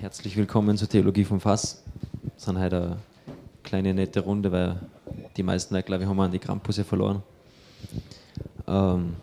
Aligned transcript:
Herzlich 0.00 0.36
willkommen 0.36 0.76
zur 0.76 0.88
Theologie 0.88 1.24
vom 1.24 1.40
Fass. 1.40 1.82
Wir 2.22 2.30
sind 2.36 2.58
heute 2.58 2.76
eine 2.76 2.96
kleine 3.62 3.94
nette 3.94 4.20
Runde, 4.20 4.52
weil 4.52 4.78
die 5.36 5.42
meisten 5.42 5.74
glaube 5.82 6.02
ich, 6.02 6.08
haben 6.08 6.20
an 6.20 6.30
die 6.30 6.38
Krampusse 6.38 6.84
verloren. 6.84 7.22
Ähm, 8.66 9.16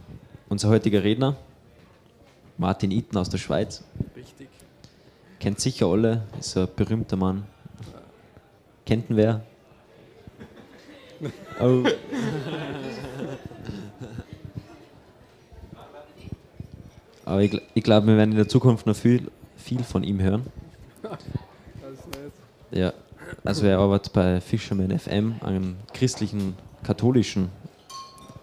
unser 0.49 0.69
heutiger 0.69 1.03
Redner, 1.03 1.35
Martin 2.57 2.89
Itten 2.89 3.17
aus 3.17 3.29
der 3.29 3.37
Schweiz. 3.37 3.83
Richtig. 4.15 4.49
Kennt 5.39 5.59
sicher 5.59 5.85
alle, 5.85 6.23
ist 6.39 6.57
ein 6.57 6.67
berühmter 6.75 7.17
Mann. 7.17 7.43
Kennt 8.85 9.09
ihn 9.09 9.17
wer? 9.17 9.41
Oh. 11.61 11.83
Aber 17.23 17.41
ich, 17.41 17.61
ich 17.73 17.83
glaube, 17.83 18.07
wir 18.07 18.17
werden 18.17 18.31
in 18.31 18.37
der 18.37 18.49
Zukunft 18.49 18.85
noch 18.85 18.95
viel, 18.95 19.31
viel 19.55 19.83
von 19.83 20.03
ihm 20.03 20.19
hören. 20.19 20.43
Das 21.03 21.19
ist 21.93 22.07
nett. 22.07 22.31
Ja, 22.71 22.93
also 23.43 23.65
er 23.65 23.79
arbeitet 23.79 24.13
bei 24.13 24.39
Fisherman 24.39 24.97
FM, 24.97 25.35
einem 25.41 25.75
christlichen, 25.93 26.55
katholischen 26.83 27.49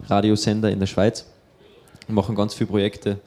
Radiosender 0.07 0.71
in 0.71 0.79
der 0.79 0.87
Schweiz. 0.87 1.27
Wir 2.07 2.15
machen 2.15 2.35
ganz 2.35 2.55
viele 2.55 2.69
Projekte 2.69 3.21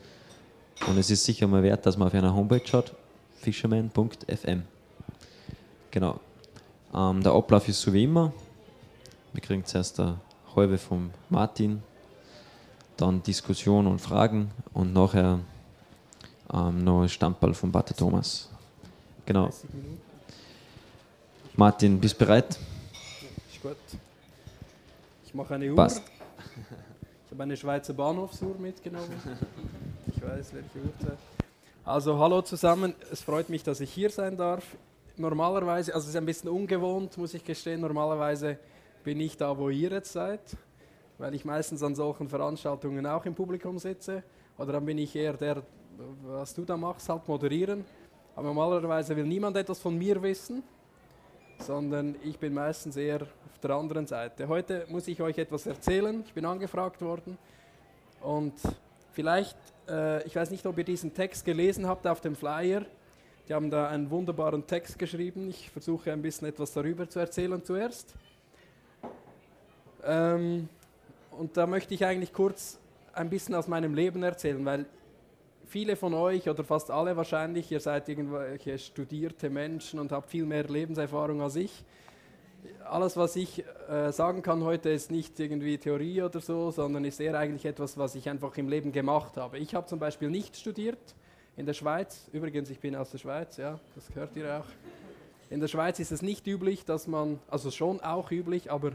und 0.88 0.98
es 0.98 1.10
ist 1.10 1.26
sicher 1.26 1.48
mal 1.48 1.64
wert, 1.64 1.86
dass 1.86 1.98
man 1.98 2.08
auf 2.08 2.14
einer 2.14 2.36
Homepage 2.36 2.66
schaut, 2.66 2.94
fisherman.fm. 3.42 4.64
Genau. 5.92 6.20
Ähm, 6.94 7.24
der 7.24 7.32
Ablauf 7.34 7.68
ist 7.68 7.82
so 7.82 7.92
wie 7.94 8.04
immer. 8.04 8.34
Wir 9.32 9.42
kriegen 9.42 9.66
zuerst 9.66 10.00
eine 10.00 10.20
halbe 10.56 10.78
vom 10.78 11.10
Martin, 11.30 11.82
dann 12.98 13.24
Diskussion 13.24 13.88
und 13.88 14.00
Fragen 14.00 14.52
und 14.74 14.94
nachher 14.94 15.40
ähm, 16.54 16.84
noch 16.84 17.02
ein 17.02 17.10
Stammball 17.10 17.54
vom 17.56 17.72
Pater 17.72 17.96
Thomas. 17.96 18.50
Genau. 19.26 19.50
30 21.54 21.58
Minuten. 21.58 21.60
Martin, 21.60 22.00
bist 22.00 22.20
du 22.20 22.26
bereit? 22.26 22.60
Ist 23.52 23.62
gut. 23.62 23.78
Ich 25.26 25.34
mache 25.34 25.56
eine 25.56 25.70
Uhr. 25.70 25.76
Passt. 25.76 26.02
Ich 27.26 27.32
habe 27.32 27.44
eine 27.44 27.58
Schweizer 27.58 27.94
Bahnhofsuhr 27.94 28.56
mitgenommen. 28.58 29.10
Ich 30.08 30.22
weiß, 30.22 30.54
welche 30.54 30.80
Uhrzeit. 30.80 31.18
Also, 31.86 32.18
hallo 32.18 32.42
zusammen. 32.42 32.94
Es 33.12 33.22
freut 33.22 33.50
mich, 33.50 33.64
dass 33.64 33.80
ich 33.80 33.92
hier 33.92 34.10
sein 34.10 34.38
darf. 34.38 34.64
Normalerweise, 35.18 35.94
also 35.94 36.06
es 36.06 36.10
ist 36.10 36.16
ein 36.16 36.26
bisschen 36.26 36.50
ungewohnt, 36.50 37.18
muss 37.18 37.34
ich 37.34 37.44
gestehen. 37.44 37.82
Normalerweise 37.82 38.58
bin 39.04 39.20
ich 39.20 39.38
da, 39.38 39.56
wo 39.56 39.70
ihr 39.70 39.92
jetzt 39.92 40.12
seid, 40.12 40.42
weil 41.20 41.36
ich 41.36 41.46
meistens 41.46 41.84
an 41.84 41.94
solchen 41.94 42.30
Veranstaltungen 42.30 43.06
auch 43.06 43.26
im 43.26 43.36
Publikum 43.36 43.78
sitze. 43.78 44.24
Oder 44.58 44.74
dann 44.74 44.86
bin 44.86 44.98
ich 44.98 45.16
eher 45.16 45.34
der, 45.34 45.62
was 46.24 46.54
du 46.56 46.64
da 46.64 46.78
machst, 46.78 47.10
halt 47.10 47.28
moderieren. 47.28 47.86
Aber 48.36 48.48
normalerweise 48.48 49.16
will 49.16 49.26
niemand 49.26 49.56
etwas 49.58 49.80
von 49.80 49.96
mir 49.96 50.22
wissen 50.24 50.64
sondern 51.64 52.16
ich 52.24 52.38
bin 52.38 52.54
meistens 52.54 52.98
eher 52.98 53.22
auf 53.22 53.60
der 53.62 53.72
anderen 53.72 54.06
Seite. 54.06 54.48
Heute 54.48 54.86
muss 54.90 55.08
ich 55.08 55.22
euch 55.22 55.38
etwas 55.38 55.66
erzählen. 55.66 56.22
Ich 56.26 56.34
bin 56.34 56.46
angefragt 56.46 57.02
worden 57.02 57.38
und 58.22 58.54
vielleicht, 59.14 59.58
äh, 59.88 60.26
ich 60.28 60.36
weiß 60.36 60.52
nicht, 60.52 60.66
ob 60.66 60.78
ihr 60.78 60.84
diesen 60.84 61.14
Text 61.14 61.46
gelesen 61.46 61.88
habt 61.88 62.06
auf 62.06 62.20
dem 62.20 62.36
Flyer. 62.36 62.86
Die 63.48 63.54
haben 63.54 63.70
da 63.70 63.88
einen 63.88 64.10
wunderbaren 64.10 64.68
Text 64.68 65.00
geschrieben. 65.00 65.50
Ich 65.50 65.70
versuche 65.70 66.12
ein 66.12 66.22
bisschen 66.22 66.48
etwas 66.48 66.74
darüber 66.74 67.10
zu 67.10 67.20
erzählen 67.20 67.64
zuerst. 67.64 68.14
Ähm, 70.04 70.68
und 71.32 71.56
da 71.56 71.66
möchte 71.66 71.94
ich 71.94 72.06
eigentlich 72.06 72.34
kurz 72.34 72.78
ein 73.14 73.30
bisschen 73.30 73.56
aus 73.56 73.68
meinem 73.68 73.94
Leben 73.94 74.22
erzählen, 74.22 74.64
weil 74.66 74.86
viele 75.66 75.96
von 75.96 76.14
euch 76.14 76.50
oder 76.50 76.64
fast 76.64 76.92
alle 76.92 77.16
wahrscheinlich, 77.16 77.72
ihr 77.72 77.80
seid 77.80 78.10
irgendwelche 78.10 78.78
studierte 78.78 79.50
Menschen 79.50 80.00
und 80.00 80.12
habt 80.12 80.30
viel 80.30 80.46
mehr 80.46 80.64
Lebenserfahrung 80.64 81.42
als 81.42 81.56
ich. 81.56 81.84
Alles, 82.86 83.18
was 83.18 83.36
ich 83.36 83.64
äh, 83.90 84.12
sagen 84.12 84.42
kann 84.42 84.64
heute, 84.64 84.90
ist 84.90 85.12
nicht 85.12 85.40
irgendwie 85.40 85.78
Theorie 85.78 86.22
oder 86.22 86.40
so, 86.40 86.72
sondern 86.72 87.04
ist 87.04 87.20
eher 87.20 87.38
eigentlich 87.38 87.66
etwas, 87.66 87.98
was 87.98 88.16
ich 88.16 88.30
einfach 88.30 88.56
im 88.58 88.70
Leben 88.70 88.92
gemacht 88.92 89.36
habe. 89.38 89.58
Ich 89.58 89.76
habe 89.76 89.88
zum 89.88 90.00
Beispiel 90.00 90.30
nicht 90.30 90.56
studiert 90.56 91.16
in 91.58 91.66
der 91.66 91.74
Schweiz. 91.74 92.30
Übrigens, 92.32 92.70
ich 92.70 92.80
bin 92.80 92.96
aus 92.96 93.12
der 93.12 93.18
Schweiz, 93.18 93.58
ja, 93.58 93.80
das 93.96 94.08
gehört 94.08 94.36
ihr 94.36 94.60
auch. 94.60 94.66
In 95.50 95.60
der 95.60 95.68
Schweiz 95.68 96.00
ist 96.00 96.12
es 96.12 96.22
nicht 96.22 96.48
üblich, 96.48 96.86
dass 96.86 97.08
man, 97.08 97.40
also 97.50 97.70
schon 97.70 98.00
auch 98.02 98.32
üblich, 98.32 98.72
aber 98.72 98.94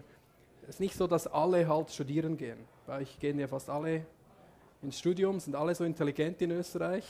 es 0.62 0.70
ist 0.70 0.80
nicht 0.80 0.96
so, 0.96 1.06
dass 1.06 1.26
alle 1.26 1.68
halt 1.68 1.90
studieren 1.90 2.36
gehen. 2.36 2.58
Bei 2.86 2.98
euch 2.98 3.18
gehen 3.18 3.38
ja 3.38 3.46
fast 3.46 3.70
alle 3.70 4.06
ins 4.82 4.98
Studium, 4.98 5.40
sind 5.40 5.54
alle 5.54 5.74
so 5.74 5.84
intelligent 5.84 6.40
in 6.42 6.52
Österreich. 6.52 7.04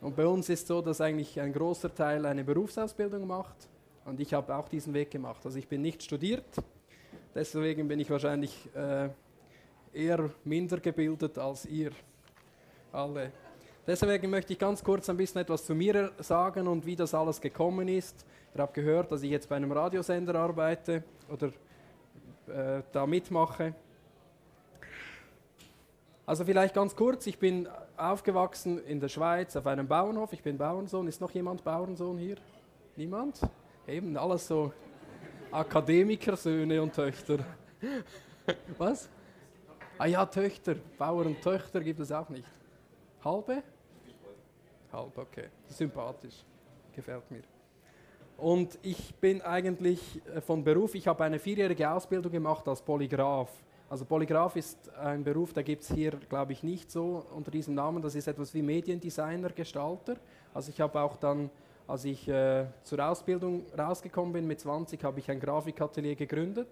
Und 0.00 0.14
bei 0.14 0.26
uns 0.26 0.48
ist 0.48 0.66
so, 0.66 0.82
dass 0.82 1.00
eigentlich 1.00 1.40
ein 1.40 1.52
großer 1.52 1.94
Teil 1.94 2.26
eine 2.26 2.44
Berufsausbildung 2.44 3.26
macht. 3.26 3.56
Und 4.04 4.20
ich 4.20 4.34
habe 4.34 4.54
auch 4.54 4.68
diesen 4.68 4.94
Weg 4.94 5.10
gemacht. 5.10 5.44
Also 5.44 5.58
ich 5.58 5.66
bin 5.66 5.82
nicht 5.82 6.02
studiert, 6.02 6.44
deswegen 7.34 7.88
bin 7.88 7.98
ich 7.98 8.08
wahrscheinlich 8.10 8.68
äh, 8.74 9.08
eher 9.92 10.30
minder 10.44 10.78
gebildet 10.78 11.38
als 11.38 11.66
ihr 11.66 11.90
alle. 12.92 13.32
Deswegen 13.86 14.30
möchte 14.30 14.52
ich 14.52 14.58
ganz 14.58 14.82
kurz 14.82 15.08
ein 15.08 15.16
bisschen 15.16 15.40
etwas 15.40 15.64
zu 15.64 15.74
mir 15.74 16.12
sagen 16.18 16.66
und 16.66 16.84
wie 16.84 16.96
das 16.96 17.14
alles 17.14 17.40
gekommen 17.40 17.88
ist. 17.88 18.26
Ihr 18.54 18.62
habt 18.62 18.74
gehört, 18.74 19.12
dass 19.12 19.22
ich 19.22 19.30
jetzt 19.30 19.48
bei 19.48 19.56
einem 19.56 19.72
Radiosender 19.72 20.34
arbeite 20.34 21.04
oder 21.28 21.48
äh, 22.48 22.82
da 22.92 23.06
mitmache. 23.06 23.74
Also 26.26 26.44
vielleicht 26.44 26.74
ganz 26.74 26.96
kurz, 26.96 27.24
ich 27.28 27.38
bin 27.38 27.68
aufgewachsen 27.96 28.84
in 28.84 28.98
der 28.98 29.08
Schweiz 29.08 29.54
auf 29.54 29.64
einem 29.68 29.86
Bauernhof. 29.86 30.32
Ich 30.32 30.42
bin 30.42 30.58
Bauernsohn. 30.58 31.06
Ist 31.06 31.20
noch 31.20 31.30
jemand 31.30 31.62
Bauernsohn 31.62 32.18
hier? 32.18 32.34
Niemand? 32.96 33.40
Eben 33.86 34.16
alles 34.16 34.48
so 34.48 34.72
Akademikersöhne 35.52 36.82
und 36.82 36.92
Töchter. 36.92 37.38
Was? 38.76 39.08
Ah 39.98 40.06
ja, 40.06 40.26
Töchter. 40.26 40.74
Bauerntöchter 40.98 41.80
gibt 41.80 42.00
es 42.00 42.10
auch 42.10 42.28
nicht. 42.28 42.48
Halbe? 43.24 43.62
Halb, 44.92 45.16
okay. 45.16 45.46
Sympathisch. 45.68 46.44
Gefällt 46.92 47.30
mir. 47.30 47.42
Und 48.36 48.76
ich 48.82 49.14
bin 49.14 49.42
eigentlich 49.42 50.20
äh, 50.26 50.40
von 50.40 50.64
Beruf, 50.64 50.96
ich 50.96 51.06
habe 51.06 51.22
eine 51.22 51.38
vierjährige 51.38 51.88
Ausbildung 51.88 52.32
gemacht 52.32 52.66
als 52.66 52.82
Polygraph. 52.82 53.50
Also 53.88 54.04
Polygraph 54.04 54.56
ist 54.56 54.92
ein 54.96 55.22
Beruf, 55.22 55.52
der 55.52 55.62
gibt 55.62 55.82
es 55.84 55.92
hier, 55.92 56.10
glaube 56.28 56.52
ich, 56.52 56.64
nicht 56.64 56.90
so 56.90 57.24
unter 57.32 57.52
diesem 57.52 57.74
Namen. 57.74 58.02
Das 58.02 58.16
ist 58.16 58.26
etwas 58.26 58.52
wie 58.52 58.60
Mediendesigner, 58.60 59.50
Gestalter. 59.50 60.16
Also 60.52 60.70
ich 60.70 60.80
habe 60.80 61.00
auch 61.00 61.16
dann, 61.16 61.50
als 61.86 62.04
ich 62.04 62.26
äh, 62.28 62.66
zur 62.82 63.08
Ausbildung 63.08 63.64
rausgekommen 63.78 64.32
bin 64.32 64.46
mit 64.46 64.58
20, 64.58 65.04
habe 65.04 65.20
ich 65.20 65.30
ein 65.30 65.38
Grafikatelier 65.38 66.16
gegründet 66.16 66.68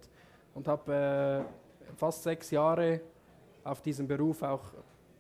und 0.54 0.66
habe 0.66 1.46
äh, 1.88 1.94
fast 1.96 2.24
sechs 2.24 2.50
Jahre 2.50 3.00
auf 3.62 3.80
diesem 3.80 4.08
Beruf 4.08 4.42
auch 4.42 4.72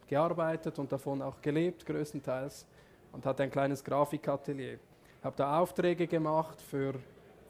gearbeitet 0.08 0.76
und 0.80 0.90
davon 0.90 1.22
auch 1.22 1.40
gelebt, 1.40 1.86
größtenteils. 1.86 2.66
Und 3.12 3.24
hatte 3.24 3.44
ein 3.44 3.50
kleines 3.52 3.84
Grafikatelier. 3.84 4.80
Habe 5.22 5.36
da 5.36 5.60
Aufträge 5.60 6.08
gemacht 6.08 6.60
für 6.60 6.94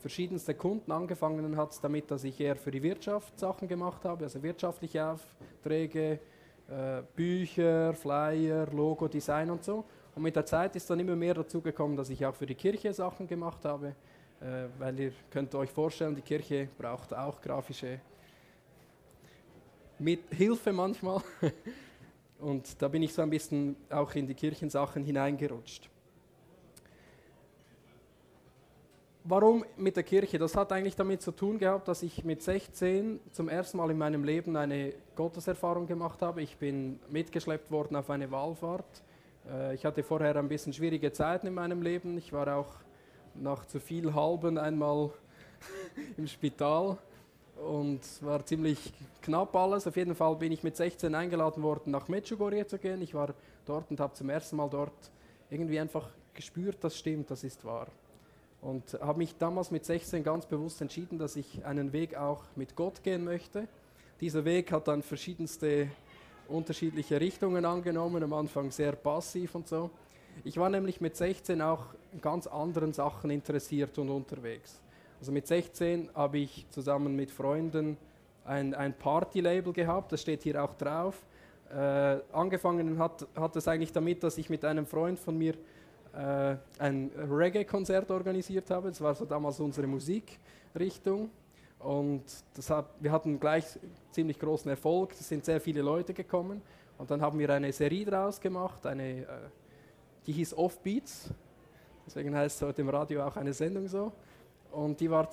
verschiedenste 0.04 0.52
Kunden. 0.52 0.92
Angefangen 0.92 1.56
hat 1.56 1.82
damit, 1.82 2.10
dass 2.10 2.24
ich 2.24 2.38
eher 2.38 2.56
für 2.56 2.70
die 2.70 2.82
Wirtschaft 2.82 3.38
Sachen 3.38 3.66
gemacht 3.66 4.04
habe, 4.04 4.24
also 4.24 4.42
wirtschaftliche 4.42 5.02
Aufträge, 5.02 6.20
äh, 6.68 7.00
Bücher, 7.16 7.94
Flyer, 7.94 8.66
Logo, 8.70 9.08
Design 9.08 9.48
und 9.48 9.64
so. 9.64 9.82
Und 10.14 10.22
mit 10.22 10.36
der 10.36 10.44
Zeit 10.44 10.76
ist 10.76 10.90
dann 10.90 11.00
immer 11.00 11.16
mehr 11.16 11.32
dazu 11.32 11.62
gekommen, 11.62 11.96
dass 11.96 12.10
ich 12.10 12.26
auch 12.26 12.34
für 12.34 12.44
die 12.44 12.54
Kirche 12.54 12.92
Sachen 12.92 13.26
gemacht 13.26 13.64
habe, 13.64 13.94
äh, 14.42 14.66
weil 14.78 15.00
ihr 15.00 15.12
könnt 15.30 15.54
euch 15.54 15.70
vorstellen, 15.70 16.14
die 16.14 16.20
Kirche 16.20 16.68
braucht 16.76 17.14
auch 17.14 17.40
grafische 17.40 17.98
mit 19.98 20.20
Hilfe 20.34 20.70
manchmal. 20.74 21.22
Und 22.40 22.82
da 22.82 22.88
bin 22.88 23.02
ich 23.02 23.14
so 23.14 23.22
ein 23.22 23.30
bisschen 23.30 23.74
auch 23.88 24.14
in 24.14 24.26
die 24.26 24.34
Kirchensachen 24.34 25.02
hineingerutscht. 25.02 25.88
Warum 29.26 29.64
mit 29.78 29.96
der 29.96 30.02
Kirche? 30.02 30.36
Das 30.36 30.54
hat 30.54 30.70
eigentlich 30.70 30.96
damit 30.96 31.22
zu 31.22 31.32
tun 31.32 31.58
gehabt, 31.58 31.88
dass 31.88 32.02
ich 32.02 32.24
mit 32.24 32.42
16 32.42 33.20
zum 33.32 33.48
ersten 33.48 33.78
Mal 33.78 33.90
in 33.90 33.96
meinem 33.96 34.22
Leben 34.22 34.54
eine 34.54 34.92
Gotteserfahrung 35.16 35.86
gemacht 35.86 36.20
habe. 36.20 36.42
Ich 36.42 36.58
bin 36.58 37.00
mitgeschleppt 37.08 37.70
worden 37.70 37.96
auf 37.96 38.10
eine 38.10 38.30
Wallfahrt. 38.30 39.02
Äh, 39.50 39.76
ich 39.76 39.86
hatte 39.86 40.02
vorher 40.02 40.36
ein 40.36 40.48
bisschen 40.48 40.74
schwierige 40.74 41.10
Zeiten 41.10 41.46
in 41.46 41.54
meinem 41.54 41.80
Leben. 41.80 42.18
Ich 42.18 42.34
war 42.34 42.54
auch 42.54 42.74
nach 43.34 43.64
zu 43.64 43.80
viel 43.80 44.12
Halben 44.12 44.58
einmal 44.58 45.08
im 46.18 46.26
Spital 46.26 46.98
und 47.66 48.02
war 48.20 48.44
ziemlich 48.44 48.92
knapp 49.22 49.56
alles. 49.56 49.86
Auf 49.86 49.96
jeden 49.96 50.14
Fall 50.14 50.36
bin 50.36 50.52
ich 50.52 50.62
mit 50.62 50.76
16 50.76 51.14
eingeladen 51.14 51.62
worden, 51.62 51.92
nach 51.92 52.08
Medjugorje 52.08 52.66
zu 52.66 52.78
gehen. 52.78 53.00
Ich 53.00 53.14
war 53.14 53.32
dort 53.64 53.90
und 53.90 54.00
habe 54.00 54.12
zum 54.12 54.28
ersten 54.28 54.56
Mal 54.56 54.68
dort 54.68 55.10
irgendwie 55.48 55.80
einfach 55.80 56.10
gespürt, 56.34 56.76
das 56.82 56.98
stimmt, 56.98 57.30
das 57.30 57.42
ist 57.42 57.64
wahr. 57.64 57.86
Und 58.64 58.98
habe 59.02 59.18
mich 59.18 59.36
damals 59.36 59.70
mit 59.70 59.84
16 59.84 60.24
ganz 60.24 60.46
bewusst 60.46 60.80
entschieden, 60.80 61.18
dass 61.18 61.36
ich 61.36 61.66
einen 61.66 61.92
Weg 61.92 62.16
auch 62.16 62.42
mit 62.56 62.74
Gott 62.74 63.02
gehen 63.02 63.22
möchte. 63.22 63.68
Dieser 64.22 64.46
Weg 64.46 64.72
hat 64.72 64.88
dann 64.88 65.02
verschiedenste 65.02 65.88
unterschiedliche 66.48 67.20
Richtungen 67.20 67.66
angenommen, 67.66 68.22
am 68.22 68.32
Anfang 68.32 68.70
sehr 68.70 68.92
passiv 68.92 69.54
und 69.54 69.68
so. 69.68 69.90
Ich 70.44 70.56
war 70.56 70.70
nämlich 70.70 71.02
mit 71.02 71.14
16 71.14 71.60
auch 71.60 71.88
ganz 72.22 72.46
anderen 72.46 72.94
Sachen 72.94 73.28
interessiert 73.28 73.98
und 73.98 74.08
unterwegs. 74.08 74.80
Also 75.20 75.30
mit 75.30 75.46
16 75.46 76.08
habe 76.14 76.38
ich 76.38 76.64
zusammen 76.70 77.14
mit 77.14 77.30
Freunden 77.30 77.98
ein, 78.46 78.72
ein 78.72 78.94
Party-Label 78.94 79.74
gehabt, 79.74 80.10
das 80.12 80.22
steht 80.22 80.42
hier 80.42 80.64
auch 80.64 80.72
drauf. 80.72 81.26
Äh, 81.70 82.16
angefangen 82.32 82.98
hat, 82.98 83.26
hat 83.36 83.56
es 83.56 83.68
eigentlich 83.68 83.92
damit, 83.92 84.22
dass 84.22 84.38
ich 84.38 84.48
mit 84.48 84.64
einem 84.64 84.86
Freund 84.86 85.18
von 85.18 85.36
mir 85.36 85.52
äh, 86.16 86.56
ein 86.78 87.10
Reggae-Konzert 87.16 88.10
organisiert 88.10 88.70
habe. 88.70 88.88
Das 88.88 89.00
war 89.00 89.14
so 89.14 89.24
damals 89.24 89.58
unsere 89.60 89.86
Musikrichtung. 89.86 91.30
Und 91.78 92.22
hat, 92.68 92.86
wir 93.00 93.12
hatten 93.12 93.38
gleich 93.38 93.64
ziemlich 94.10 94.38
großen 94.38 94.70
Erfolg. 94.70 95.12
Es 95.12 95.28
sind 95.28 95.44
sehr 95.44 95.60
viele 95.60 95.82
Leute 95.82 96.14
gekommen. 96.14 96.62
Und 96.96 97.10
dann 97.10 97.20
haben 97.20 97.38
wir 97.38 97.50
eine 97.50 97.72
Serie 97.72 98.06
daraus 98.06 98.40
gemacht, 98.40 98.86
eine, 98.86 99.22
äh, 99.22 99.26
die 100.26 100.32
hieß 100.32 100.56
Offbeats. 100.56 101.30
Deswegen 102.06 102.34
heißt 102.34 102.56
es 102.56 102.62
heute 102.62 102.82
im 102.82 102.88
Radio 102.88 103.24
auch 103.24 103.36
eine 103.36 103.52
Sendung 103.52 103.88
so. 103.88 104.12
Und 104.70 105.00
die 105.00 105.10
war, 105.10 105.28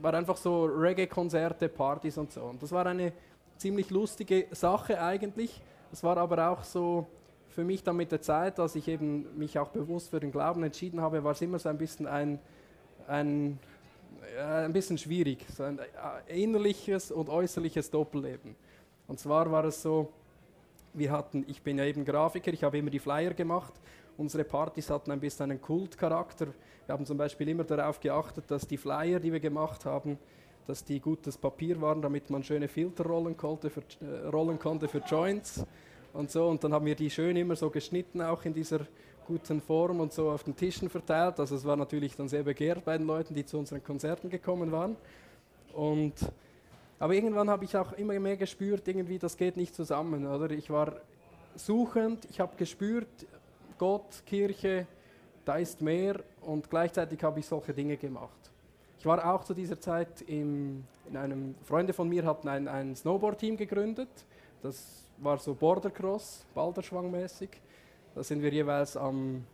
war 0.00 0.14
einfach 0.14 0.36
so 0.36 0.64
Reggae-Konzerte, 0.64 1.68
Partys 1.68 2.16
und 2.16 2.32
so. 2.32 2.42
Und 2.44 2.62
das 2.62 2.72
war 2.72 2.86
eine 2.86 3.12
ziemlich 3.56 3.90
lustige 3.90 4.46
Sache 4.52 5.00
eigentlich. 5.00 5.60
Es 5.92 6.02
war 6.02 6.16
aber 6.16 6.50
auch 6.50 6.64
so 6.64 7.06
für 7.50 7.64
mich 7.64 7.82
dann 7.82 7.96
mit 7.96 8.12
der 8.12 8.20
Zeit, 8.20 8.58
als 8.60 8.76
ich 8.76 8.86
eben 8.88 9.36
mich 9.36 9.58
auch 9.58 9.68
bewusst 9.68 10.10
für 10.10 10.20
den 10.20 10.30
Glauben 10.30 10.62
entschieden 10.62 11.00
habe, 11.00 11.22
war 11.24 11.32
es 11.32 11.42
immer 11.42 11.58
so 11.58 11.68
ein 11.68 11.78
bisschen 11.78 12.06
ein, 12.06 12.38
ein, 13.08 13.58
ein 14.38 14.72
bisschen 14.72 14.98
schwierig, 14.98 15.44
so 15.54 15.64
ein 15.64 15.78
äh, 15.78 16.42
innerliches 16.42 17.10
und 17.10 17.28
äußerliches 17.28 17.90
Doppelleben. 17.90 18.54
Und 19.08 19.18
zwar 19.18 19.50
war 19.50 19.64
es 19.64 19.82
so, 19.82 20.12
wir 20.92 21.10
hatten, 21.10 21.44
ich 21.48 21.62
bin 21.62 21.78
ja 21.78 21.84
eben 21.84 22.04
Grafiker, 22.04 22.52
ich 22.52 22.62
habe 22.62 22.78
immer 22.78 22.90
die 22.90 22.98
Flyer 22.98 23.34
gemacht. 23.34 23.74
Unsere 24.16 24.44
Partys 24.44 24.90
hatten 24.90 25.10
ein 25.10 25.20
bisschen 25.20 25.50
einen 25.50 25.60
Kultcharakter. 25.60 26.48
Wir 26.86 26.92
haben 26.92 27.06
zum 27.06 27.16
Beispiel 27.16 27.48
immer 27.48 27.64
darauf 27.64 28.00
geachtet, 28.00 28.44
dass 28.48 28.66
die 28.66 28.76
Flyer, 28.76 29.18
die 29.18 29.32
wir 29.32 29.40
gemacht 29.40 29.84
haben, 29.84 30.18
dass 30.66 30.84
die 30.84 31.00
gutes 31.00 31.36
Papier 31.36 31.80
waren, 31.80 32.02
damit 32.02 32.30
man 32.30 32.44
schöne 32.44 32.68
Filter 32.68 33.04
rollen 33.04 33.36
konnte 33.36 33.70
für, 33.70 33.82
äh, 34.00 34.28
rollen 34.28 34.58
konnte 34.58 34.86
für 34.86 34.98
Joints 34.98 35.64
und 36.12 36.30
so. 36.30 36.46
Und 36.48 36.62
dann 36.64 36.72
haben 36.72 36.86
wir 36.86 36.94
die 36.94 37.10
schön 37.10 37.36
immer 37.36 37.56
so 37.56 37.70
geschnitten, 37.70 38.20
auch 38.22 38.44
in 38.44 38.54
dieser 38.54 38.80
guten 39.26 39.60
Form 39.60 40.00
und 40.00 40.12
so 40.12 40.30
auf 40.30 40.42
den 40.42 40.56
Tischen 40.56 40.88
verteilt. 40.88 41.38
Also 41.38 41.54
es 41.54 41.64
war 41.64 41.76
natürlich 41.76 42.16
dann 42.16 42.28
sehr 42.28 42.42
begehrt 42.42 42.84
bei 42.84 42.98
den 42.98 43.06
Leuten, 43.06 43.34
die 43.34 43.44
zu 43.44 43.58
unseren 43.58 43.82
Konzerten 43.82 44.28
gekommen 44.28 44.72
waren. 44.72 44.96
Und 45.72 46.14
aber 46.98 47.14
irgendwann 47.14 47.48
habe 47.48 47.64
ich 47.64 47.74
auch 47.76 47.92
immer 47.92 48.18
mehr 48.20 48.36
gespürt, 48.36 48.86
irgendwie, 48.86 49.18
das 49.18 49.36
geht 49.36 49.56
nicht 49.56 49.74
zusammen. 49.74 50.26
Oder? 50.26 50.50
Ich 50.50 50.68
war 50.68 50.96
suchend, 51.54 52.26
ich 52.28 52.40
habe 52.40 52.54
gespürt, 52.56 53.08
Gott, 53.78 54.22
Kirche, 54.26 54.86
da 55.46 55.56
ist 55.56 55.80
mehr 55.80 56.20
und 56.42 56.68
gleichzeitig 56.68 57.22
habe 57.22 57.40
ich 57.40 57.46
solche 57.46 57.72
Dinge 57.72 57.96
gemacht. 57.96 58.50
Ich 58.98 59.06
war 59.06 59.32
auch 59.32 59.44
zu 59.44 59.54
dieser 59.54 59.80
Zeit 59.80 60.20
im, 60.26 60.84
in 61.08 61.16
einem, 61.16 61.54
Freunde 61.64 61.94
von 61.94 62.06
mir 62.06 62.26
hatten 62.26 62.48
ein, 62.48 62.68
ein 62.68 62.94
Snowboard-Team 62.94 63.56
gegründet. 63.56 64.10
Das 64.62 65.06
war 65.20 65.38
so 65.38 65.54
Bordercross, 65.54 66.46
Balderschwang-mäßig. 66.54 67.50
Da 68.14 68.22
sind 68.22 68.42
wir 68.42 68.52
jeweils 68.52 68.96
am 68.96 69.44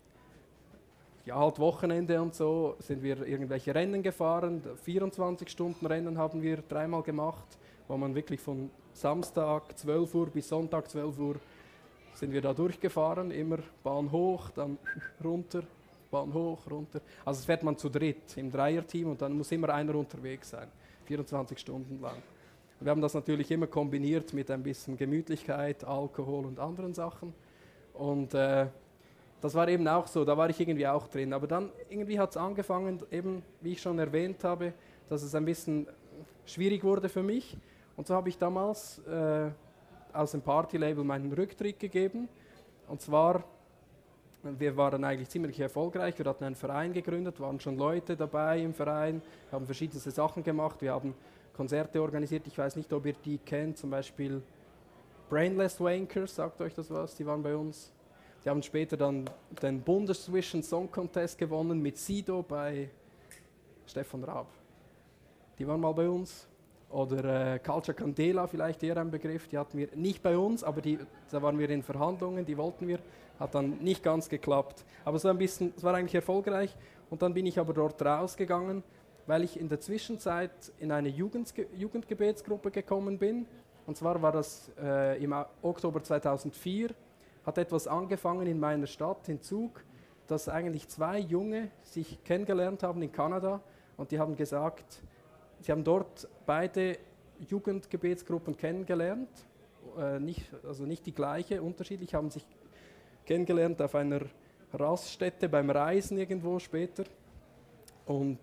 ja, 1.24 1.36
halt 1.36 1.58
Wochenende 1.58 2.20
und 2.22 2.34
so 2.34 2.76
sind 2.78 3.02
wir 3.02 3.26
irgendwelche 3.26 3.74
Rennen 3.74 4.02
gefahren. 4.02 4.62
24 4.84 5.48
Stunden 5.48 5.84
Rennen 5.84 6.16
haben 6.16 6.40
wir 6.40 6.58
dreimal 6.68 7.02
gemacht, 7.02 7.58
wo 7.88 7.96
man 7.96 8.14
wirklich 8.14 8.40
von 8.40 8.70
Samstag 8.92 9.76
12 9.76 10.14
Uhr 10.14 10.26
bis 10.28 10.48
Sonntag 10.48 10.88
12 10.88 11.18
Uhr 11.18 11.36
sind 12.14 12.32
wir 12.32 12.40
da 12.40 12.54
durchgefahren, 12.54 13.30
immer 13.30 13.58
Bahn 13.82 14.10
hoch, 14.10 14.48
dann 14.50 14.78
runter, 15.22 15.64
Bahn 16.10 16.32
hoch, 16.32 16.60
runter. 16.70 17.00
Also 17.24 17.44
fährt 17.44 17.62
man 17.62 17.76
zu 17.76 17.90
dritt 17.90 18.36
im 18.36 18.50
Dreierteam 18.50 19.10
und 19.10 19.20
dann 19.20 19.36
muss 19.36 19.52
immer 19.52 19.68
einer 19.70 19.94
unterwegs 19.96 20.50
sein, 20.50 20.68
24 21.04 21.58
Stunden 21.58 22.00
lang. 22.00 22.22
Wir 22.78 22.90
haben 22.90 23.00
das 23.00 23.14
natürlich 23.14 23.50
immer 23.50 23.66
kombiniert 23.66 24.34
mit 24.34 24.50
ein 24.50 24.62
bisschen 24.62 24.98
Gemütlichkeit, 24.98 25.82
Alkohol 25.82 26.44
und 26.44 26.60
anderen 26.60 26.92
Sachen. 26.92 27.32
Und 27.94 28.34
äh, 28.34 28.66
das 29.40 29.54
war 29.54 29.66
eben 29.68 29.88
auch 29.88 30.06
so, 30.06 30.26
da 30.26 30.36
war 30.36 30.50
ich 30.50 30.60
irgendwie 30.60 30.86
auch 30.86 31.08
drin. 31.08 31.32
Aber 31.32 31.46
dann 31.46 31.70
irgendwie 31.88 32.18
hat 32.18 32.30
es 32.30 32.36
angefangen, 32.36 33.02
eben 33.10 33.42
wie 33.62 33.72
ich 33.72 33.80
schon 33.80 33.98
erwähnt 33.98 34.44
habe, 34.44 34.74
dass 35.08 35.22
es 35.22 35.34
ein 35.34 35.46
bisschen 35.46 35.86
schwierig 36.44 36.84
wurde 36.84 37.08
für 37.08 37.22
mich. 37.22 37.56
Und 37.96 38.06
so 38.06 38.14
habe 38.14 38.28
ich 38.28 38.36
damals 38.36 38.98
äh, 39.06 39.50
aus 40.12 40.32
dem 40.32 40.42
Partylabel 40.42 41.02
meinen 41.02 41.32
Rücktritt 41.32 41.80
gegeben. 41.80 42.28
Und 42.88 43.00
zwar, 43.00 43.42
wir 44.42 44.76
waren 44.76 45.02
eigentlich 45.02 45.30
ziemlich 45.30 45.58
erfolgreich. 45.58 46.18
Wir 46.18 46.26
hatten 46.26 46.44
einen 46.44 46.56
Verein 46.56 46.92
gegründet, 46.92 47.40
waren 47.40 47.58
schon 47.58 47.78
Leute 47.78 48.16
dabei 48.16 48.60
im 48.60 48.74
Verein, 48.74 49.22
haben 49.50 49.64
verschiedene 49.64 49.98
Sachen 49.98 50.42
gemacht. 50.42 50.82
Wir 50.82 50.92
haben 50.92 51.14
Konzerte 51.56 52.02
organisiert. 52.02 52.46
Ich 52.46 52.58
weiß 52.58 52.76
nicht, 52.76 52.92
ob 52.92 53.06
ihr 53.06 53.14
die 53.24 53.38
kennt, 53.38 53.78
zum 53.78 53.90
Beispiel 53.90 54.42
Brainless 55.30 55.80
Wankers, 55.80 56.34
sagt 56.34 56.60
euch 56.60 56.74
das 56.74 56.90
was? 56.90 57.14
Die 57.14 57.24
waren 57.26 57.42
bei 57.42 57.56
uns. 57.56 57.92
Die 58.44 58.50
haben 58.50 58.62
später 58.62 58.96
dann 58.96 59.28
den 59.62 59.80
Bundesvision 59.80 60.62
Song 60.62 60.90
Contest 60.90 61.38
gewonnen 61.38 61.80
mit 61.80 61.96
Sido 61.96 62.42
bei 62.42 62.90
Stefan 63.86 64.22
Raab. 64.22 64.46
Die 65.58 65.66
waren 65.66 65.80
mal 65.80 65.92
bei 65.92 66.08
uns. 66.08 66.46
Oder 66.90 67.54
äh, 67.54 67.58
Culture 67.58 67.96
Candela, 67.96 68.46
vielleicht 68.46 68.82
eher 68.82 68.96
ein 68.98 69.10
Begriff, 69.10 69.48
die 69.48 69.58
hatten 69.58 69.76
wir 69.76 69.88
nicht 69.96 70.22
bei 70.22 70.38
uns, 70.38 70.62
aber 70.62 70.80
die, 70.80 70.98
da 71.30 71.42
waren 71.42 71.58
wir 71.58 71.68
in 71.70 71.82
Verhandlungen, 71.82 72.46
die 72.46 72.56
wollten 72.56 72.86
wir, 72.86 73.00
hat 73.40 73.56
dann 73.56 73.78
nicht 73.78 74.04
ganz 74.04 74.28
geklappt. 74.28 74.84
Aber 75.04 75.18
so 75.18 75.28
ein 75.28 75.36
bisschen, 75.36 75.72
es 75.76 75.82
war 75.82 75.94
eigentlich 75.94 76.14
erfolgreich. 76.14 76.76
Und 77.10 77.22
dann 77.22 77.34
bin 77.34 77.46
ich 77.46 77.58
aber 77.58 77.72
dort 77.72 78.00
rausgegangen, 78.00 78.84
weil 79.26 79.42
ich 79.42 79.58
in 79.58 79.68
der 79.68 79.80
Zwischenzeit 79.80 80.72
in 80.78 80.92
eine 80.92 81.08
Jugend, 81.08 81.52
Jugendgebetsgruppe 81.74 82.70
gekommen 82.70 83.18
bin. 83.18 83.46
Und 83.86 83.96
zwar 83.96 84.20
war 84.22 84.32
das 84.32 84.70
äh, 84.80 85.22
im 85.22 85.34
Oktober 85.62 86.02
2004 86.02 86.90
hat 87.46 87.58
etwas 87.58 87.86
angefangen 87.86 88.48
in 88.48 88.58
meiner 88.58 88.88
Stadt, 88.88 89.28
in 89.28 89.40
Zug, 89.40 89.84
dass 90.26 90.48
eigentlich 90.48 90.88
zwei 90.88 91.20
Junge 91.20 91.70
sich 91.84 92.22
kennengelernt 92.24 92.82
haben 92.82 93.00
in 93.02 93.12
Kanada 93.12 93.60
und 93.96 94.10
die 94.10 94.18
haben 94.18 94.36
gesagt, 94.36 95.00
sie 95.60 95.70
haben 95.70 95.84
dort 95.84 96.28
beide 96.44 96.98
Jugendgebetsgruppen 97.48 98.56
kennengelernt, 98.56 99.28
äh, 99.96 100.18
nicht, 100.18 100.50
also 100.66 100.84
nicht 100.84 101.06
die 101.06 101.14
gleiche, 101.14 101.62
unterschiedlich, 101.62 102.14
haben 102.14 102.30
sich 102.30 102.44
kennengelernt 103.24 103.80
auf 103.80 103.94
einer 103.94 104.22
Raststätte 104.72 105.48
beim 105.48 105.70
Reisen 105.70 106.18
irgendwo 106.18 106.58
später 106.58 107.04
und 108.06 108.38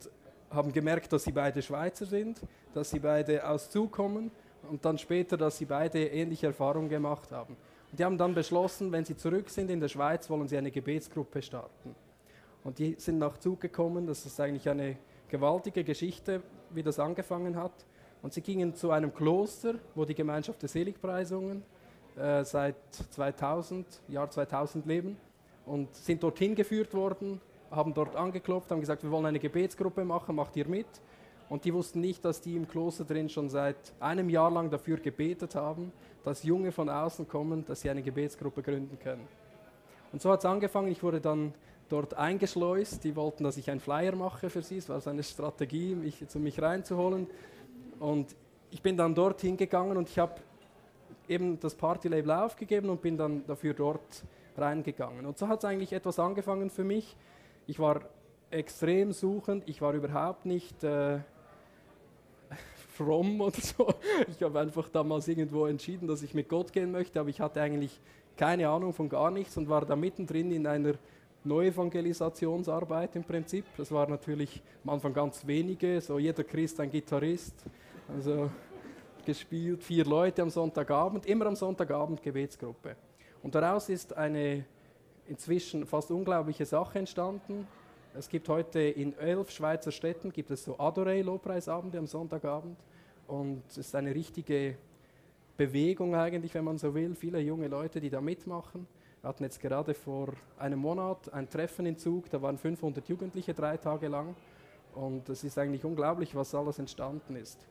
haben 0.53 0.71
gemerkt, 0.71 1.11
dass 1.11 1.23
sie 1.23 1.31
beide 1.31 1.61
Schweizer 1.61 2.05
sind, 2.05 2.41
dass 2.73 2.89
sie 2.89 2.99
beide 2.99 3.47
aus 3.47 3.69
Zug 3.69 3.91
kommen 3.91 4.31
und 4.69 4.85
dann 4.85 4.97
später, 4.97 5.37
dass 5.37 5.57
sie 5.57 5.65
beide 5.65 6.05
ähnliche 6.05 6.47
Erfahrungen 6.47 6.89
gemacht 6.89 7.31
haben. 7.31 7.57
Die 7.91 8.03
haben 8.03 8.17
dann 8.17 8.33
beschlossen, 8.33 8.91
wenn 8.91 9.05
sie 9.05 9.15
zurück 9.15 9.49
sind 9.49 9.69
in 9.69 9.79
der 9.79 9.87
Schweiz, 9.87 10.29
wollen 10.29 10.47
sie 10.47 10.57
eine 10.57 10.71
Gebetsgruppe 10.71 11.41
starten. 11.41 11.95
Und 12.63 12.79
die 12.79 12.95
sind 12.97 13.19
nach 13.19 13.37
Zug 13.37 13.61
gekommen. 13.61 14.07
Das 14.07 14.25
ist 14.25 14.39
eigentlich 14.39 14.67
eine 14.67 14.97
gewaltige 15.29 15.83
Geschichte, 15.83 16.41
wie 16.71 16.81
das 16.81 16.97
angefangen 16.97 17.55
hat. 17.55 17.85
Und 18.21 18.33
sie 18.33 18.41
gingen 18.41 18.73
zu 18.73 18.89
einem 18.89 19.13
Kloster, 19.13 19.75
wo 19.95 20.05
die 20.05 20.15
Gemeinschaft 20.15 20.61
der 20.61 20.69
Seligpreisungen 20.69 21.61
äh, 22.15 22.43
seit 22.43 22.75
2000, 23.11 23.85
Jahr 24.07 24.29
2000 24.29 24.85
leben 24.85 25.17
und 25.65 25.93
sind 25.93 26.23
dorthin 26.23 26.55
geführt 26.55 26.93
worden, 26.93 27.41
haben 27.75 27.93
dort 27.93 28.15
angeklopft, 28.15 28.71
haben 28.71 28.79
gesagt, 28.79 29.03
wir 29.03 29.11
wollen 29.11 29.25
eine 29.25 29.39
Gebetsgruppe 29.39 30.05
machen, 30.05 30.35
macht 30.35 30.55
ihr 30.55 30.67
mit? 30.67 30.87
Und 31.49 31.65
die 31.65 31.73
wussten 31.73 31.99
nicht, 31.99 32.23
dass 32.25 32.41
die 32.41 32.55
im 32.55 32.67
Kloster 32.67 33.03
drin 33.03 33.29
schon 33.29 33.49
seit 33.49 33.93
einem 33.99 34.29
Jahr 34.29 34.49
lang 34.49 34.69
dafür 34.69 34.97
gebetet 34.97 35.55
haben, 35.55 35.91
dass 36.23 36.43
Junge 36.43 36.71
von 36.71 36.89
außen 36.89 37.27
kommen, 37.27 37.65
dass 37.65 37.81
sie 37.81 37.89
eine 37.89 38.01
Gebetsgruppe 38.01 38.61
gründen 38.61 38.97
können. 38.99 39.27
Und 40.11 40.21
so 40.21 40.31
hat 40.31 40.39
es 40.39 40.45
angefangen. 40.45 40.91
Ich 40.91 41.03
wurde 41.03 41.19
dann 41.19 41.53
dort 41.89 42.13
eingeschleust. 42.13 43.03
Die 43.03 43.15
wollten, 43.15 43.43
dass 43.43 43.57
ich 43.57 43.69
einen 43.69 43.79
Flyer 43.79 44.15
mache 44.15 44.49
für 44.49 44.61
sie. 44.61 44.77
Es 44.77 44.89
war 44.89 45.01
so 45.01 45.09
eine 45.09 45.23
Strategie, 45.23 45.95
mich, 45.95 46.27
zu 46.27 46.39
mich 46.39 46.61
reinzuholen. 46.61 47.27
Und 47.99 48.35
ich 48.71 48.81
bin 48.81 48.97
dann 48.97 49.13
dorthin 49.13 49.57
gegangen 49.57 49.97
und 49.97 50.09
ich 50.09 50.19
habe 50.19 50.35
eben 51.27 51.59
das 51.59 51.75
Partylabel 51.75 52.31
aufgegeben 52.31 52.89
und 52.89 53.01
bin 53.01 53.17
dann 53.17 53.45
dafür 53.45 53.73
dort 53.73 54.23
reingegangen. 54.57 55.25
Und 55.25 55.37
so 55.37 55.47
hat 55.47 55.59
es 55.59 55.65
eigentlich 55.65 55.93
etwas 55.93 56.19
angefangen 56.19 56.69
für 56.69 56.83
mich. 56.83 57.15
Ich 57.67 57.79
war 57.79 58.01
extrem 58.51 59.11
suchend. 59.11 59.63
Ich 59.67 59.81
war 59.81 59.93
überhaupt 59.93 60.45
nicht 60.45 60.83
äh, 60.83 61.19
fromm 62.95 63.41
oder 63.41 63.59
so. 63.59 63.93
Ich 64.27 64.41
habe 64.43 64.59
einfach 64.59 64.89
damals 64.89 65.27
irgendwo 65.27 65.65
entschieden, 65.65 66.07
dass 66.07 66.21
ich 66.21 66.33
mit 66.33 66.49
Gott 66.49 66.71
gehen 66.71 66.91
möchte, 66.91 67.19
aber 67.19 67.29
ich 67.29 67.41
hatte 67.41 67.61
eigentlich 67.61 67.99
keine 68.37 68.67
Ahnung 68.67 68.93
von 68.93 69.09
gar 69.09 69.31
nichts 69.31 69.57
und 69.57 69.69
war 69.69 69.85
da 69.85 69.95
mittendrin 69.95 70.51
in 70.51 70.67
einer 70.67 70.93
Neuevangelisationsarbeit 71.43 73.15
im 73.15 73.23
Prinzip. 73.23 73.65
Das 73.77 73.91
war 73.91 74.07
natürlich 74.07 74.61
am 74.83 74.91
Anfang 74.91 75.13
ganz 75.13 75.45
wenige, 75.45 75.99
so 76.01 76.17
jeder 76.19 76.43
Christ 76.43 76.79
ein 76.79 76.89
Gitarrist. 76.89 77.55
Also 78.07 78.49
gespielt, 79.25 79.83
vier 79.83 80.05
Leute 80.05 80.41
am 80.41 80.49
Sonntagabend, 80.49 81.25
immer 81.25 81.45
am 81.45 81.55
Sonntagabend 81.55 82.21
Gebetsgruppe. 82.21 82.95
Und 83.41 83.55
daraus 83.55 83.89
ist 83.89 84.15
eine 84.15 84.65
inzwischen 85.27 85.85
fast 85.85 86.11
unglaubliche 86.11 86.65
Sache 86.65 86.99
entstanden. 86.99 87.67
Es 88.15 88.29
gibt 88.29 88.47
heute 88.49 88.79
in 88.79 89.17
elf 89.17 89.49
Schweizer 89.49 89.91
Städten 89.91 90.31
gibt 90.31 90.51
es 90.51 90.63
so 90.63 90.77
Adorei-Lobpreisabende 90.79 91.97
am 91.97 92.07
Sonntagabend. 92.07 92.77
Und 93.27 93.63
es 93.69 93.77
ist 93.77 93.95
eine 93.95 94.13
richtige 94.13 94.77
Bewegung 95.57 96.15
eigentlich, 96.15 96.53
wenn 96.53 96.63
man 96.63 96.77
so 96.77 96.93
will. 96.93 97.15
Viele 97.15 97.39
junge 97.39 97.67
Leute, 97.67 97.99
die 97.99 98.09
da 98.09 98.21
mitmachen. 98.21 98.87
Wir 99.21 99.29
hatten 99.29 99.43
jetzt 99.43 99.59
gerade 99.59 99.93
vor 99.93 100.33
einem 100.59 100.79
Monat 100.79 101.33
ein 101.33 101.49
Treffen 101.49 101.85
in 101.85 101.97
Zug, 101.97 102.29
da 102.29 102.41
waren 102.41 102.57
500 102.57 103.07
Jugendliche 103.07 103.53
drei 103.53 103.77
Tage 103.77 104.09
lang. 104.09 104.35
Und 104.93 105.29
es 105.29 105.43
ist 105.43 105.57
eigentlich 105.57 105.85
unglaublich, 105.85 106.35
was 106.35 106.53
alles 106.53 106.77
entstanden 106.77 107.35
ist. 107.35 107.65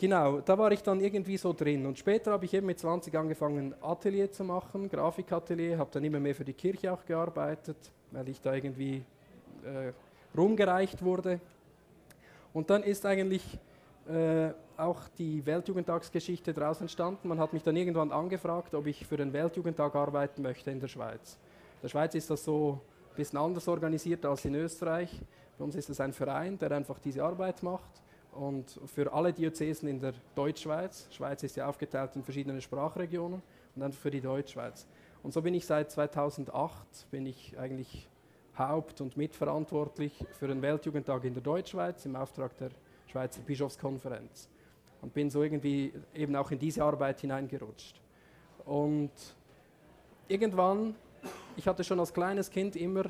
Genau, 0.00 0.40
da 0.40 0.56
war 0.56 0.72
ich 0.72 0.82
dann 0.82 0.98
irgendwie 0.98 1.36
so 1.36 1.52
drin. 1.52 1.84
Und 1.84 1.98
später 1.98 2.32
habe 2.32 2.46
ich 2.46 2.54
eben 2.54 2.66
mit 2.66 2.78
20 2.78 3.14
angefangen, 3.14 3.74
Atelier 3.82 4.32
zu 4.32 4.42
machen, 4.44 4.88
Grafikatelier, 4.88 5.76
habe 5.76 5.90
dann 5.92 6.02
immer 6.02 6.18
mehr 6.18 6.34
für 6.34 6.42
die 6.42 6.54
Kirche 6.54 6.90
auch 6.90 7.04
gearbeitet, 7.04 7.76
weil 8.10 8.26
ich 8.30 8.40
da 8.40 8.54
irgendwie 8.54 9.02
äh, 9.62 9.92
rumgereicht 10.34 11.04
wurde. 11.04 11.38
Und 12.54 12.70
dann 12.70 12.82
ist 12.82 13.04
eigentlich 13.04 13.42
äh, 14.08 14.52
auch 14.78 15.06
die 15.18 15.44
Weltjugendtagsgeschichte 15.44 16.54
daraus 16.54 16.80
entstanden. 16.80 17.28
Man 17.28 17.38
hat 17.38 17.52
mich 17.52 17.62
dann 17.62 17.76
irgendwann 17.76 18.10
angefragt, 18.10 18.74
ob 18.74 18.86
ich 18.86 19.06
für 19.06 19.18
den 19.18 19.34
Weltjugendtag 19.34 19.94
arbeiten 19.94 20.40
möchte 20.40 20.70
in 20.70 20.80
der 20.80 20.88
Schweiz. 20.88 21.36
In 21.74 21.82
der 21.82 21.88
Schweiz 21.88 22.14
ist 22.14 22.30
das 22.30 22.42
so 22.42 22.80
ein 23.10 23.16
bisschen 23.16 23.38
anders 23.38 23.68
organisiert 23.68 24.24
als 24.24 24.46
in 24.46 24.54
Österreich. 24.54 25.20
Bei 25.58 25.64
uns 25.66 25.74
ist 25.74 25.90
es 25.90 26.00
ein 26.00 26.14
Verein, 26.14 26.56
der 26.56 26.72
einfach 26.72 26.98
diese 27.00 27.22
Arbeit 27.22 27.62
macht 27.62 28.00
und 28.40 28.80
für 28.86 29.12
alle 29.12 29.34
Diözesen 29.34 29.86
in 29.86 30.00
der 30.00 30.14
Deutschschweiz, 30.34 31.08
Schweiz 31.10 31.42
ist 31.42 31.56
ja 31.56 31.68
aufgeteilt 31.68 32.16
in 32.16 32.22
verschiedene 32.22 32.58
Sprachregionen 32.62 33.42
und 33.74 33.80
dann 33.80 33.92
für 33.92 34.10
die 34.10 34.22
Deutschschweiz. 34.22 34.86
Und 35.22 35.34
so 35.34 35.42
bin 35.42 35.52
ich 35.52 35.66
seit 35.66 35.90
2008 35.90 37.10
bin 37.10 37.26
ich 37.26 37.58
eigentlich 37.58 38.08
haupt- 38.56 39.02
und 39.02 39.18
mitverantwortlich 39.18 40.24
für 40.38 40.48
den 40.48 40.62
Weltjugendtag 40.62 41.24
in 41.24 41.34
der 41.34 41.42
Deutschschweiz 41.42 42.06
im 42.06 42.16
Auftrag 42.16 42.56
der 42.56 42.70
Schweizer 43.08 43.42
Bischofskonferenz 43.42 44.48
und 45.02 45.12
bin 45.12 45.28
so 45.28 45.42
irgendwie 45.42 45.92
eben 46.14 46.34
auch 46.34 46.50
in 46.50 46.58
diese 46.58 46.82
Arbeit 46.82 47.20
hineingerutscht. 47.20 48.00
Und 48.64 49.12
irgendwann, 50.28 50.94
ich 51.56 51.68
hatte 51.68 51.84
schon 51.84 52.00
als 52.00 52.14
kleines 52.14 52.48
Kind 52.48 52.74
immer 52.74 53.04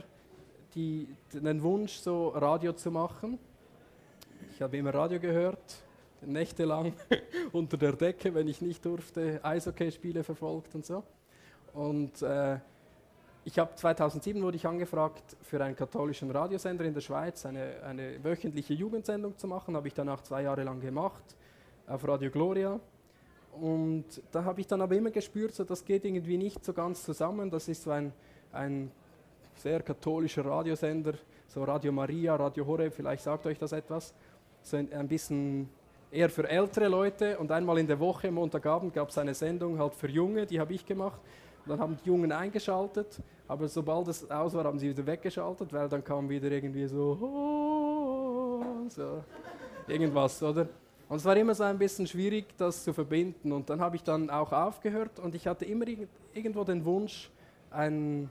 die, 0.75 1.06
den 1.32 1.62
Wunsch, 1.62 1.99
so 1.99 2.30
Radio 2.30 2.72
zu 2.72 2.90
machen 2.90 3.38
ich 4.60 4.62
habe 4.62 4.76
immer 4.76 4.92
Radio 4.92 5.18
gehört, 5.18 5.82
nächtelang 6.20 6.92
unter 7.52 7.78
der 7.78 7.94
Decke, 7.94 8.34
wenn 8.34 8.46
ich 8.46 8.60
nicht 8.60 8.84
durfte, 8.84 9.40
Eishockeyspiele 9.42 10.22
verfolgt 10.22 10.74
und 10.74 10.84
so. 10.84 11.02
Und 11.72 12.20
äh, 12.20 12.58
ich 13.46 13.58
habe 13.58 13.74
2007 13.74 14.42
wurde 14.42 14.58
ich 14.58 14.66
angefragt, 14.66 15.34
für 15.40 15.64
einen 15.64 15.74
katholischen 15.74 16.30
Radiosender 16.30 16.84
in 16.84 16.92
der 16.92 17.00
Schweiz 17.00 17.46
eine, 17.46 17.82
eine 17.82 18.22
wöchentliche 18.22 18.74
Jugendsendung 18.74 19.38
zu 19.38 19.46
machen. 19.46 19.74
Habe 19.76 19.88
ich 19.88 19.94
danach 19.94 20.20
zwei 20.20 20.42
Jahre 20.42 20.64
lang 20.64 20.78
gemacht 20.78 21.24
auf 21.86 22.06
Radio 22.06 22.30
Gloria. 22.30 22.78
Und 23.58 24.04
da 24.30 24.44
habe 24.44 24.60
ich 24.60 24.66
dann 24.66 24.82
aber 24.82 24.94
immer 24.94 25.10
gespürt, 25.10 25.54
so, 25.54 25.64
das 25.64 25.82
geht 25.86 26.04
irgendwie 26.04 26.36
nicht 26.36 26.62
so 26.66 26.74
ganz 26.74 27.02
zusammen. 27.02 27.48
Das 27.48 27.66
ist 27.66 27.84
so 27.84 27.92
ein, 27.92 28.12
ein 28.52 28.90
sehr 29.56 29.80
katholischer 29.80 30.44
Radiosender, 30.44 31.14
so 31.48 31.64
Radio 31.64 31.92
Maria, 31.92 32.36
Radio 32.36 32.66
Horeb, 32.66 32.92
vielleicht 32.94 33.22
sagt 33.22 33.46
euch 33.46 33.58
das 33.58 33.72
etwas 33.72 34.14
so 34.62 34.76
ein, 34.76 35.08
bisschen 35.08 35.68
eher 36.10 36.30
für 36.30 36.48
ältere 36.48 36.88
Leute 36.88 37.38
und 37.38 37.50
einmal 37.50 37.78
in 37.78 37.86
der 37.86 37.98
Woche, 37.98 38.30
Montagabend, 38.30 38.94
gab 38.94 39.08
es 39.08 39.18
eine 39.18 39.34
Sendung 39.34 39.78
halt 39.78 39.94
für 39.94 40.08
Junge, 40.08 40.46
die 40.46 40.60
habe 40.60 40.72
ich 40.72 40.84
gemacht. 40.84 41.20
Und 41.64 41.70
dann 41.70 41.80
haben 41.80 41.98
die 42.02 42.08
Jungen 42.08 42.32
eingeschaltet, 42.32 43.20
aber 43.46 43.68
sobald 43.68 44.08
es 44.08 44.30
aus 44.30 44.54
war, 44.54 44.64
haben 44.64 44.78
sie 44.78 44.88
wieder 44.88 45.06
weggeschaltet, 45.06 45.72
weil 45.72 45.88
dann 45.88 46.02
kam 46.02 46.28
wieder 46.28 46.50
irgendwie 46.50 46.86
so, 46.86 47.18
oh, 47.20 48.88
so 48.88 49.22
irgendwas, 49.86 50.42
oder? 50.42 50.68
Und 51.08 51.16
es 51.16 51.24
war 51.24 51.36
immer 51.36 51.54
so 51.54 51.64
ein 51.64 51.76
bisschen 51.76 52.06
schwierig, 52.06 52.56
das 52.56 52.84
zu 52.84 52.92
verbinden. 52.92 53.50
Und 53.50 53.68
dann 53.68 53.80
habe 53.80 53.96
ich 53.96 54.02
dann 54.02 54.30
auch 54.30 54.52
aufgehört 54.52 55.18
und 55.18 55.34
ich 55.34 55.46
hatte 55.46 55.64
immer 55.64 55.84
irgendwo 56.32 56.62
den 56.62 56.84
Wunsch, 56.84 57.30
ein, 57.70 58.30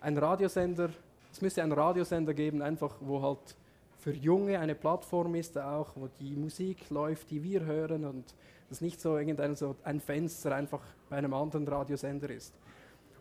ein 0.00 0.16
Radiosender, 0.16 0.88
es 1.30 1.42
müsste 1.42 1.62
einen 1.62 1.72
Radiosender 1.72 2.32
geben, 2.32 2.62
einfach 2.62 2.94
wo 3.00 3.20
halt 3.20 3.56
für 4.04 4.12
Junge 4.12 4.58
eine 4.58 4.74
Plattform 4.74 5.34
ist, 5.34 5.56
auch, 5.56 5.88
wo 5.94 6.10
die 6.20 6.36
Musik 6.36 6.90
läuft, 6.90 7.30
die 7.30 7.42
wir 7.42 7.64
hören 7.64 8.04
und 8.04 8.34
das 8.68 8.82
nicht 8.82 9.00
so 9.00 9.16
irgendein 9.16 9.56
so 9.56 9.76
ein 9.82 9.98
Fenster 9.98 10.54
einfach 10.54 10.82
bei 11.08 11.16
einem 11.16 11.32
anderen 11.32 11.66
Radiosender 11.66 12.28
ist. 12.28 12.52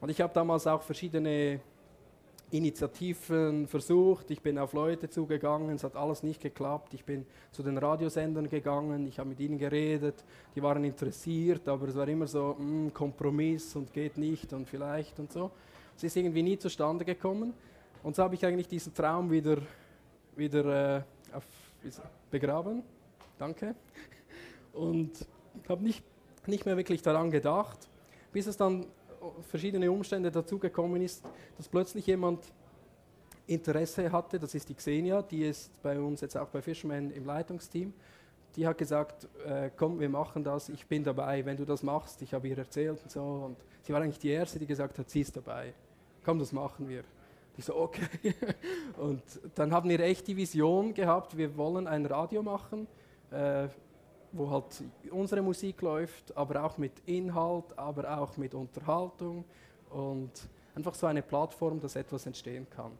Und 0.02 0.10
ich 0.10 0.20
habe 0.20 0.34
damals 0.34 0.68
auch 0.68 0.82
verschiedene 0.82 1.62
Initiativen 2.52 3.66
versucht. 3.66 4.30
Ich 4.30 4.42
bin 4.42 4.60
auf 4.60 4.74
Leute 4.74 5.10
zugegangen, 5.10 5.74
es 5.74 5.86
hat 5.86 5.96
alles 5.96 6.22
nicht 6.22 6.42
geklappt. 6.42 6.94
Ich 6.94 7.06
bin 7.06 7.26
zu 7.52 7.64
den 7.64 7.78
Radiosendern 7.78 8.50
gegangen, 8.50 9.08
ich 9.08 9.20
habe 9.20 9.30
mit 9.30 9.40
ihnen 9.40 9.58
geredet, 9.58 10.26
die 10.54 10.62
waren 10.62 10.84
interessiert, 10.84 11.66
aber 11.70 11.88
es 11.88 11.96
war 11.96 12.10
immer 12.10 12.28
so 12.28 12.58
mh, 12.60 12.66
hm, 12.66 12.94
Kompromiss 12.94 13.74
und 13.78 13.94
geht 13.94 14.18
nicht 14.18 14.52
und 14.52 14.68
vielleicht 14.68 15.18
und 15.18 15.32
so. 15.32 15.50
Es 15.96 16.04
ist 16.04 16.18
irgendwie 16.18 16.44
nie 16.44 16.58
zustande 16.58 17.06
gekommen. 17.06 17.54
Und 18.04 18.18
so 18.18 18.24
habe 18.24 18.36
ich 18.36 18.46
eigentlich 18.46 18.68
diesen 18.68 18.94
Traum 18.94 19.32
wieder 19.32 19.60
wieder 20.36 20.98
äh, 20.98 21.02
auf, 21.36 21.46
begraben. 22.30 22.84
Danke. 23.38 23.76
Und 24.74 25.28
habe 25.70 25.84
nicht, 25.84 26.04
nicht 26.48 26.66
mehr 26.66 26.78
wirklich 26.78 27.02
daran 27.02 27.32
gedacht, 27.32 27.90
bis 28.32 28.48
es 28.48 28.58
dann 28.58 28.86
verschiedene 29.50 29.92
Umstände 29.92 30.32
dazugekommen 30.32 31.02
ist, 31.02 31.24
dass 31.58 31.68
plötzlich 31.70 32.08
jemand 32.08 32.52
Interesse 33.48 34.12
hatte, 34.12 34.40
das 34.40 34.56
ist 34.56 34.70
die 34.70 34.74
Xenia, 34.74 35.22
die 35.22 35.46
ist 35.46 35.82
bei 35.82 36.00
uns 36.00 36.22
jetzt 36.22 36.38
auch 36.38 36.48
bei 36.50 36.62
Fisherman 36.62 37.12
im 37.12 37.26
Leitungsteam. 37.26 37.94
Die 38.56 38.68
hat 38.68 38.78
gesagt, 38.78 39.28
äh, 39.46 39.72
komm, 39.76 40.00
wir 40.00 40.10
machen 40.10 40.44
das, 40.44 40.70
ich 40.70 40.86
bin 40.86 41.04
dabei, 41.04 41.44
wenn 41.44 41.58
du 41.58 41.66
das 41.66 41.82
machst. 41.84 42.22
Ich 42.22 42.34
habe 42.34 42.48
ihr 42.48 42.58
erzählt 42.58 43.02
und 43.02 43.12
so. 43.12 43.22
Und 43.22 43.58
sie 43.82 43.94
war 43.94 44.02
eigentlich 44.02 44.20
die 44.20 44.30
Erste, 44.30 44.60
die 44.60 44.68
gesagt 44.68 44.98
hat, 45.00 45.10
sie 45.10 45.22
ist 45.22 45.36
dabei. 45.36 45.74
Komm, 46.24 46.40
das 46.40 46.52
machen 46.52 46.88
wir. 46.88 47.04
Ich 47.58 47.66
so, 47.66 47.76
okay. 47.76 48.34
Und 48.98 49.22
dann 49.56 49.72
haben 49.72 49.90
wir 49.90 50.00
echt 50.00 50.28
die 50.28 50.36
Vision 50.36 50.94
gehabt, 50.94 51.38
wir 51.38 51.56
wollen 51.56 51.88
ein 51.88 52.06
Radio 52.06 52.42
machen, 52.42 52.88
äh, 53.32 53.68
wo 54.32 54.50
halt 54.50 54.84
unsere 55.12 55.42
Musik 55.42 55.82
läuft, 55.82 56.36
aber 56.36 56.64
auch 56.64 56.78
mit 56.78 56.94
Inhalt, 57.06 57.78
aber 57.78 58.18
auch 58.18 58.36
mit 58.38 58.56
Unterhaltung 58.56 59.46
und 59.92 60.32
einfach 60.74 60.96
so 60.96 61.06
eine 61.06 61.22
Plattform, 61.22 61.80
dass 61.80 61.96
etwas 61.96 62.26
entstehen 62.26 62.68
kann. 62.70 62.92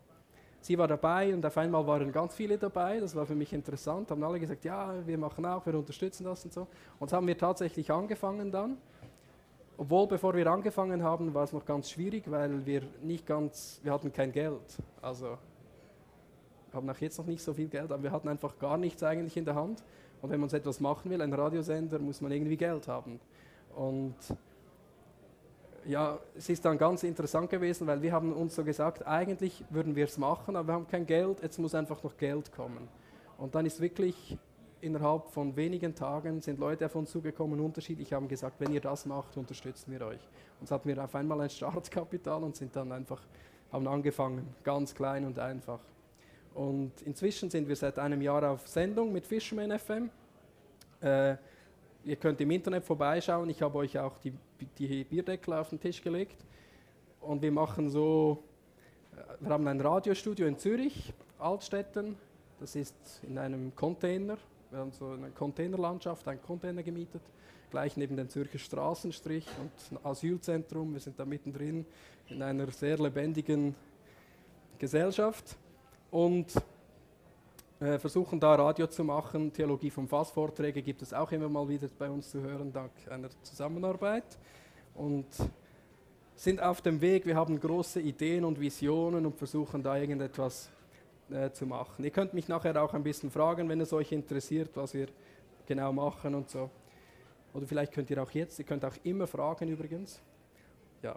Sie 0.62 0.78
war 0.78 0.88
dabei 0.88 1.34
und 1.34 1.46
auf 1.46 1.58
einmal 1.58 1.86
waren 1.86 2.12
ganz 2.12 2.36
viele 2.36 2.58
dabei, 2.58 3.00
das 3.00 3.16
war 3.16 3.26
für 3.26 3.36
mich 3.36 3.52
interessant, 3.52 4.12
haben 4.12 4.24
alle 4.24 4.40
gesagt, 4.40 4.64
ja, 4.64 4.96
wir 5.06 5.18
machen 5.18 5.46
auch, 5.46 5.66
wir 5.66 5.76
unterstützen 5.76 6.24
das 6.24 6.46
und 6.46 6.54
so. 6.54 6.68
Und 7.00 7.10
so 7.10 7.18
haben 7.18 7.28
wir 7.28 7.38
tatsächlich 7.38 7.92
angefangen 7.92 8.52
dann 8.52 8.78
obwohl, 9.84 10.08
bevor 10.08 10.34
wir 10.34 10.48
angefangen 10.48 11.04
haben, 11.04 11.34
war 11.34 11.44
es 11.44 11.52
noch 11.52 11.66
ganz 11.66 11.90
schwierig, 11.90 12.32
weil 12.32 12.66
wir 12.66 12.84
nicht 13.02 13.26
ganz, 13.26 13.82
wir 13.84 13.92
hatten 13.92 14.14
kein 14.14 14.32
Geld. 14.32 14.62
Also, 15.02 15.38
wir 16.72 16.74
haben 16.74 16.90
auch 16.90 16.98
jetzt 17.00 17.18
noch 17.18 17.26
nicht 17.26 17.44
so 17.44 17.54
viel 17.54 17.68
Geld, 17.68 17.92
aber 17.92 18.02
wir 18.02 18.12
hatten 18.14 18.30
einfach 18.30 18.58
gar 18.58 18.78
nichts 18.78 19.04
eigentlich 19.04 19.36
in 19.36 19.44
der 19.44 19.56
Hand. 19.56 19.84
Und 20.22 20.30
wenn 20.30 20.40
man 20.40 20.48
so 20.48 20.56
etwas 20.56 20.80
machen 20.80 21.12
will, 21.12 21.22
ein 21.22 21.34
Radiosender, 21.34 22.00
muss 22.00 22.22
man 22.22 22.32
irgendwie 22.32 22.56
Geld 22.56 22.88
haben. 22.88 23.20
Und 23.76 24.16
ja, 25.86 26.18
es 26.34 26.48
ist 26.48 26.64
dann 26.64 26.78
ganz 26.78 27.04
interessant 27.04 27.50
gewesen, 27.50 27.86
weil 27.86 28.02
wir 28.02 28.14
haben 28.14 28.32
uns 28.32 28.56
so 28.56 28.64
gesagt, 28.64 29.06
eigentlich 29.06 29.66
würden 29.70 29.98
wir 29.98 30.06
es 30.06 30.18
machen, 30.18 30.56
aber 30.56 30.70
wir 30.70 30.74
haben 30.76 30.88
kein 30.88 31.06
Geld, 31.06 31.44
jetzt 31.44 31.60
muss 31.60 31.76
einfach 31.76 32.02
noch 32.04 32.16
Geld 32.16 32.54
kommen. 32.54 32.88
Und 33.38 33.54
dann 33.54 33.66
ist 33.66 33.82
wirklich 33.82 34.38
innerhalb 34.84 35.30
von 35.30 35.56
wenigen 35.56 35.96
Tagen 35.96 36.42
sind 36.42 36.60
Leute 36.60 36.86
auf 36.86 36.96
uns 36.96 37.12
zugekommen, 37.12 37.60
unterschiedlich 37.60 38.12
haben 38.14 38.28
gesagt, 38.28 38.60
wenn 38.60 38.74
ihr 38.74 38.82
das 38.82 39.06
macht, 39.06 39.38
unterstützen 39.38 39.92
wir 39.92 40.06
euch. 40.06 40.20
Und 40.60 40.68
so 40.68 40.76
hatten 40.76 40.90
wir 40.90 41.04
auf 41.04 41.16
einmal 41.16 41.40
ein 41.42 41.50
Startkapital 41.50 42.44
und 42.44 42.56
sind 42.56 42.76
dann 42.76 42.92
einfach, 42.92 43.22
haben 43.72 43.88
angefangen, 43.88 44.54
ganz 44.64 44.94
klein 44.94 45.26
und 45.26 45.40
einfach. 45.40 45.80
Und 46.54 47.02
inzwischen 47.02 47.50
sind 47.50 47.68
wir 47.68 47.76
seit 47.76 47.98
einem 47.98 48.22
Jahr 48.22 48.52
auf 48.52 48.68
Sendung 48.68 49.12
mit 49.12 49.26
Fisherman 49.26 49.78
FM. 49.80 50.10
Äh, 51.02 51.38
ihr 52.04 52.16
könnt 52.18 52.40
im 52.42 52.52
Internet 52.52 52.84
vorbeischauen. 52.84 53.50
Ich 53.50 53.62
habe 53.62 53.78
euch 53.80 53.98
auch 53.98 54.18
die, 54.18 54.34
die 54.78 55.04
Bierdeckel 55.06 55.54
auf 55.54 55.70
den 55.70 55.80
Tisch 55.80 56.02
gelegt. 56.02 56.46
Und 57.22 57.42
wir 57.42 57.52
machen 57.52 57.90
so, 57.90 58.44
wir 59.40 59.50
haben 59.50 59.68
ein 59.68 59.80
Radiostudio 59.80 60.46
in 60.46 60.58
Zürich, 60.58 61.14
Altstetten. 61.40 62.18
Das 62.60 62.76
ist 62.76 62.96
in 63.24 63.38
einem 63.38 63.76
Container, 63.76 64.38
wir 64.74 64.80
haben 64.80 64.92
so 64.92 65.12
eine 65.12 65.30
Containerlandschaft, 65.30 66.28
einen 66.28 66.42
Container 66.42 66.82
gemietet, 66.82 67.22
gleich 67.70 67.96
neben 67.96 68.18
dem 68.18 68.28
Zürcher 68.28 68.58
Straßenstrich 68.58 69.46
und 69.62 69.72
ein 69.92 70.04
Asylzentrum. 70.04 70.94
Wir 70.94 71.00
sind 71.00 71.20
da 71.20 71.26
mittendrin 71.26 71.86
in 72.28 72.42
einer 72.42 72.72
sehr 72.72 72.98
lebendigen 72.98 73.76
Gesellschaft 74.80 75.58
und 76.10 76.48
äh, 77.80 78.00
versuchen 78.00 78.40
da 78.40 78.56
Radio 78.56 78.88
zu 78.88 79.04
machen. 79.04 79.54
Theologie 79.54 79.92
vom 79.92 80.08
Fass 80.08 80.32
Vorträge 80.32 80.82
gibt 80.82 81.04
es 81.04 81.14
auch 81.14 81.32
immer 81.32 81.50
mal 81.50 81.70
wieder 81.70 81.88
bei 82.00 82.10
uns 82.10 82.32
zu 82.32 82.42
hören, 82.42 82.74
dank 82.74 82.92
einer 83.12 83.30
Zusammenarbeit. 83.44 84.40
Und 84.96 85.28
sind 86.34 86.64
auf 86.64 86.82
dem 86.82 87.00
Weg, 87.00 87.28
wir 87.28 87.36
haben 87.36 87.60
große 87.60 88.02
Ideen 88.02 88.44
und 88.44 88.60
Visionen 88.60 89.28
und 89.28 89.38
versuchen 89.38 89.84
da 89.84 89.96
irgendetwas 89.98 90.72
äh, 91.34 91.52
zu 91.52 91.66
machen. 91.66 92.04
Ihr 92.04 92.12
könnt 92.12 92.34
mich 92.34 92.48
nachher 92.48 92.82
auch 92.82 92.94
ein 92.94 93.04
bisschen 93.04 93.32
fragen, 93.32 93.68
wenn 93.68 93.82
es 93.82 93.92
euch 93.92 94.12
interessiert, 94.12 94.70
was 94.76 94.94
wir 94.94 95.08
genau 95.66 95.92
machen 95.92 96.36
und 96.36 96.50
so. 96.50 96.70
Oder 97.54 97.68
vielleicht 97.68 97.92
könnt 97.92 98.10
ihr 98.10 98.22
auch 98.22 98.32
jetzt, 98.32 98.60
ihr 98.60 98.66
könnt 98.66 98.86
auch 98.86 98.96
immer 99.04 99.28
fragen 99.28 99.68
übrigens. 99.68 100.22
Ja, 101.02 101.16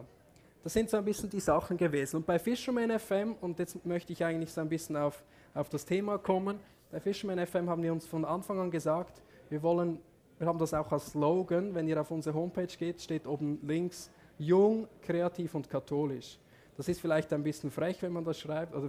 das 0.62 0.72
sind 0.72 0.90
so 0.90 0.96
ein 0.96 1.04
bisschen 1.04 1.30
die 1.30 1.40
Sachen 1.40 1.76
gewesen. 1.76 2.16
Und 2.16 2.26
bei 2.26 2.38
Fisherman 2.38 2.98
FM, 2.98 3.36
und 3.40 3.58
jetzt 3.58 3.84
möchte 3.84 4.12
ich 4.12 4.24
eigentlich 4.24 4.52
so 4.52 4.60
ein 4.60 4.68
bisschen 4.68 4.96
auf, 4.96 5.22
auf 5.54 5.68
das 5.68 5.84
Thema 5.84 6.18
kommen, 6.18 6.58
bei 6.90 7.00
Fisherman 7.00 7.44
FM 7.46 7.68
haben 7.68 7.82
wir 7.82 7.92
uns 7.92 8.06
von 8.06 8.24
Anfang 8.24 8.58
an 8.58 8.70
gesagt, 8.70 9.22
wir 9.48 9.62
wollen, 9.62 9.98
wir 10.38 10.46
haben 10.46 10.58
das 10.58 10.74
auch 10.74 10.90
als 10.92 11.12
Slogan, 11.12 11.74
wenn 11.74 11.86
ihr 11.88 12.00
auf 12.00 12.10
unsere 12.10 12.34
Homepage 12.34 12.66
geht, 12.66 13.00
steht 13.00 13.26
oben 13.26 13.58
links 13.62 14.10
jung, 14.38 14.88
kreativ 15.02 15.54
und 15.54 15.68
katholisch. 15.68 16.38
Das 16.76 16.88
ist 16.88 17.00
vielleicht 17.00 17.32
ein 17.32 17.42
bisschen 17.42 17.70
frech, 17.70 18.02
wenn 18.02 18.12
man 18.12 18.24
das 18.24 18.38
schreibt, 18.38 18.74
oder 18.74 18.88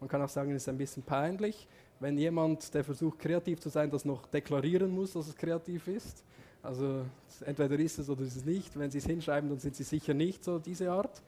man 0.00 0.08
kann 0.08 0.22
auch 0.22 0.28
sagen, 0.28 0.50
es 0.52 0.62
ist 0.62 0.68
ein 0.68 0.78
bisschen 0.78 1.02
peinlich, 1.02 1.68
wenn 2.00 2.16
jemand, 2.16 2.72
der 2.72 2.82
versucht 2.82 3.18
kreativ 3.18 3.60
zu 3.60 3.68
sein, 3.68 3.90
das 3.90 4.06
noch 4.06 4.26
deklarieren 4.26 4.90
muss, 4.90 5.12
dass 5.12 5.28
es 5.28 5.36
kreativ 5.36 5.86
ist. 5.86 6.24
Also 6.62 7.04
entweder 7.44 7.78
ist 7.78 7.98
es 7.98 8.08
oder 8.08 8.22
ist 8.22 8.36
es 8.36 8.44
nicht. 8.44 8.78
Wenn 8.78 8.90
Sie 8.90 8.98
es 8.98 9.06
hinschreiben, 9.06 9.48
dann 9.48 9.58
sind 9.58 9.76
Sie 9.76 9.82
sicher 9.82 10.14
nicht 10.14 10.42
so 10.42 10.58
diese 10.58 10.90
Art. 10.90 11.22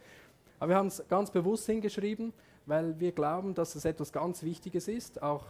Aber 0.58 0.70
wir 0.70 0.76
haben 0.76 0.88
es 0.88 1.02
ganz 1.08 1.30
bewusst 1.30 1.66
hingeschrieben, 1.66 2.32
weil 2.66 2.98
wir 2.98 3.12
glauben, 3.12 3.54
dass 3.54 3.74
es 3.74 3.84
etwas 3.84 4.12
ganz 4.12 4.42
Wichtiges 4.42 4.88
ist, 4.88 5.22
auch, 5.22 5.44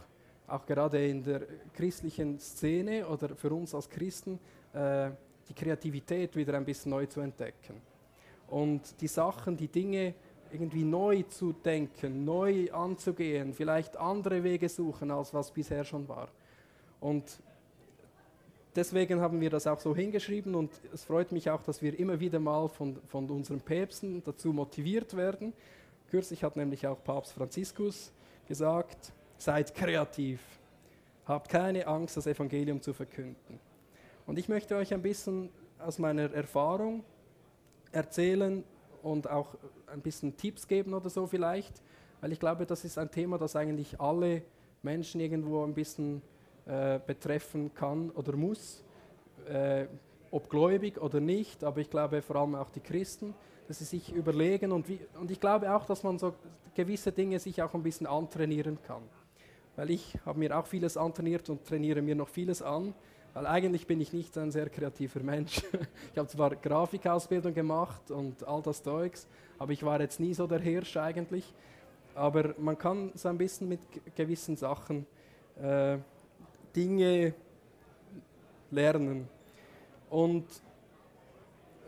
auch 0.47 0.65
gerade 0.65 1.07
in 1.07 1.23
der 1.23 1.41
christlichen 1.73 2.39
Szene 2.39 3.07
oder 3.07 3.35
für 3.35 3.51
uns 3.51 3.73
als 3.73 3.89
Christen, 3.89 4.39
äh, 4.73 5.11
die 5.47 5.53
Kreativität 5.53 6.35
wieder 6.35 6.55
ein 6.55 6.65
bisschen 6.65 6.91
neu 6.91 7.05
zu 7.05 7.21
entdecken. 7.21 7.81
Und 8.47 8.99
die 9.01 9.07
Sachen, 9.07 9.55
die 9.55 9.67
Dinge 9.67 10.13
irgendwie 10.53 10.83
neu 10.83 11.23
zu 11.23 11.53
denken, 11.53 12.25
neu 12.25 12.71
anzugehen, 12.71 13.53
vielleicht 13.53 13.97
andere 13.97 14.43
Wege 14.43 14.69
suchen, 14.69 15.11
als 15.11 15.33
was 15.33 15.51
bisher 15.51 15.83
schon 15.83 16.07
war. 16.07 16.29
Und 16.99 17.39
deswegen 18.75 19.19
haben 19.19 19.41
wir 19.41 19.49
das 19.49 19.67
auch 19.67 19.79
so 19.79 19.95
hingeschrieben 19.95 20.55
und 20.55 20.71
es 20.93 21.03
freut 21.03 21.31
mich 21.31 21.49
auch, 21.49 21.63
dass 21.63 21.81
wir 21.81 21.97
immer 21.97 22.19
wieder 22.19 22.39
mal 22.39 22.67
von, 22.69 22.97
von 23.07 23.29
unseren 23.29 23.61
Päpsten 23.61 24.23
dazu 24.23 24.53
motiviert 24.53 25.15
werden. 25.15 25.53
Kürzlich 26.09 26.43
hat 26.43 26.55
nämlich 26.55 26.85
auch 26.87 27.03
Papst 27.03 27.33
Franziskus 27.33 28.11
gesagt, 28.47 29.11
seid 29.37 29.73
kreativ, 29.73 30.39
habt 31.25 31.49
keine 31.49 31.87
Angst, 31.87 32.17
das 32.17 32.27
Evangelium 32.27 32.81
zu 32.81 32.93
verkünden. 32.93 33.59
Und 34.25 34.39
ich 34.39 34.47
möchte 34.47 34.75
euch 34.75 34.93
ein 34.93 35.01
bisschen 35.01 35.49
aus 35.79 35.99
meiner 35.99 36.31
Erfahrung 36.33 37.03
erzählen 37.91 38.63
und 39.03 39.29
auch 39.29 39.55
ein 39.87 40.01
bisschen 40.01 40.35
Tipps 40.37 40.67
geben 40.67 40.93
oder 40.93 41.09
so 41.09 41.27
vielleicht, 41.27 41.81
weil 42.21 42.31
ich 42.31 42.39
glaube, 42.39 42.65
das 42.65 42.85
ist 42.85 42.97
ein 42.97 43.11
Thema, 43.11 43.37
das 43.37 43.55
eigentlich 43.55 43.99
alle 43.99 44.41
Menschen 44.81 45.21
irgendwo 45.21 45.63
ein 45.63 45.73
bisschen 45.73 46.21
äh, 46.65 46.99
betreffen 47.05 47.73
kann 47.73 48.09
oder 48.11 48.35
muss, 48.35 48.83
äh, 49.47 49.85
ob 50.31 50.49
gläubig 50.49 50.99
oder 50.99 51.19
nicht, 51.19 51.63
aber 51.63 51.81
ich 51.81 51.89
glaube 51.89 52.21
vor 52.21 52.37
allem 52.37 52.55
auch 52.55 52.69
die 52.69 52.79
Christen, 52.79 53.35
dass 53.67 53.79
sie 53.79 53.85
sich 53.85 54.13
überlegen 54.13 54.71
und, 54.71 54.87
wie, 54.89 54.99
und 55.19 55.29
ich 55.29 55.39
glaube 55.39 55.73
auch, 55.75 55.85
dass 55.85 56.03
man 56.03 56.17
so 56.17 56.33
gewisse 56.75 57.11
Dinge 57.11 57.39
sich 57.39 57.61
auch 57.61 57.73
ein 57.73 57.83
bisschen 57.83 58.07
antrainieren 58.07 58.79
kann. 58.81 59.03
Weil 59.75 59.91
ich 59.91 60.17
habe 60.25 60.39
mir 60.39 60.57
auch 60.57 60.65
vieles 60.65 60.97
antrainiert 60.97 61.49
und 61.49 61.65
trainiere 61.65 62.01
mir 62.01 62.15
noch 62.15 62.29
vieles 62.29 62.61
an, 62.61 62.93
weil 63.33 63.47
eigentlich 63.47 63.87
bin 63.87 63.99
ich 63.99 64.13
nicht 64.13 64.37
ein 64.37 64.51
sehr 64.51 64.69
kreativer 64.69 65.21
Mensch. 65.21 65.61
Ich 66.11 66.17
habe 66.17 66.27
zwar 66.27 66.55
Grafikausbildung 66.55 67.53
gemacht 67.53 68.11
und 68.11 68.47
all 68.47 68.61
das 68.61 68.83
Zeugs, 68.83 69.27
aber 69.57 69.71
ich 69.71 69.83
war 69.83 69.99
jetzt 69.99 70.19
nie 70.19 70.33
so 70.33 70.45
der 70.45 70.59
Hirsch 70.59 70.95
eigentlich. 70.97 71.51
Aber 72.13 72.53
man 72.59 72.77
kann 72.77 73.11
so 73.15 73.29
ein 73.29 73.37
bisschen 73.37 73.67
mit 73.67 73.79
gewissen 74.15 74.55
Sachen 74.55 75.07
äh, 75.59 75.97
Dinge 76.75 77.33
lernen. 78.69 79.27
Und 80.11 80.45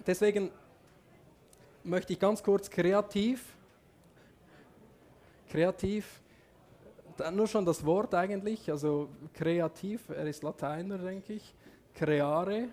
deswegen 0.08 0.50
möchte 1.84 2.14
ich 2.14 2.20
ganz 2.20 2.42
kurz 2.42 2.68
kreativ, 2.68 3.56
kreativ 5.48 6.22
nur 7.32 7.48
schon 7.48 7.66
das 7.66 7.86
Wort 7.86 8.14
eigentlich, 8.14 8.70
also 8.70 9.10
kreativ, 9.34 10.10
er 10.10 10.26
ist 10.28 10.44
Lateiner, 10.44 10.98
denke 10.98 11.34
ich, 11.34 11.54
creare 11.94 12.68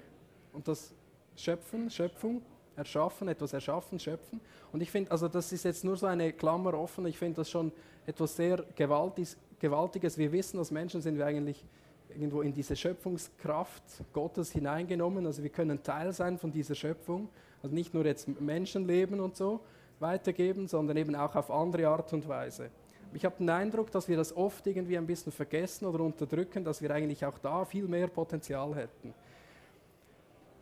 und 0.53 0.67
das 0.67 0.95
Schöpfen, 1.37 1.91
Schöpfung, 1.91 2.43
erschaffen, 2.77 3.29
etwas 3.29 3.53
erschaffen, 3.53 3.99
schöpfen. 3.99 4.41
Und 4.73 4.83
ich 4.83 4.91
finde, 4.91 5.11
also 5.11 5.29
das 5.29 5.53
ist 5.53 5.65
jetzt 5.65 5.85
nur 5.85 5.97
so 5.97 6.07
eine 6.07 6.33
Klammer 6.33 6.75
offen, 6.75 7.07
ich 7.07 7.19
finde 7.19 7.37
das 7.37 7.51
schon 7.51 7.73
etwas 8.07 8.37
sehr 8.37 8.65
Gewaltiges, 8.75 9.37
Gewaltiges. 9.59 10.19
Wir 10.19 10.33
wissen, 10.33 10.59
als 10.59 10.71
Menschen 10.71 11.01
sind 11.01 11.17
wir 11.19 11.27
eigentlich 11.27 11.65
irgendwo 12.09 12.43
in 12.43 12.53
diese 12.53 12.77
Schöpfungskraft 12.77 13.83
Gottes 14.13 14.51
hineingenommen, 14.53 15.25
also 15.27 15.43
wir 15.43 15.51
können 15.51 15.83
Teil 15.83 16.13
sein 16.13 16.39
von 16.39 16.51
dieser 16.51 16.75
Schöpfung, 16.75 17.29
also 17.63 17.75
nicht 17.75 17.95
nur 17.95 18.05
jetzt 18.05 18.29
Menschenleben 18.41 19.21
und 19.21 19.37
so 19.37 19.61
weitergeben, 20.01 20.67
sondern 20.67 20.97
eben 20.97 21.15
auch 21.15 21.37
auf 21.37 21.51
andere 21.51 21.89
Art 21.89 22.13
und 22.13 22.29
Weise 22.29 22.71
ich 23.15 23.25
habe 23.25 23.37
den 23.39 23.51
Eindruck, 23.51 23.91
dass 23.91 24.09
wir 24.09 24.17
das 24.17 24.35
oft 24.37 24.67
irgendwie 24.67 24.97
ein 24.97 25.07
bisschen 25.07 25.33
vergessen 25.33 25.87
oder 25.87 26.01
unterdrücken, 26.01 26.65
dass 26.65 26.81
wir 26.81 26.91
eigentlich 26.91 27.25
auch 27.25 27.39
da 27.39 27.65
viel 27.65 27.87
mehr 27.87 28.09
Potenzial 28.09 28.75
hätten. 28.75 29.15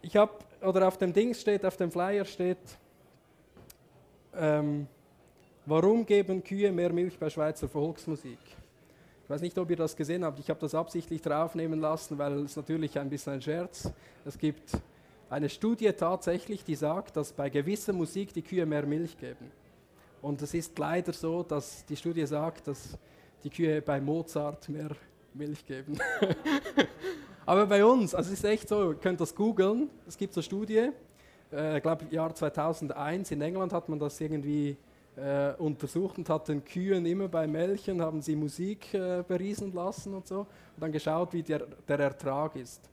Ich 0.02 0.16
habe, 0.16 0.32
oder 0.62 0.88
auf 0.88 0.96
dem 0.96 1.12
Ding 1.12 1.34
steht, 1.34 1.64
auf 1.64 1.76
dem 1.76 1.90
Flyer 1.90 2.24
steht, 2.24 2.58
ähm, 4.34 4.86
warum 5.66 6.06
geben 6.06 6.42
Kühe 6.42 6.72
mehr 6.72 6.92
Milch 6.92 7.18
bei 7.18 7.28
Schweizer 7.28 7.68
Volksmusik? 7.68 8.38
Ich 9.24 9.30
weiß 9.30 9.42
nicht, 9.42 9.56
ob 9.58 9.70
ihr 9.70 9.76
das 9.76 9.94
gesehen 9.94 10.24
habt, 10.24 10.38
ich 10.40 10.50
habe 10.50 10.58
das 10.58 10.74
absichtlich 10.74 11.22
draufnehmen 11.22 11.80
lassen, 11.80 12.18
weil 12.18 12.40
es 12.40 12.56
natürlich 12.56 12.98
ein 12.98 13.10
bisschen 13.10 13.34
ein 13.34 13.42
Scherz. 13.42 13.92
Es 14.24 14.36
gibt 14.38 14.72
eine 15.28 15.48
Studie 15.48 15.92
tatsächlich, 15.92 16.64
die 16.64 16.74
sagt, 16.74 17.16
dass 17.16 17.32
bei 17.32 17.48
gewisser 17.48 17.92
Musik 17.92 18.34
die 18.34 18.42
Kühe 18.42 18.66
mehr 18.66 18.84
Milch 18.86 19.16
geben. 19.18 19.52
Und 20.22 20.42
es 20.42 20.52
ist 20.54 20.78
leider 20.78 21.12
so, 21.12 21.42
dass 21.42 21.84
die 21.86 21.96
Studie 21.96 22.26
sagt, 22.26 22.68
dass 22.68 22.98
die 23.42 23.50
Kühe 23.50 23.80
bei 23.80 24.00
Mozart 24.00 24.68
mehr 24.68 24.90
Milch 25.32 25.64
geben. 25.64 25.98
Aber 27.46 27.66
bei 27.66 27.84
uns, 27.84 28.14
also 28.14 28.32
es 28.32 28.38
ist 28.38 28.44
echt 28.44 28.68
so, 28.68 28.90
ihr 28.90 28.94
könnt 28.96 29.20
das 29.20 29.34
googeln, 29.34 29.88
es 30.06 30.16
gibt 30.16 30.34
so 30.34 30.40
eine 30.40 30.44
Studie, 30.44 30.90
äh, 31.52 31.76
ich 31.78 31.82
glaube 31.82 32.04
Jahr 32.10 32.34
2001 32.34 33.30
in 33.30 33.40
England 33.40 33.72
hat 33.72 33.88
man 33.88 33.98
das 33.98 34.20
irgendwie 34.20 34.76
äh, 35.16 35.52
untersucht 35.58 36.18
und 36.18 36.28
hat 36.28 36.48
den 36.48 36.64
Kühen 36.64 37.06
immer 37.06 37.28
bei 37.28 37.46
Melchen, 37.46 38.02
haben 38.02 38.20
sie 38.20 38.36
Musik 38.36 38.92
äh, 38.94 39.24
beriesen 39.26 39.72
lassen 39.72 40.14
und 40.14 40.26
so 40.26 40.40
und 40.40 40.48
dann 40.78 40.92
geschaut, 40.92 41.32
wie 41.32 41.42
der, 41.42 41.66
der 41.88 41.98
Ertrag 41.98 42.56
ist. 42.56 42.88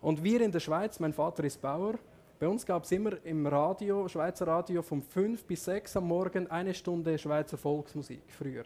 Und 0.00 0.22
wir 0.22 0.42
in 0.42 0.52
der 0.52 0.60
Schweiz, 0.60 1.00
mein 1.00 1.12
Vater 1.12 1.44
ist 1.44 1.60
Bauer, 1.60 1.94
bei 2.38 2.48
uns 2.48 2.66
gab 2.66 2.84
es 2.84 2.92
immer 2.92 3.12
im 3.24 3.46
Radio, 3.46 4.06
Schweizer 4.08 4.46
Radio, 4.46 4.82
von 4.82 5.00
5 5.00 5.44
bis 5.44 5.64
6 5.64 5.96
am 5.96 6.08
Morgen 6.08 6.50
eine 6.50 6.74
Stunde 6.74 7.16
Schweizer 7.16 7.56
Volksmusik 7.56 8.20
früher. 8.28 8.64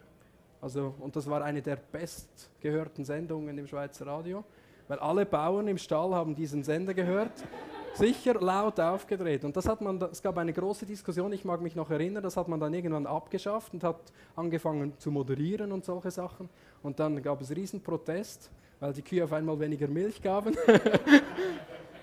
Also, 0.59 0.93
und 0.99 1.15
das 1.15 1.29
war 1.29 1.41
eine 1.41 1.61
der 1.61 1.77
bestgehörten 1.77 3.05
Sendungen 3.05 3.57
im 3.57 3.65
Schweizer 3.65 4.05
Radio, 4.05 4.43
weil 4.89 4.99
alle 4.99 5.25
Bauern 5.25 5.69
im 5.69 5.77
Stall 5.77 6.13
haben 6.13 6.35
diesen 6.35 6.65
Sender 6.65 6.93
gehört, 6.93 7.31
sicher 7.93 8.33
laut 8.41 8.77
aufgedreht. 8.77 9.45
Und 9.45 9.55
das 9.55 9.69
hat 9.69 9.79
man, 9.79 10.01
es 10.01 10.21
gab 10.21 10.37
eine 10.37 10.51
große 10.51 10.85
Diskussion, 10.85 11.31
ich 11.31 11.45
mag 11.45 11.61
mich 11.61 11.75
noch 11.75 11.89
erinnern, 11.89 12.23
das 12.23 12.35
hat 12.35 12.49
man 12.49 12.59
dann 12.59 12.73
irgendwann 12.73 13.07
abgeschafft 13.07 13.73
und 13.73 13.85
hat 13.85 14.11
angefangen 14.35 14.93
zu 14.97 15.11
moderieren 15.11 15.71
und 15.71 15.85
solche 15.85 16.11
Sachen. 16.11 16.49
Und 16.83 16.99
dann 16.99 17.21
gab 17.23 17.39
es 17.39 17.55
riesen 17.55 17.81
Protest, 17.81 18.51
weil 18.81 18.91
die 18.91 19.01
Kühe 19.01 19.23
auf 19.23 19.31
einmal 19.31 19.57
weniger 19.57 19.87
Milch 19.87 20.21
gaben. 20.21 20.57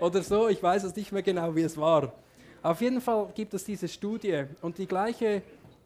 oder 0.00 0.22
so. 0.22 0.48
Ich 0.48 0.62
weiß 0.62 0.84
es 0.84 0.96
nicht 0.96 1.12
mehr 1.12 1.22
genau, 1.22 1.54
wie 1.54 1.62
es 1.62 1.76
war. 1.76 2.12
Auf 2.62 2.80
jeden 2.80 3.00
Fall 3.00 3.28
gibt 3.34 3.54
es 3.54 3.64
diese 3.64 3.88
Studie. 3.88 4.44
Und 4.62 4.78
die 4.78 4.86
gleiche 4.86 5.42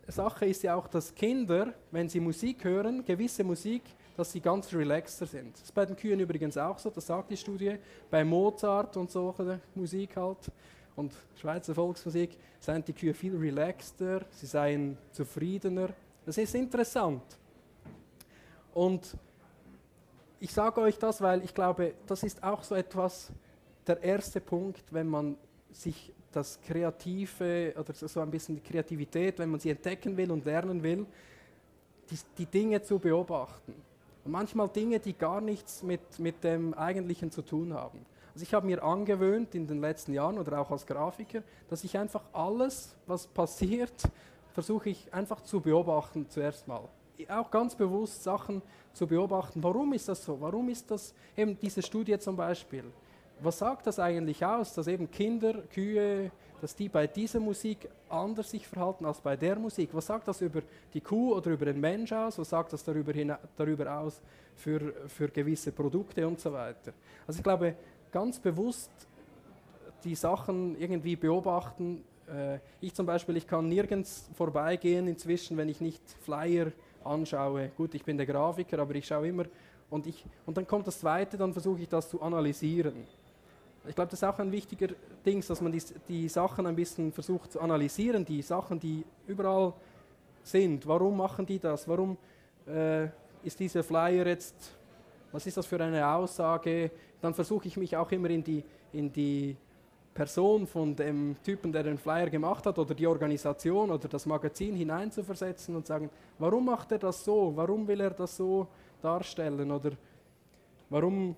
Sache 0.08 0.46
ist 0.46 0.62
ja 0.62 0.74
auch, 0.74 0.88
dass 0.88 1.14
Kinder, 1.14 1.72
wenn 1.90 2.08
sie 2.08 2.20
Musik 2.20 2.64
hören, 2.64 3.04
gewisse 3.04 3.44
Musik, 3.44 3.82
dass 4.16 4.32
sie 4.32 4.40
ganz 4.40 4.72
relaxter 4.72 5.26
sind. 5.26 5.54
Das 5.54 5.62
ist 5.62 5.74
bei 5.74 5.86
den 5.86 5.96
Kühen 5.96 6.20
übrigens 6.20 6.56
auch 6.58 6.78
so, 6.78 6.90
das 6.90 7.06
sagt 7.06 7.30
die 7.30 7.36
Studie. 7.36 7.76
Bei 8.10 8.24
Mozart 8.24 8.96
und 8.96 9.10
solche 9.10 9.60
Musik 9.74 10.16
halt 10.16 10.50
und 10.94 11.14
Schweizer 11.40 11.74
Volksmusik 11.74 12.36
seien 12.60 12.84
die 12.84 12.92
Kühe 12.92 13.14
viel 13.14 13.36
relaxter, 13.36 14.22
sie 14.30 14.46
seien 14.46 14.98
zufriedener. 15.12 15.88
Das 16.26 16.36
ist 16.36 16.54
interessant. 16.54 17.22
Und 18.74 19.16
ich 20.38 20.52
sage 20.52 20.80
euch 20.80 20.98
das, 20.98 21.20
weil 21.20 21.42
ich 21.44 21.54
glaube, 21.54 21.94
das 22.06 22.22
ist 22.22 22.42
auch 22.42 22.62
so 22.62 22.74
etwas, 22.74 23.30
der 23.86 24.02
erste 24.02 24.40
Punkt, 24.40 24.84
wenn 24.90 25.08
man 25.08 25.36
sich 25.70 26.12
das 26.30 26.58
Kreative 26.60 27.74
oder 27.78 27.92
so 27.92 28.20
ein 28.20 28.30
bisschen 28.30 28.56
die 28.56 28.62
Kreativität, 28.62 29.38
wenn 29.38 29.50
man 29.50 29.60
sie 29.60 29.70
entdecken 29.70 30.16
will 30.16 30.30
und 30.30 30.44
lernen 30.44 30.82
will, 30.82 31.06
die, 32.10 32.18
die 32.38 32.46
Dinge 32.46 32.82
zu 32.82 32.98
beobachten. 32.98 33.74
Und 34.24 34.32
manchmal 34.32 34.68
Dinge, 34.68 34.98
die 34.98 35.12
gar 35.12 35.40
nichts 35.40 35.82
mit, 35.82 36.18
mit 36.18 36.42
dem 36.44 36.74
Eigentlichen 36.74 37.30
zu 37.30 37.42
tun 37.42 37.74
haben. 37.74 38.04
Also 38.34 38.44
ich 38.44 38.54
habe 38.54 38.66
mir 38.66 38.82
angewöhnt 38.82 39.54
in 39.54 39.66
den 39.66 39.80
letzten 39.80 40.14
Jahren 40.14 40.38
oder 40.38 40.60
auch 40.60 40.70
als 40.70 40.86
Grafiker, 40.86 41.42
dass 41.68 41.84
ich 41.84 41.98
einfach 41.98 42.22
alles, 42.32 42.94
was 43.06 43.26
passiert, 43.26 43.92
versuche 44.54 44.90
ich 44.90 45.12
einfach 45.12 45.42
zu 45.42 45.60
beobachten 45.60 46.26
zuerst 46.28 46.66
mal. 46.66 46.88
Auch 47.28 47.50
ganz 47.50 47.74
bewusst 47.74 48.22
Sachen 48.22 48.62
zu 48.94 49.06
beobachten. 49.06 49.62
Warum 49.62 49.92
ist 49.92 50.08
das 50.08 50.24
so? 50.24 50.40
Warum 50.40 50.68
ist 50.70 50.90
das 50.90 51.14
eben 51.36 51.58
diese 51.58 51.82
Studie 51.82 52.18
zum 52.18 52.36
Beispiel? 52.36 52.84
Was 53.42 53.58
sagt 53.58 53.88
das 53.88 53.98
eigentlich 53.98 54.44
aus, 54.44 54.72
dass 54.74 54.86
eben 54.86 55.10
Kinder, 55.10 55.54
Kühe, 55.74 56.30
dass 56.60 56.76
die 56.76 56.88
bei 56.88 57.08
dieser 57.08 57.40
Musik 57.40 57.88
anders 58.08 58.50
sich 58.50 58.68
verhalten 58.68 59.04
als 59.04 59.20
bei 59.20 59.36
der 59.36 59.56
Musik? 59.56 59.90
Was 59.92 60.06
sagt 60.06 60.28
das 60.28 60.40
über 60.40 60.62
die 60.94 61.00
Kuh 61.00 61.34
oder 61.34 61.50
über 61.50 61.64
den 61.64 61.80
Mensch 61.80 62.12
aus? 62.12 62.38
Was 62.38 62.50
sagt 62.50 62.72
das 62.72 62.84
darüber, 62.84 63.12
darüber 63.56 63.98
aus 63.98 64.20
für, 64.54 64.92
für 65.08 65.26
gewisse 65.28 65.72
Produkte 65.72 66.26
und 66.26 66.38
so 66.38 66.52
weiter? 66.52 66.92
Also 67.26 67.38
ich 67.38 67.42
glaube, 67.42 67.74
ganz 68.12 68.38
bewusst 68.38 68.92
die 70.04 70.14
Sachen 70.14 70.80
irgendwie 70.80 71.16
beobachten. 71.16 72.04
Äh, 72.28 72.60
ich 72.80 72.94
zum 72.94 73.06
Beispiel, 73.06 73.36
ich 73.36 73.48
kann 73.48 73.68
nirgends 73.68 74.30
vorbeigehen 74.34 75.08
inzwischen, 75.08 75.56
wenn 75.56 75.68
ich 75.68 75.80
nicht 75.80 76.02
Flyer 76.20 76.70
anschaue. 77.02 77.70
Gut, 77.76 77.94
ich 77.96 78.04
bin 78.04 78.16
der 78.16 78.26
Grafiker, 78.26 78.78
aber 78.78 78.94
ich 78.94 79.06
schaue 79.06 79.26
immer. 79.26 79.46
Und, 79.90 80.06
ich, 80.06 80.24
und 80.46 80.56
dann 80.56 80.66
kommt 80.66 80.86
das 80.86 81.00
Zweite, 81.00 81.36
dann 81.36 81.52
versuche 81.52 81.82
ich 81.82 81.88
das 81.88 82.08
zu 82.08 82.22
analysieren. 82.22 83.04
Ich 83.88 83.96
glaube, 83.96 84.10
das 84.10 84.22
ist 84.22 84.24
auch 84.24 84.38
ein 84.38 84.52
wichtiger 84.52 84.88
Ding, 85.26 85.44
dass 85.46 85.60
man 85.60 85.72
die, 85.72 85.82
die 86.06 86.28
Sachen 86.28 86.66
ein 86.66 86.76
bisschen 86.76 87.12
versucht 87.12 87.50
zu 87.50 87.60
analysieren, 87.60 88.24
die 88.24 88.40
Sachen, 88.40 88.78
die 88.78 89.04
überall 89.26 89.72
sind. 90.42 90.86
Warum 90.86 91.16
machen 91.16 91.44
die 91.44 91.58
das? 91.58 91.88
Warum 91.88 92.16
äh, 92.66 93.06
ist 93.42 93.58
dieser 93.58 93.82
Flyer 93.82 94.26
jetzt, 94.26 94.54
was 95.32 95.46
ist 95.46 95.56
das 95.56 95.66
für 95.66 95.80
eine 95.80 96.06
Aussage? 96.06 96.92
Dann 97.20 97.34
versuche 97.34 97.66
ich 97.66 97.76
mich 97.76 97.96
auch 97.96 98.10
immer 98.12 98.30
in 98.30 98.44
die, 98.44 98.62
in 98.92 99.12
die 99.12 99.56
Person 100.14 100.66
von 100.66 100.94
dem 100.94 101.36
Typen, 101.42 101.72
der 101.72 101.82
den 101.82 101.98
Flyer 101.98 102.30
gemacht 102.30 102.64
hat, 102.66 102.78
oder 102.78 102.94
die 102.94 103.06
Organisation 103.06 103.90
oder 103.90 104.06
das 104.06 104.26
Magazin 104.26 104.76
hineinzuversetzen 104.76 105.74
und 105.74 105.86
sagen, 105.86 106.08
warum 106.38 106.66
macht 106.66 106.92
er 106.92 106.98
das 106.98 107.24
so? 107.24 107.52
Warum 107.56 107.88
will 107.88 108.00
er 108.00 108.10
das 108.10 108.36
so 108.36 108.68
darstellen? 109.00 109.72
Oder 109.72 109.92
warum, 110.88 111.34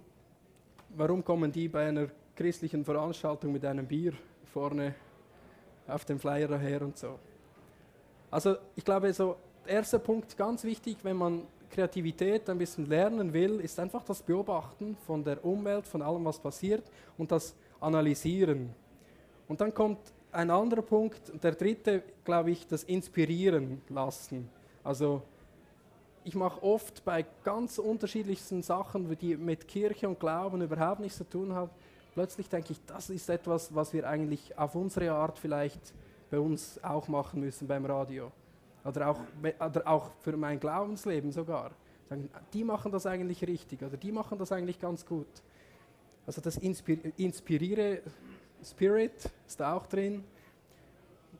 warum 0.91 1.25
kommen 1.25 1.51
die 1.51 1.69
bei 1.69 1.89
einer 1.89 2.09
christlichen 2.37 2.85
Veranstaltung 2.85 3.53
mit 3.53 3.65
einem 3.65 3.87
Bier 3.87 4.13
vorne 4.53 4.95
auf 5.87 6.05
dem 6.05 6.19
Flyer 6.19 6.49
daher 6.49 6.83
und 6.83 6.97
so? 6.97 7.19
Also 8.31 8.57
ich 8.75 8.85
glaube, 8.85 9.13
so 9.13 9.37
der 9.67 9.75
erste 9.75 9.99
Punkt 9.99 10.37
ganz 10.37 10.65
wichtig, 10.65 10.99
wenn 11.03 11.17
man 11.17 11.43
Kreativität 11.71 12.49
ein 12.51 12.59
bisschen 12.59 12.87
lernen 12.87 13.33
will, 13.33 13.61
ist 13.61 13.79
einfach 13.81 14.05
das 14.05 14.23
Beobachten 14.23 14.97
von 15.07 15.25
der 15.25 15.45
Umwelt, 15.45 15.87
von 15.87 16.03
allem, 16.03 16.25
was 16.25 16.39
passiert 16.39 16.85
und 17.19 17.33
das 17.33 17.55
analysieren. 17.81 18.71
Und 19.49 19.61
dann 19.61 19.75
kommt 19.75 19.99
ein 20.33 20.51
anderer 20.51 20.83
Punkt, 20.83 21.33
der 21.43 21.53
dritte, 21.53 22.03
glaube 22.25 22.51
ich, 22.51 22.67
das 22.67 22.85
Inspirieren 22.85 23.83
lassen. 23.89 24.49
Also 24.83 25.23
ich 26.25 26.35
mache 26.35 26.63
oft 26.63 27.05
bei 27.05 27.25
ganz 27.45 27.79
unterschiedlichsten 27.79 28.63
Sachen, 28.63 29.17
die 29.19 29.37
mit 29.37 29.69
Kirche 29.69 30.09
und 30.09 30.19
Glauben 30.19 30.63
überhaupt 30.63 31.01
nichts 31.01 31.19
zu 31.19 31.29
tun 31.29 31.53
haben, 31.55 31.71
plötzlich 32.15 32.49
denke 32.49 32.73
ich, 32.73 32.85
das 32.87 33.11
ist 33.11 33.29
etwas, 33.29 33.75
was 33.75 33.93
wir 33.93 34.09
eigentlich 34.09 34.57
auf 34.59 34.75
unsere 34.75 35.13
Art 35.13 35.39
vielleicht 35.39 35.95
bei 36.31 36.39
uns 36.39 36.83
auch 36.83 37.09
machen 37.09 37.41
müssen 37.41 37.69
beim 37.69 37.85
Radio. 37.85 38.33
Oder 38.85 39.09
auch, 39.09 39.21
oder 39.43 39.87
auch 39.87 40.11
für 40.21 40.37
mein 40.37 40.61
Glaubensleben 40.61 41.33
sogar. 41.33 41.71
Die 42.53 42.65
machen 42.65 42.93
das 42.93 43.07
eigentlich 43.07 43.43
richtig 43.47 43.83
oder 43.83 43.97
die 43.97 44.13
machen 44.13 44.39
das 44.39 44.53
eigentlich 44.53 44.79
ganz 44.79 45.05
gut. 45.05 45.27
Also 46.27 46.41
das 46.41 46.57
Inspir 46.59 46.99
Inspiriere 47.17 48.03
Spirit 48.63 49.31
ist 49.47 49.61
da 49.61 49.75
auch 49.75 49.87
drin, 49.87 50.25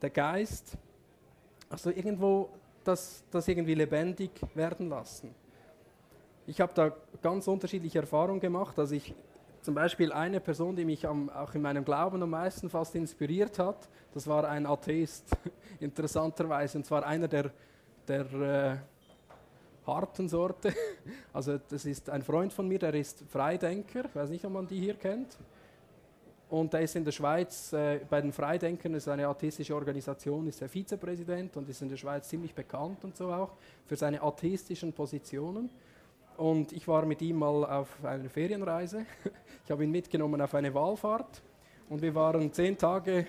der 0.01 0.09
Geist. 0.09 0.77
Also 1.69 1.89
irgendwo 1.89 2.49
das, 2.83 3.23
das 3.31 3.47
irgendwie 3.47 3.73
lebendig 3.73 4.31
werden 4.53 4.89
lassen. 4.89 5.33
Ich 6.47 6.61
habe 6.61 6.73
da 6.73 6.95
ganz 7.21 7.47
unterschiedliche 7.47 7.99
Erfahrungen 7.99 8.39
gemacht. 8.39 8.77
Also 8.77 8.95
ich 8.95 9.13
zum 9.65 9.73
Beispiel 9.73 10.13
eine 10.13 10.39
Person, 10.39 10.75
die 10.75 10.85
mich 10.85 11.07
am, 11.07 11.29
auch 11.29 11.53
in 11.55 11.61
meinem 11.61 11.83
Glauben 11.83 12.21
am 12.21 12.29
meisten 12.29 12.69
fast 12.69 12.93
inspiriert 12.95 13.57
hat, 13.57 13.89
das 14.13 14.27
war 14.27 14.47
ein 14.47 14.65
Atheist, 14.65 15.35
interessanterweise, 15.79 16.77
und 16.77 16.85
zwar 16.85 17.05
einer 17.05 17.27
der, 17.27 17.51
der 18.07 18.31
äh, 18.33 18.77
harten 19.87 20.29
Sorte. 20.29 20.73
Also 21.33 21.57
das 21.57 21.85
ist 21.85 22.09
ein 22.09 22.21
Freund 22.21 22.53
von 22.53 22.67
mir, 22.67 22.79
der 22.79 22.93
ist 22.93 23.23
Freidenker, 23.27 24.05
ich 24.05 24.15
weiß 24.15 24.29
nicht, 24.29 24.45
ob 24.45 24.53
man 24.53 24.67
die 24.67 24.79
hier 24.79 24.93
kennt. 24.93 25.37
Und 26.47 26.73
er 26.73 26.81
ist 26.81 26.95
in 26.95 27.03
der 27.03 27.11
Schweiz, 27.11 27.73
äh, 27.73 27.99
bei 28.07 28.21
den 28.21 28.31
Freidenkern, 28.31 28.93
ist 28.93 29.07
eine 29.07 29.27
atheistische 29.27 29.75
Organisation, 29.75 30.47
ist 30.47 30.61
er 30.61 30.69
Vizepräsident 30.69 31.57
und 31.57 31.67
ist 31.67 31.81
in 31.81 31.89
der 31.89 31.97
Schweiz 31.97 32.29
ziemlich 32.29 32.53
bekannt 32.53 33.03
und 33.03 33.17
so 33.17 33.33
auch 33.33 33.53
für 33.85 33.95
seine 33.95 34.21
atheistischen 34.21 34.93
Positionen. 34.93 35.69
Und 36.37 36.73
ich 36.73 36.87
war 36.87 37.05
mit 37.05 37.21
ihm 37.21 37.37
mal 37.37 37.65
auf 37.65 38.03
einer 38.03 38.29
Ferienreise. 38.29 39.05
Ich 39.63 39.71
habe 39.71 39.83
ihn 39.83 39.89
mitgenommen 39.89 40.39
auf 40.41 40.53
eine 40.53 40.71
Wahlfahrt 40.75 41.41
und 41.89 41.99
wir 41.99 42.13
waren 42.13 42.53
zehn 42.53 42.77
Tage 42.77 43.25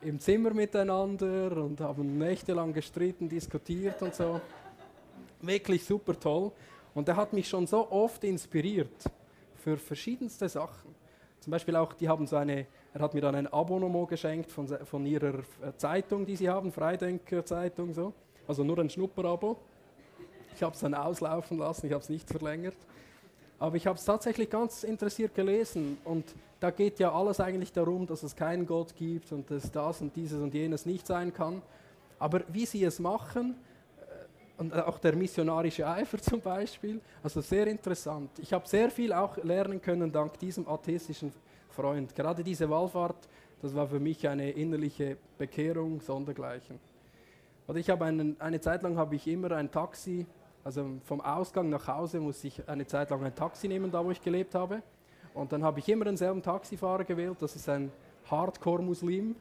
im 0.00 0.18
Zimmer 0.18 0.54
miteinander 0.54 1.54
und 1.54 1.78
haben 1.82 2.16
nächtelang 2.16 2.72
gestritten, 2.72 3.28
diskutiert 3.28 4.00
und 4.00 4.14
so 4.14 4.40
wirklich 5.40 5.84
super 5.84 6.18
toll. 6.18 6.52
Und 6.94 7.08
er 7.08 7.16
hat 7.16 7.32
mich 7.32 7.48
schon 7.48 7.66
so 7.66 7.90
oft 7.90 8.24
inspiriert 8.24 9.04
für 9.56 9.76
verschiedenste 9.76 10.48
Sachen. 10.48 10.94
Zum 11.40 11.50
Beispiel 11.50 11.76
auch, 11.76 11.92
die 11.92 12.08
haben 12.08 12.26
so 12.26 12.36
eine, 12.36 12.66
er 12.94 13.00
hat 13.00 13.14
mir 13.14 13.20
dann 13.20 13.34
ein 13.34 13.46
Abonnement 13.46 14.08
geschenkt 14.08 14.50
von, 14.50 14.66
von 14.84 15.06
ihrer 15.06 15.34
äh, 15.34 15.76
Zeitung, 15.76 16.24
die 16.24 16.36
sie 16.36 16.48
haben, 16.48 16.72
Freidenker 16.72 17.44
Zeitung, 17.44 17.92
so. 17.92 18.12
Also 18.48 18.64
nur 18.64 18.78
ein 18.78 18.88
Schnupperabo. 18.88 19.58
Ich 20.56 20.62
habe 20.62 20.74
es 20.74 20.80
dann 20.80 20.94
auslaufen 20.94 21.58
lassen, 21.58 21.86
ich 21.86 21.92
habe 21.92 22.02
es 22.02 22.08
nicht 22.08 22.28
verlängert. 22.28 22.76
Aber 23.58 23.76
ich 23.76 23.86
habe 23.86 23.98
es 23.98 24.04
tatsächlich 24.04 24.50
ganz 24.50 24.82
interessiert 24.82 25.34
gelesen 25.34 25.98
und 26.04 26.24
da 26.60 26.70
geht 26.70 26.98
ja 26.98 27.12
alles 27.12 27.40
eigentlich 27.40 27.72
darum, 27.72 28.06
dass 28.06 28.22
es 28.22 28.34
keinen 28.34 28.66
Gott 28.66 28.94
gibt 28.96 29.32
und 29.32 29.50
dass 29.50 29.70
das 29.70 30.00
und 30.00 30.16
dieses 30.16 30.40
und 30.40 30.52
jenes 30.52 30.84
nicht 30.86 31.06
sein 31.06 31.32
kann. 31.32 31.62
Aber 32.18 32.42
wie 32.48 32.66
sie 32.66 32.84
es 32.84 32.98
machen, 32.98 33.56
und 34.58 34.74
auch 34.74 34.98
der 34.98 35.14
missionarische 35.14 35.86
Eifer 35.86 36.18
zum 36.22 36.40
Beispiel. 36.40 37.00
Also 37.22 37.40
sehr 37.40 37.66
interessant. 37.66 38.30
Ich 38.38 38.52
habe 38.52 38.66
sehr 38.66 38.90
viel 38.90 39.12
auch 39.12 39.36
lernen 39.38 39.80
können 39.80 40.10
dank 40.10 40.38
diesem 40.38 40.66
atheistischen 40.68 41.32
Freund. 41.70 42.14
Gerade 42.14 42.42
diese 42.42 42.68
Wallfahrt, 42.68 43.28
das 43.60 43.74
war 43.74 43.86
für 43.86 44.00
mich 44.00 44.26
eine 44.26 44.50
innerliche 44.50 45.16
Bekehrung 45.38 46.00
sondergleichen. 46.00 46.78
Oder 47.68 47.78
ich 47.78 47.90
habe 47.90 48.04
einen, 48.04 48.40
eine 48.40 48.60
Zeit 48.60 48.82
lang 48.82 48.96
habe 48.96 49.16
ich 49.16 49.26
immer 49.26 49.52
ein 49.52 49.70
Taxi, 49.70 50.24
also 50.66 50.84
vom 51.04 51.20
Ausgang 51.20 51.68
nach 51.68 51.86
Hause 51.86 52.18
musste 52.18 52.48
ich 52.48 52.68
eine 52.68 52.84
Zeit 52.84 53.10
lang 53.10 53.22
ein 53.22 53.32
Taxi 53.32 53.68
nehmen, 53.68 53.88
da 53.88 54.04
wo 54.04 54.10
ich 54.10 54.20
gelebt 54.20 54.56
habe. 54.56 54.82
Und 55.32 55.52
dann 55.52 55.62
habe 55.62 55.78
ich 55.78 55.88
immer 55.88 56.06
denselben 56.06 56.42
Taxifahrer 56.42 57.04
gewählt. 57.04 57.36
Das 57.38 57.54
ist 57.54 57.68
ein 57.68 57.92
Hardcore-Muslim, 58.28 59.36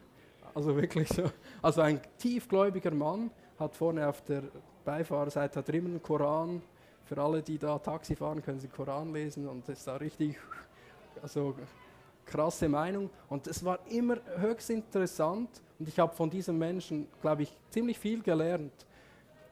also 0.53 0.75
wirklich 0.75 1.09
so, 1.09 1.23
also 1.63 1.81
ein 1.81 1.99
tiefgläubiger 2.19 2.91
Mann, 2.91 3.31
hat 3.57 3.75
vorne 3.75 4.07
auf 4.07 4.21
der 4.21 4.43
Beifahrerseite 4.83 5.57
hat 5.57 5.67
er 5.67 5.73
immer 5.73 5.89
einen 5.89 6.03
Koran. 6.03 6.61
Für 7.05 7.17
alle, 7.17 7.41
die 7.41 7.57
da 7.57 7.79
Taxi 7.79 8.15
fahren, 8.15 8.43
können 8.43 8.59
sie 8.59 8.67
Koran 8.67 9.11
lesen 9.11 9.47
und 9.47 9.67
das 9.67 9.79
ist 9.79 9.88
da 9.88 9.95
richtig, 9.95 10.38
also 11.23 11.55
krasse 12.23 12.69
Meinung. 12.69 13.09
Und 13.29 13.47
es 13.47 13.65
war 13.65 13.79
immer 13.89 14.17
höchst 14.38 14.69
interessant 14.69 15.49
und 15.79 15.88
ich 15.88 15.97
habe 15.97 16.15
von 16.15 16.29
diesem 16.29 16.59
Menschen, 16.59 17.07
glaube 17.19 17.43
ich, 17.43 17.57
ziemlich 17.71 17.97
viel 17.97 18.21
gelernt. 18.21 18.85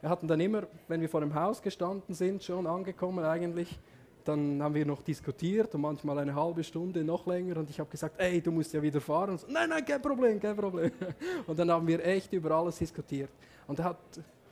Wir 0.03 0.09
hatten 0.09 0.27
dann 0.27 0.41
immer, 0.41 0.63
wenn 0.89 0.99
wir 0.99 1.07
vor 1.07 1.21
dem 1.21 1.33
Haus 1.33 1.61
gestanden 1.61 2.13
sind, 2.13 2.43
schon 2.43 2.67
angekommen 2.67 3.23
eigentlich, 3.23 3.79
dann 4.25 4.61
haben 4.61 4.75
wir 4.75 4.85
noch 4.85 5.01
diskutiert 5.01 5.73
und 5.73 5.79
manchmal 5.79 6.19
eine 6.19 6.35
halbe 6.35 6.61
Stunde, 6.61 7.05
noch 7.05 7.25
länger. 7.25 7.55
Und 7.55 7.69
ich 7.69 7.79
habe 7.79 7.89
gesagt, 7.89 8.19
ey, 8.19 8.41
du 8.41 8.51
musst 8.51 8.73
ja 8.73 8.81
wieder 8.81 8.99
fahren. 8.99 9.37
So, 9.37 9.47
nein, 9.47 9.69
nein, 9.69 9.85
kein 9.85 10.01
Problem, 10.01 10.41
kein 10.41 10.57
Problem. 10.57 10.91
Und 11.47 11.57
dann 11.57 11.71
haben 11.71 11.87
wir 11.87 12.05
echt 12.05 12.33
über 12.33 12.51
alles 12.51 12.79
diskutiert. 12.79 13.29
Und 13.65 13.79
er 13.79 13.85
hat 13.85 13.97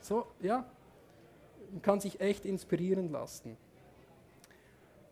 so, 0.00 0.24
ja, 0.40 0.64
man 1.70 1.82
kann 1.82 2.00
sich 2.00 2.18
echt 2.18 2.46
inspirieren 2.46 3.12
lassen. 3.12 3.54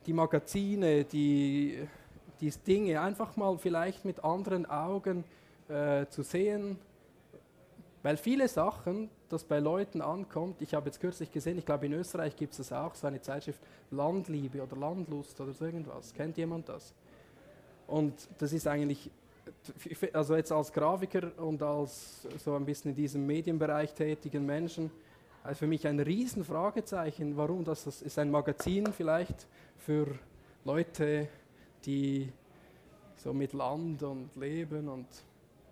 Die 0.06 0.14
Magazine, 0.14 1.04
die, 1.04 1.86
die 2.40 2.50
Dinge 2.66 2.98
einfach 2.98 3.36
mal 3.36 3.58
vielleicht 3.58 4.06
mit 4.06 4.24
anderen 4.24 4.64
Augen 4.64 5.22
äh, 5.68 6.06
zu 6.06 6.22
sehen, 6.22 6.78
weil 8.02 8.16
viele 8.16 8.48
Sachen, 8.48 9.10
das 9.28 9.44
bei 9.44 9.58
Leuten 9.58 10.00
ankommt, 10.00 10.62
ich 10.62 10.74
habe 10.74 10.86
jetzt 10.86 11.00
kürzlich 11.00 11.30
gesehen, 11.30 11.58
ich 11.58 11.66
glaube 11.66 11.86
in 11.86 11.92
Österreich 11.92 12.34
gibt 12.34 12.52
es 12.52 12.58
das 12.58 12.72
auch, 12.72 12.94
so 12.94 13.06
eine 13.06 13.20
Zeitschrift 13.20 13.60
Landliebe 13.90 14.62
oder 14.62 14.76
Landlust 14.76 15.40
oder 15.40 15.52
so 15.52 15.66
irgendwas. 15.66 16.14
Kennt 16.14 16.36
jemand 16.38 16.68
das? 16.68 16.94
Und 17.86 18.14
das 18.38 18.52
ist 18.52 18.66
eigentlich, 18.66 19.10
also 20.12 20.36
jetzt 20.36 20.52
als 20.52 20.72
Grafiker 20.72 21.32
und 21.38 21.62
als 21.62 22.22
so 22.38 22.54
ein 22.54 22.64
bisschen 22.64 22.92
in 22.92 22.96
diesem 22.96 23.26
Medienbereich 23.26 23.92
tätigen 23.92 24.46
Menschen, 24.46 24.90
also 25.42 25.58
für 25.58 25.66
mich 25.66 25.86
ein 25.86 26.00
Riesenfragezeichen, 26.00 27.36
warum 27.36 27.64
das, 27.64 27.84
das 27.84 28.02
ist 28.02 28.18
ein 28.18 28.30
Magazin 28.30 28.86
vielleicht 28.92 29.46
für 29.78 30.06
Leute, 30.64 31.28
die 31.84 32.30
so 33.16 33.32
mit 33.32 33.52
Land 33.52 34.02
und 34.02 34.34
Leben 34.36 34.88
und 34.88 35.06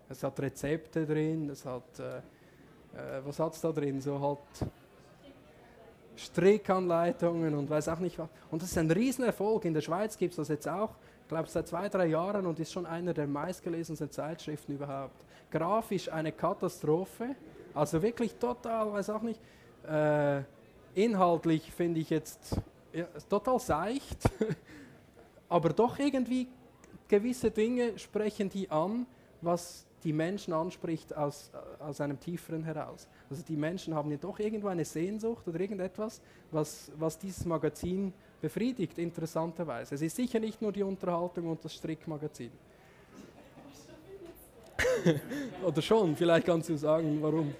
es 0.09 0.23
hat 0.23 0.39
Rezepte 0.39 1.05
drin, 1.05 1.49
es 1.49 1.63
hat, 1.65 1.99
äh, 1.99 2.17
äh, 2.17 3.21
was 3.23 3.39
hat 3.39 3.53
es 3.53 3.61
da 3.61 3.71
drin? 3.71 4.01
So 4.01 4.19
halt 4.19 4.39
Strickanleitungen 6.15 7.53
und 7.53 7.69
weiß 7.69 7.87
auch 7.89 7.99
nicht 7.99 8.17
was. 8.17 8.27
Und 8.51 8.61
das 8.61 8.71
ist 8.71 8.77
ein 8.77 8.91
Riesenerfolg. 8.91 9.65
In 9.65 9.73
der 9.73 9.81
Schweiz 9.81 10.17
gibt 10.17 10.31
es 10.31 10.37
das 10.37 10.49
jetzt 10.49 10.67
auch, 10.67 10.91
ich 11.21 11.27
glaube 11.29 11.47
seit 11.47 11.67
zwei, 11.67 11.87
drei 11.87 12.07
Jahren 12.07 12.45
und 12.45 12.59
ist 12.59 12.73
schon 12.73 12.85
einer 12.85 13.13
der 13.13 13.27
meistgelesensten 13.27 14.11
Zeitschriften 14.11 14.73
überhaupt. 14.73 15.25
Grafisch 15.51 16.11
eine 16.11 16.31
Katastrophe, 16.31 17.35
also 17.73 18.01
wirklich 18.01 18.35
total, 18.35 18.91
weiß 18.91 19.11
auch 19.11 19.21
nicht. 19.21 19.39
Äh, 19.87 20.41
inhaltlich 20.95 21.71
finde 21.71 21.99
ich 21.99 22.09
jetzt 22.09 22.59
ja, 22.91 23.05
total 23.29 23.59
seicht, 23.59 24.23
aber 25.49 25.69
doch 25.69 25.97
irgendwie 25.99 26.47
gewisse 27.07 27.51
Dinge 27.51 27.97
sprechen 27.97 28.49
die 28.49 28.69
an, 28.69 29.05
was 29.41 29.85
die 30.03 30.13
Menschen 30.13 30.53
anspricht 30.53 31.15
aus, 31.15 31.51
aus 31.79 32.01
einem 32.01 32.19
tieferen 32.19 32.63
heraus. 32.63 33.07
Also 33.29 33.43
die 33.43 33.57
Menschen 33.57 33.93
haben 33.93 34.11
ja 34.11 34.17
doch 34.17 34.39
irgendwo 34.39 34.67
eine 34.67 34.85
Sehnsucht 34.85 35.47
oder 35.47 35.59
irgendetwas, 35.59 36.21
was, 36.51 36.91
was 36.97 37.17
dieses 37.17 37.45
Magazin 37.45 38.13
befriedigt, 38.41 38.97
interessanterweise. 38.97 39.95
Es 39.95 40.01
ist 40.01 40.15
sicher 40.15 40.39
nicht 40.39 40.61
nur 40.61 40.71
die 40.71 40.83
Unterhaltung 40.83 41.47
und 41.47 41.63
das 41.63 41.73
Strickmagazin. 41.73 42.51
oder 45.65 45.81
schon, 45.81 46.15
vielleicht 46.15 46.45
kannst 46.45 46.69
du 46.69 46.77
sagen, 46.77 47.21
warum. 47.21 47.53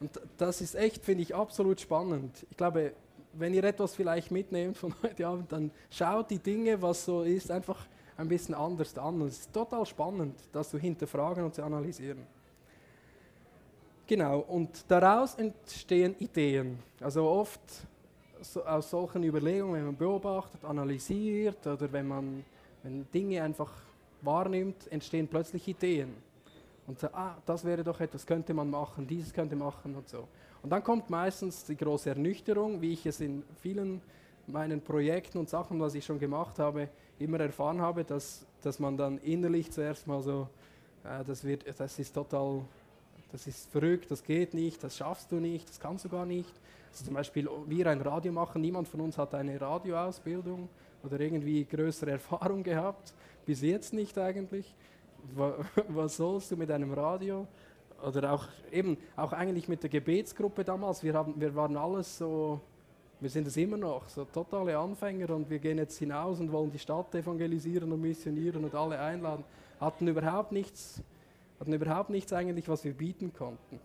Und 0.00 0.20
das 0.36 0.60
ist 0.60 0.74
echt, 0.74 1.04
finde 1.04 1.22
ich, 1.22 1.34
absolut 1.34 1.80
spannend. 1.80 2.46
Ich 2.50 2.56
glaube, 2.56 2.92
wenn 3.34 3.54
ihr 3.54 3.64
etwas 3.64 3.94
vielleicht 3.94 4.30
mitnehmt 4.30 4.76
von 4.76 4.94
heute 5.02 5.26
Abend, 5.26 5.52
dann 5.52 5.70
schaut 5.90 6.30
die 6.30 6.38
Dinge, 6.38 6.80
was 6.80 7.04
so 7.04 7.22
ist, 7.22 7.50
einfach 7.50 7.86
ein 8.20 8.28
bisschen 8.28 8.54
anders 8.54 8.96
an. 8.98 9.20
Und 9.20 9.28
es 9.28 9.40
ist 9.40 9.52
total 9.52 9.84
spannend, 9.86 10.36
das 10.52 10.70
zu 10.70 10.78
hinterfragen 10.78 11.44
und 11.44 11.54
zu 11.54 11.62
analysieren. 11.62 12.26
Genau, 14.06 14.40
und 14.40 14.84
daraus 14.88 15.34
entstehen 15.34 16.14
Ideen. 16.18 16.78
Also 17.00 17.24
oft 17.24 17.60
so 18.40 18.64
aus 18.64 18.90
solchen 18.90 19.22
Überlegungen, 19.22 19.74
wenn 19.74 19.84
man 19.86 19.96
beobachtet, 19.96 20.64
analysiert 20.64 21.66
oder 21.66 21.92
wenn 21.92 22.08
man 22.08 22.44
wenn 22.82 23.06
Dinge 23.12 23.42
einfach 23.42 23.70
wahrnimmt, 24.22 24.90
entstehen 24.90 25.28
plötzlich 25.28 25.66
Ideen. 25.68 26.14
Und 26.86 26.98
so, 26.98 27.08
ah, 27.12 27.36
das 27.46 27.64
wäre 27.64 27.84
doch 27.84 28.00
etwas, 28.00 28.26
könnte 28.26 28.52
man 28.54 28.70
machen, 28.70 29.06
dieses 29.06 29.32
könnte 29.32 29.54
man 29.54 29.68
machen 29.68 29.94
und 29.94 30.08
so. 30.08 30.26
Und 30.62 30.70
dann 30.70 30.82
kommt 30.82 31.08
meistens 31.08 31.64
die 31.64 31.76
große 31.76 32.10
Ernüchterung, 32.10 32.80
wie 32.80 32.92
ich 32.92 33.06
es 33.06 33.20
in 33.20 33.42
vielen 33.60 34.00
meinen 34.46 34.80
Projekten 34.80 35.38
und 35.38 35.48
Sachen, 35.48 35.78
was 35.78 35.94
ich 35.94 36.04
schon 36.04 36.18
gemacht 36.18 36.58
habe, 36.58 36.88
immer 37.20 37.40
erfahren 37.40 37.80
habe, 37.80 38.04
dass, 38.04 38.46
dass 38.62 38.78
man 38.78 38.96
dann 38.96 39.18
innerlich 39.18 39.70
zuerst 39.70 40.06
mal 40.06 40.22
so, 40.22 40.48
äh, 41.04 41.24
das, 41.24 41.44
wird, 41.44 41.64
das 41.78 41.98
ist 41.98 42.12
total, 42.12 42.62
das 43.32 43.46
ist 43.46 43.70
verrückt, 43.70 44.10
das 44.10 44.22
geht 44.22 44.54
nicht, 44.54 44.82
das 44.82 44.96
schaffst 44.96 45.30
du 45.30 45.36
nicht, 45.36 45.68
das 45.68 45.78
kannst 45.78 46.04
du 46.04 46.08
gar 46.08 46.26
nicht. 46.26 46.52
Also 46.90 47.04
zum 47.04 47.14
Beispiel, 47.14 47.48
wir 47.66 47.86
ein 47.86 48.00
Radio 48.00 48.32
machen, 48.32 48.60
niemand 48.60 48.88
von 48.88 49.00
uns 49.00 49.16
hat 49.16 49.34
eine 49.34 49.60
Radioausbildung 49.60 50.68
oder 51.02 51.20
irgendwie 51.20 51.64
größere 51.64 52.10
Erfahrung 52.12 52.62
gehabt, 52.62 53.14
bis 53.46 53.62
jetzt 53.62 53.92
nicht 53.92 54.18
eigentlich. 54.18 54.74
Was 55.88 56.16
sollst 56.16 56.50
du 56.50 56.56
mit 56.56 56.70
einem 56.70 56.92
Radio? 56.92 57.46
Oder 58.02 58.32
auch 58.32 58.48
eben, 58.72 58.96
auch 59.14 59.32
eigentlich 59.32 59.68
mit 59.68 59.82
der 59.82 59.90
Gebetsgruppe 59.90 60.64
damals, 60.64 61.02
wir, 61.02 61.12
haben, 61.12 61.38
wir 61.38 61.54
waren 61.54 61.76
alles 61.76 62.16
so 62.16 62.60
wir 63.20 63.28
sind 63.28 63.46
es 63.46 63.56
immer 63.56 63.76
noch, 63.76 64.08
so 64.08 64.24
totale 64.24 64.76
Anfänger 64.76 65.30
und 65.30 65.48
wir 65.50 65.58
gehen 65.58 65.78
jetzt 65.78 65.98
hinaus 65.98 66.40
und 66.40 66.50
wollen 66.50 66.70
die 66.70 66.78
Stadt 66.78 67.14
evangelisieren 67.14 67.92
und 67.92 68.00
missionieren 68.00 68.64
und 68.64 68.74
alle 68.74 68.98
einladen. 68.98 69.44
Hatten 69.78 70.08
überhaupt 70.08 70.52
nichts, 70.52 71.02
hatten 71.58 71.72
überhaupt 71.72 72.10
nichts 72.10 72.32
eigentlich, 72.32 72.68
was 72.68 72.84
wir 72.84 72.94
bieten 72.94 73.32
konnten. 73.32 73.78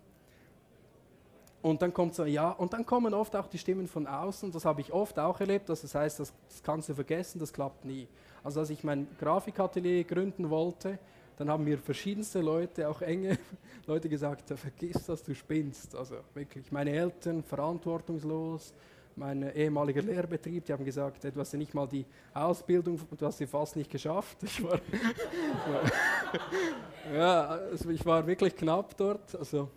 Und 1.61 1.81
dann 1.81 1.93
kommt 1.93 2.13
so, 2.13 2.25
ja, 2.25 2.51
und 2.51 2.73
dann 2.73 2.85
kommen 2.85 3.13
oft 3.13 3.35
auch 3.35 3.47
die 3.47 3.57
Stimmen 3.57 3.87
von 3.87 4.05
außen, 4.07 4.51
das 4.51 4.65
habe 4.65 4.81
ich 4.81 4.93
oft 4.93 5.17
auch 5.17 5.39
erlebt, 5.39 5.67
dass 5.67 5.81
das 5.81 5.95
heißt, 5.95 6.19
das, 6.19 6.31
das 6.47 6.61
kannst 6.63 6.89
du 6.89 6.93
vergessen, 6.93 7.39
das 7.39 7.51
klappt 7.51 7.83
nie. 7.85 8.07
Also 8.43 8.59
als 8.59 8.69
ich 8.69 8.83
mein 8.83 9.07
Grafikatelier 9.19 10.03
gründen 10.03 10.49
wollte, 10.49 10.99
dann 11.37 11.49
haben 11.49 11.63
mir 11.63 11.77
verschiedenste 11.77 12.39
Leute, 12.39 12.87
auch 12.87 13.01
enge 13.01 13.37
Leute 13.87 14.07
gesagt, 14.07 14.53
vergiss 14.57 15.07
das, 15.07 15.23
du 15.23 15.33
spinnst. 15.33 15.95
Also 15.95 16.17
wirklich, 16.33 16.71
meine 16.71 16.91
Eltern 16.91 17.43
verantwortungslos, 17.43 18.73
mein 19.15 19.55
ehemaliger 19.55 20.01
Lehrbetrieb, 20.01 20.65
die 20.65 20.73
haben 20.73 20.83
gesagt, 20.83 21.23
du 21.23 21.39
hast 21.39 21.53
ja 21.53 21.59
nicht 21.59 21.73
mal 21.73 21.87
die 21.87 22.05
Ausbildung, 22.33 22.99
du 23.17 23.25
hast 23.25 23.37
sie 23.37 23.47
fast 23.47 23.75
nicht 23.75 23.89
geschafft. 23.89 24.37
Ich 24.43 24.63
war, 24.63 24.79
ja, 27.13 27.47
also 27.47 27.89
ich 27.89 28.05
war 28.05 28.25
wirklich 28.27 28.55
knapp 28.55 28.95
dort. 28.97 29.35
Also, 29.35 29.69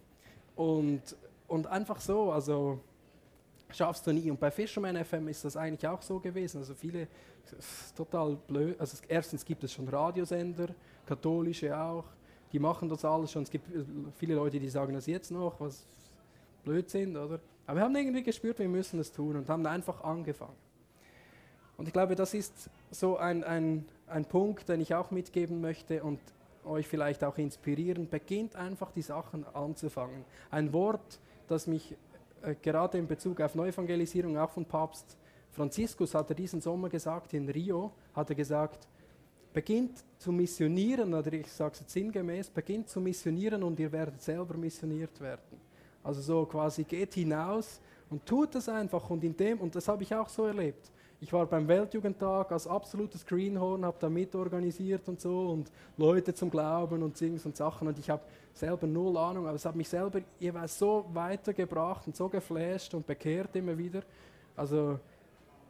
und, 0.56 1.02
und 1.46 1.66
einfach 1.68 2.00
so, 2.00 2.32
also 2.32 2.80
schaffst 3.70 4.06
du 4.06 4.12
nie. 4.12 4.30
Und 4.30 4.40
bei 4.40 4.50
Fisherman 4.50 5.04
FM 5.04 5.28
ist 5.28 5.44
das 5.44 5.56
eigentlich 5.56 5.86
auch 5.86 6.02
so 6.02 6.18
gewesen. 6.18 6.58
Also 6.58 6.74
viele, 6.74 7.06
total 7.96 8.36
blöd. 8.46 8.78
Also 8.80 8.96
erstens 9.06 9.44
gibt 9.44 9.62
es 9.64 9.72
schon 9.72 9.88
Radiosender, 9.88 10.68
katholische 11.06 11.78
auch, 11.78 12.04
die 12.52 12.58
machen 12.58 12.88
das 12.88 13.04
alles 13.04 13.32
schon. 13.32 13.42
Es 13.42 13.50
gibt 13.50 13.68
viele 14.16 14.34
Leute, 14.34 14.58
die 14.58 14.68
sagen 14.68 14.94
das 14.94 15.06
jetzt 15.06 15.30
noch, 15.30 15.60
was 15.60 15.86
Blödsinn, 16.64 17.16
oder? 17.16 17.40
Aber 17.68 17.80
wir 17.80 17.84
haben 17.84 17.94
irgendwie 17.94 18.22
gespürt, 18.22 18.58
wir 18.58 18.68
müssen 18.68 18.98
es 18.98 19.12
tun 19.12 19.36
und 19.36 19.46
haben 19.50 19.66
einfach 19.66 20.02
angefangen. 20.02 20.56
Und 21.76 21.86
ich 21.86 21.92
glaube, 21.92 22.14
das 22.14 22.32
ist 22.32 22.70
so 22.90 23.18
ein, 23.18 23.44
ein, 23.44 23.84
ein 24.06 24.24
Punkt, 24.24 24.70
den 24.70 24.80
ich 24.80 24.94
auch 24.94 25.10
mitgeben 25.10 25.60
möchte 25.60 26.02
und 26.02 26.18
euch 26.64 26.88
vielleicht 26.88 27.22
auch 27.24 27.36
inspirieren. 27.36 28.08
Beginnt 28.08 28.56
einfach 28.56 28.90
die 28.90 29.02
Sachen 29.02 29.44
anzufangen. 29.54 30.24
Ein 30.50 30.72
Wort, 30.72 31.20
das 31.46 31.66
mich 31.66 31.94
äh, 32.40 32.54
gerade 32.54 32.96
in 32.96 33.06
Bezug 33.06 33.42
auf 33.42 33.54
Neuevangelisierung 33.54 34.38
auch 34.38 34.50
von 34.50 34.64
Papst 34.64 35.18
Franziskus 35.50 36.14
hat 36.14 36.30
er 36.30 36.36
diesen 36.36 36.62
Sommer 36.62 36.88
gesagt, 36.88 37.34
in 37.34 37.50
Rio 37.50 37.92
hat 38.14 38.30
er 38.30 38.36
gesagt, 38.36 38.88
beginnt 39.52 40.04
zu 40.16 40.32
missionieren, 40.32 41.12
oder 41.12 41.32
ich 41.34 41.52
sage 41.52 41.76
es 41.84 41.92
sinngemäß, 41.92 42.48
beginnt 42.48 42.88
zu 42.88 43.00
missionieren 43.00 43.62
und 43.62 43.78
ihr 43.78 43.92
werdet 43.92 44.22
selber 44.22 44.56
missioniert 44.56 45.20
werden. 45.20 45.57
Also 46.08 46.22
so 46.22 46.46
quasi 46.46 46.84
geht 46.84 47.12
hinaus 47.12 47.82
und 48.08 48.24
tut 48.24 48.54
es 48.54 48.66
einfach 48.66 49.10
und 49.10 49.22
in 49.22 49.36
dem, 49.36 49.60
und 49.60 49.74
das 49.74 49.88
habe 49.88 50.02
ich 50.02 50.14
auch 50.14 50.30
so 50.30 50.46
erlebt. 50.46 50.90
Ich 51.20 51.30
war 51.34 51.44
beim 51.44 51.68
Weltjugendtag 51.68 52.50
als 52.50 52.66
absolutes 52.66 53.26
Greenhorn, 53.26 53.84
habe 53.84 53.98
da 54.00 54.08
mitorganisiert 54.08 55.06
und 55.06 55.20
so 55.20 55.50
und 55.50 55.70
Leute 55.98 56.32
zum 56.32 56.50
Glauben 56.50 57.02
und 57.02 57.18
Sings 57.18 57.44
und 57.44 57.58
Sachen 57.58 57.88
und 57.88 57.98
ich 57.98 58.08
habe 58.08 58.22
selber 58.54 58.86
null 58.86 59.18
Ahnung, 59.18 59.46
aber 59.46 59.56
es 59.56 59.66
hat 59.66 59.76
mich 59.76 59.90
selber 59.90 60.22
jeweils 60.40 60.78
so 60.78 61.04
weitergebracht 61.12 62.06
und 62.06 62.16
so 62.16 62.30
geflasht 62.30 62.94
und 62.94 63.06
bekehrt 63.06 63.54
immer 63.54 63.76
wieder. 63.76 64.00
Also 64.56 64.98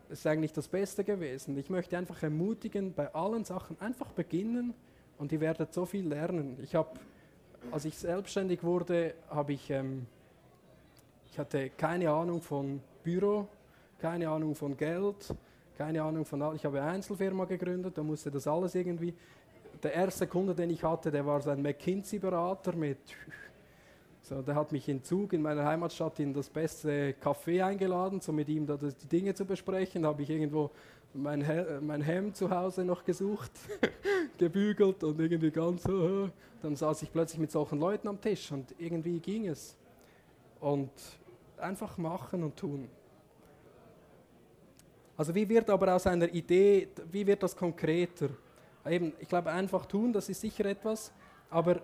ist 0.09 0.25
eigentlich 0.25 0.53
das 0.53 0.69
Beste 0.69 1.03
gewesen. 1.03 1.59
Ich 1.59 1.69
möchte 1.69 1.99
einfach 1.99 2.23
ermutigen, 2.23 2.95
bei 2.95 3.13
allen 3.13 3.45
Sachen 3.45 3.77
einfach 3.81 4.13
beginnen 4.13 4.73
und 5.19 5.33
ihr 5.33 5.41
werdet 5.41 5.75
so 5.75 5.85
viel 5.85 6.07
lernen. 6.07 6.57
Ich 6.63 6.77
habe, 6.77 6.91
als 7.73 7.85
ich 7.87 7.99
selbstständig 7.99 8.63
wurde, 8.63 9.15
habe 9.31 9.53
ich 9.53 9.69
ähm, 9.71 10.07
hatte 11.39 11.71
keine 11.71 12.11
Ahnung 12.11 12.41
von 12.41 12.81
Büro, 13.03 13.47
keine 13.99 14.29
Ahnung 14.29 14.55
von 14.55 14.77
Geld, 14.77 15.35
keine 15.77 16.03
Ahnung 16.03 16.25
von. 16.25 16.55
Ich 16.55 16.65
habe 16.65 16.81
eine 16.81 16.91
Einzelfirma 16.91 17.45
gegründet, 17.45 17.97
da 17.97 18.03
musste 18.03 18.31
das 18.31 18.47
alles 18.47 18.75
irgendwie. 18.75 19.15
Der 19.83 19.95
erste 19.95 20.27
Kunde, 20.27 20.55
den 20.55 20.71
ich 20.71 20.83
hatte, 20.83 21.11
der 21.11 21.25
war 21.25 21.41
so 21.41 21.51
ein 21.51 21.63
McKinsey-Berater 21.63 22.75
mit. 22.75 22.99
So, 24.23 24.43
der 24.43 24.57
hat 24.57 24.73
mich 24.73 24.89
in 24.89 25.03
Zug 25.03 25.33
in 25.33 25.41
meiner 25.41 25.65
Heimatstadt 25.65 26.21
in 26.21 26.35
das 26.35 26.51
beste 26.51 27.15
Café 27.23 27.65
eingeladen, 27.65 28.21
so 28.21 28.33
mit 28.33 28.49
ihm 28.49 28.67
da 28.67 28.77
die 28.77 29.09
Dinge 29.09 29.33
zu 29.33 29.45
besprechen. 29.45 30.03
Da 30.03 30.09
habe 30.09 30.23
ich 30.23 30.29
irgendwo 30.29 30.71
mein, 31.15 31.41
He 31.43 31.81
mein 31.81 32.03
Hemd 32.03 32.37
zu 32.37 32.51
Hause 32.51 32.85
noch 32.85 33.05
gesucht, 33.05 33.53
gebügelt 34.39 35.03
und 35.05 35.19
irgendwie 35.19 35.51
ganz 35.51 35.85
so. 35.85 36.29
Dann 36.61 36.77
saß 36.77 37.03
ich 37.03 37.13
plötzlich 37.13 37.41
mit 37.41 37.51
solchen 37.51 37.79
Leuten 37.79 38.09
am 38.09 38.21
Tisch 38.21 38.53
und 38.53 38.75
irgendwie 38.79 39.21
ging 39.21 39.47
es. 39.47 39.77
Und 40.61 40.91
einfach 41.61 41.97
machen 41.99 42.43
und 42.43 42.57
tun. 42.57 42.89
Also 45.17 45.35
wie 45.35 45.49
wird 45.49 45.69
aber 45.69 45.95
aus 45.95 46.07
einer 46.07 46.33
Idee, 46.33 46.89
wie 47.11 47.27
wird 47.27 47.43
das 47.43 47.57
konkreter? 47.57 48.29
Eben, 48.87 49.13
ich 49.19 49.29
glaube, 49.29 49.51
einfach 49.51 49.85
tun, 49.87 50.13
das 50.13 50.29
ist 50.29 50.41
sicher 50.41 50.65
etwas, 50.67 51.13
aber 51.51 51.77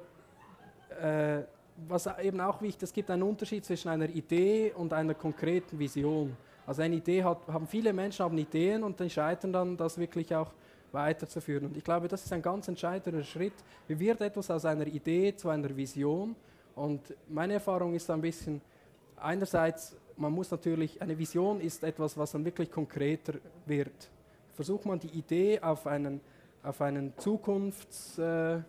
äh, 1.01 1.43
was 1.89 2.09
eben 2.23 2.41
auch 2.41 2.63
wichtig 2.63 2.83
ist, 2.83 2.91
es 2.91 2.93
gibt 2.93 3.11
einen 3.11 3.25
Unterschied 3.25 3.65
zwischen 3.65 3.89
einer 3.89 4.09
Idee 4.09 4.73
und 4.77 4.93
einer 4.93 5.15
konkreten 5.15 5.79
Vision. 5.79 6.37
Also 6.67 6.83
eine 6.83 6.95
Idee 6.95 7.25
hat, 7.25 7.47
haben 7.49 7.67
viele 7.67 7.93
Menschen 7.93 8.25
haben 8.25 8.39
Ideen 8.39 8.85
und 8.85 8.99
die 9.01 9.11
scheitern 9.11 9.53
dann, 9.53 9.77
das 9.77 9.99
wirklich 9.99 10.35
auch 10.35 10.53
weiterzuführen. 10.93 11.67
Und 11.67 11.77
ich 11.77 11.85
glaube, 11.85 12.09
das 12.09 12.25
ist 12.25 12.33
ein 12.33 12.41
ganz 12.41 12.69
entscheidender 12.69 13.23
Schritt. 13.25 13.53
Wie 13.89 13.99
wird 13.99 14.21
etwas 14.21 14.51
aus 14.51 14.65
einer 14.65 14.87
Idee 14.87 15.35
zu 15.35 15.49
einer 15.49 15.77
Vision? 15.77 16.37
Und 16.75 17.15
meine 17.29 17.55
Erfahrung 17.55 17.95
ist 17.95 18.09
ein 18.11 18.21
bisschen, 18.21 18.61
einerseits, 19.17 19.97
man 20.17 20.33
muss 20.33 20.51
natürlich, 20.51 21.01
eine 21.01 21.19
Vision 21.19 21.61
ist 21.61 21.83
etwas, 21.85 22.17
was 22.17 22.33
dann 22.33 22.45
wirklich 22.45 22.71
konkreter 22.71 23.35
wird. 23.67 24.11
Versucht 24.53 24.87
man 24.87 24.99
die 25.01 25.09
Idee 25.09 25.61
auf 25.61 25.87
einen, 25.87 26.21
auf 26.63 26.81
einen 26.81 27.13
Zukunfts, 27.19 28.19
äh, 28.19 28.61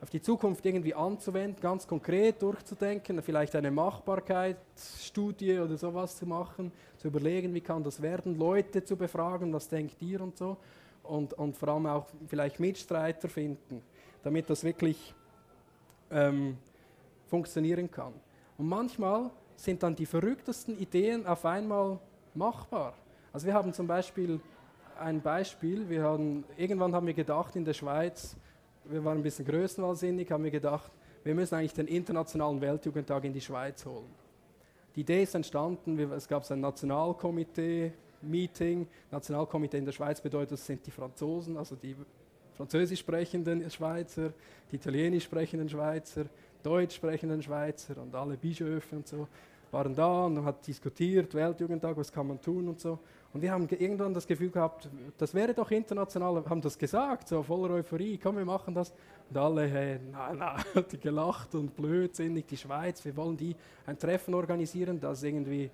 auf 0.00 0.10
die 0.10 0.20
Zukunft 0.20 0.64
irgendwie 0.66 0.94
anzuwenden, 0.94 1.60
ganz 1.60 1.86
konkret 1.86 2.42
durchzudenken, 2.42 3.22
vielleicht 3.22 3.56
eine 3.56 3.70
Machbarkeitsstudie 3.70 5.58
oder 5.58 5.76
sowas 5.76 6.16
zu 6.16 6.26
machen, 6.26 6.70
zu 6.98 7.08
überlegen, 7.08 7.54
wie 7.54 7.62
kann 7.62 7.82
das 7.82 8.02
werden, 8.02 8.38
Leute 8.38 8.84
zu 8.84 8.96
befragen, 8.96 9.52
was 9.52 9.68
denkt 9.68 10.00
ihr 10.02 10.20
und 10.20 10.36
so 10.36 10.58
und, 11.02 11.32
und 11.34 11.56
vor 11.56 11.68
allem 11.70 11.86
auch 11.86 12.06
vielleicht 12.26 12.60
Mitstreiter 12.60 13.28
finden, 13.28 13.82
damit 14.22 14.50
das 14.50 14.64
wirklich 14.64 15.14
ähm, 16.10 16.58
funktionieren 17.26 17.90
kann. 17.90 18.12
Und 18.58 18.68
manchmal 18.68 19.30
sind 19.56 19.82
dann 19.82 19.96
die 19.96 20.06
verrücktesten 20.06 20.78
Ideen 20.78 21.26
auf 21.26 21.44
einmal 21.44 21.98
machbar. 22.34 22.94
Also 23.32 23.46
wir 23.46 23.54
haben 23.54 23.72
zum 23.72 23.86
Beispiel 23.86 24.40
ein 24.98 25.20
Beispiel, 25.20 25.88
wir 25.88 26.02
haben, 26.02 26.44
irgendwann 26.56 26.94
haben 26.94 27.06
wir 27.06 27.14
gedacht 27.14 27.56
in 27.56 27.64
der 27.64 27.74
Schweiz, 27.74 28.36
wir 28.84 29.04
waren 29.04 29.18
ein 29.18 29.22
bisschen 29.22 29.44
größenwahnsinnig, 29.44 30.30
haben 30.30 30.44
wir 30.44 30.50
gedacht, 30.50 30.90
wir 31.24 31.34
müssen 31.34 31.56
eigentlich 31.56 31.74
den 31.74 31.88
Internationalen 31.88 32.60
Weltjugendtag 32.60 33.24
in 33.24 33.32
die 33.32 33.40
Schweiz 33.40 33.84
holen. 33.84 34.06
Die 34.94 35.00
Idee 35.00 35.24
ist 35.24 35.34
entstanden, 35.34 35.98
es 36.12 36.28
gab 36.28 36.48
ein 36.50 36.60
Nationalkomitee, 36.60 37.92
Meeting. 38.22 38.86
Nationalkomitee 39.10 39.78
in 39.78 39.84
der 39.84 39.92
Schweiz 39.92 40.20
bedeutet, 40.20 40.52
das 40.52 40.66
sind 40.66 40.86
die 40.86 40.90
Franzosen, 40.90 41.56
also 41.56 41.76
die 41.76 41.94
französisch 42.54 43.00
sprechenden 43.00 43.68
Schweizer, 43.70 44.32
die 44.70 44.76
italienisch 44.76 45.24
sprechenden 45.24 45.68
Schweizer, 45.68 46.26
deutsch 46.62 46.96
sprechenden 46.96 47.42
Schweizer 47.42 47.96
und 47.98 48.14
alle 48.14 48.36
Bischöfe 48.36 48.96
und 48.96 49.06
so 49.06 49.28
waren 49.70 49.94
da 49.94 50.24
und 50.24 50.44
hat 50.44 50.66
diskutiert, 50.66 51.34
Weltjugendtag, 51.34 51.96
was 51.96 52.12
kann 52.12 52.28
man 52.28 52.40
tun 52.40 52.68
und 52.68 52.80
so. 52.80 52.98
Und 53.32 53.42
wir 53.42 53.52
haben 53.52 53.68
irgendwann 53.68 54.14
das 54.14 54.26
Gefühl 54.26 54.50
gehabt, 54.50 54.88
das 55.18 55.34
wäre 55.34 55.52
doch 55.52 55.70
international, 55.70 56.42
haben 56.48 56.62
das 56.62 56.78
gesagt, 56.78 57.28
so 57.28 57.42
voller 57.42 57.74
Euphorie, 57.74 58.16
komm, 58.16 58.38
wir 58.38 58.44
machen 58.44 58.72
das. 58.72 58.94
Und 59.28 59.36
alle, 59.36 59.66
hey, 59.66 59.98
nein, 60.10 60.38
nein, 60.38 60.62
die 60.90 60.98
gelacht 60.98 61.54
und 61.54 61.76
blödsinnig, 61.76 62.46
die 62.46 62.56
Schweiz, 62.56 63.04
wir 63.04 63.14
wollen 63.16 63.36
die 63.36 63.54
ein 63.84 63.98
Treffen 63.98 64.32
organisieren, 64.32 65.00
das 65.00 65.22
irgendwie, 65.22 65.70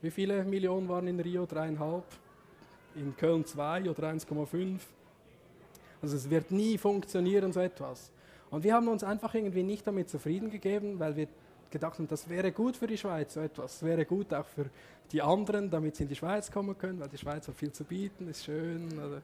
wie 0.00 0.10
viele 0.10 0.42
Millionen 0.44 0.88
waren 0.88 1.06
in 1.06 1.20
Rio? 1.20 1.44
Dreieinhalb? 1.44 2.04
In 2.94 3.14
Köln 3.16 3.44
zwei 3.44 3.88
oder 3.88 4.08
1,5? 4.08 4.78
Also 6.00 6.16
es 6.16 6.30
wird 6.30 6.50
nie 6.50 6.78
funktionieren, 6.78 7.52
so 7.52 7.60
etwas. 7.60 8.10
Und 8.50 8.64
wir 8.64 8.74
haben 8.74 8.88
uns 8.88 9.04
einfach 9.04 9.34
irgendwie 9.34 9.62
nicht 9.62 9.86
damit 9.86 10.08
zufrieden 10.08 10.50
gegeben, 10.50 10.98
weil 10.98 11.16
wir 11.16 11.28
gedacht 11.70 11.98
haben, 11.98 12.08
das 12.08 12.28
wäre 12.28 12.52
gut 12.52 12.76
für 12.76 12.86
die 12.86 12.98
Schweiz, 12.98 13.34
so 13.34 13.40
etwas. 13.40 13.78
Das 13.78 13.82
wäre 13.82 14.04
gut 14.04 14.34
auch 14.34 14.46
für 14.46 14.66
die 15.12 15.22
anderen, 15.22 15.70
damit 15.70 15.96
sie 15.96 16.04
in 16.04 16.08
die 16.08 16.16
Schweiz 16.16 16.50
kommen 16.50 16.76
können, 16.76 17.00
weil 17.00 17.08
die 17.08 17.18
Schweiz 17.18 17.46
hat 17.46 17.54
viel 17.54 17.72
zu 17.72 17.84
bieten, 17.84 18.28
ist 18.28 18.44
schön. 18.44 18.88
Oder. 18.98 19.22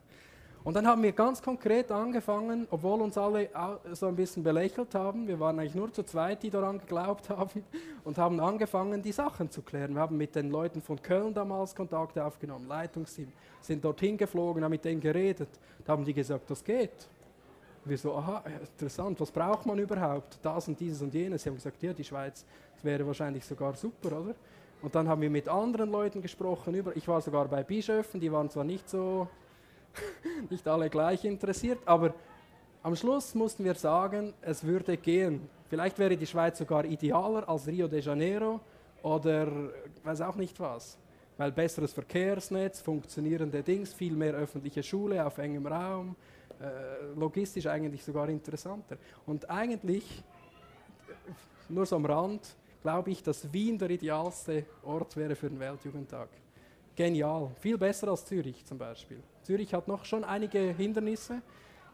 Und 0.66 0.74
dann 0.74 0.84
haben 0.84 1.00
wir 1.02 1.12
ganz 1.12 1.40
konkret 1.40 1.92
angefangen, 1.92 2.66
obwohl 2.70 3.00
uns 3.00 3.16
alle 3.16 3.48
so 3.92 4.08
ein 4.08 4.16
bisschen 4.16 4.42
belächelt 4.42 4.96
haben, 4.96 5.28
wir 5.28 5.38
waren 5.38 5.60
eigentlich 5.60 5.76
nur 5.76 5.92
zu 5.92 6.02
zweit, 6.02 6.42
die 6.42 6.50
daran 6.50 6.80
geglaubt 6.80 7.30
haben, 7.30 7.62
und 8.04 8.18
haben 8.18 8.40
angefangen, 8.40 9.00
die 9.00 9.12
Sachen 9.12 9.48
zu 9.48 9.62
klären. 9.62 9.94
Wir 9.94 10.00
haben 10.00 10.16
mit 10.16 10.34
den 10.34 10.50
Leuten 10.50 10.82
von 10.82 11.00
Köln 11.00 11.32
damals 11.34 11.74
Kontakte 11.74 12.24
aufgenommen, 12.24 12.66
Leitungsteam, 12.66 13.28
sind 13.60 13.84
dorthin 13.84 14.16
geflogen, 14.16 14.64
haben 14.64 14.70
mit 14.70 14.84
denen 14.84 15.00
geredet. 15.00 15.50
Da 15.84 15.92
haben 15.92 16.04
die 16.04 16.14
gesagt, 16.14 16.50
das 16.50 16.64
geht. 16.64 17.08
Wir 17.88 17.96
so, 17.96 18.16
aha, 18.16 18.42
interessant, 18.72 19.20
was 19.20 19.30
braucht 19.30 19.64
man 19.64 19.78
überhaupt? 19.78 20.40
Das 20.42 20.66
und 20.66 20.80
dieses 20.80 21.00
und 21.02 21.14
jenes. 21.14 21.44
Sie 21.44 21.48
haben 21.48 21.54
gesagt, 21.54 21.80
ja, 21.84 21.92
die 21.92 22.02
Schweiz, 22.02 22.44
das 22.74 22.84
wäre 22.84 23.06
wahrscheinlich 23.06 23.44
sogar 23.44 23.76
super, 23.76 24.20
oder? 24.20 24.34
Und 24.82 24.92
dann 24.92 25.06
haben 25.06 25.22
wir 25.22 25.30
mit 25.30 25.48
anderen 25.48 25.92
Leuten 25.92 26.20
gesprochen. 26.20 26.74
Über, 26.74 26.96
ich 26.96 27.06
war 27.06 27.20
sogar 27.20 27.46
bei 27.46 27.62
Bischöfen, 27.62 28.18
die 28.18 28.32
waren 28.32 28.50
zwar 28.50 28.64
nicht 28.64 28.88
so, 28.88 29.28
nicht 30.50 30.66
alle 30.66 30.90
gleich 30.90 31.24
interessiert, 31.24 31.78
aber 31.86 32.12
am 32.82 32.96
Schluss 32.96 33.36
mussten 33.36 33.64
wir 33.64 33.74
sagen, 33.74 34.34
es 34.42 34.64
würde 34.64 34.96
gehen. 34.96 35.48
Vielleicht 35.68 35.98
wäre 36.00 36.16
die 36.16 36.26
Schweiz 36.26 36.58
sogar 36.58 36.84
idealer 36.84 37.48
als 37.48 37.68
Rio 37.68 37.86
de 37.86 38.00
Janeiro 38.00 38.60
oder 39.02 39.46
weiß 40.02 40.22
auch 40.22 40.36
nicht 40.36 40.58
was. 40.58 40.98
Weil 41.36 41.52
besseres 41.52 41.92
Verkehrsnetz, 41.92 42.80
funktionierende 42.80 43.62
Dings, 43.62 43.94
viel 43.94 44.14
mehr 44.16 44.34
öffentliche 44.34 44.82
Schule 44.82 45.24
auf 45.24 45.38
engem 45.38 45.66
Raum, 45.68 46.16
äh, 46.60 47.18
logistisch 47.18 47.66
eigentlich 47.66 48.04
sogar 48.04 48.28
interessanter. 48.28 48.96
Und 49.26 49.48
eigentlich, 49.50 50.22
nur 51.68 51.86
so 51.86 51.96
am 51.96 52.06
Rand, 52.06 52.56
glaube 52.82 53.10
ich, 53.10 53.22
dass 53.22 53.52
Wien 53.52 53.78
der 53.78 53.90
idealste 53.90 54.64
Ort 54.84 55.16
wäre 55.16 55.34
für 55.34 55.48
den 55.48 55.58
Weltjugendtag. 55.58 56.28
Genial, 56.94 57.50
viel 57.60 57.76
besser 57.76 58.08
als 58.08 58.24
Zürich 58.24 58.64
zum 58.64 58.78
Beispiel. 58.78 59.22
Zürich 59.42 59.74
hat 59.74 59.86
noch 59.86 60.04
schon 60.04 60.24
einige 60.24 60.60
Hindernisse, 60.72 61.42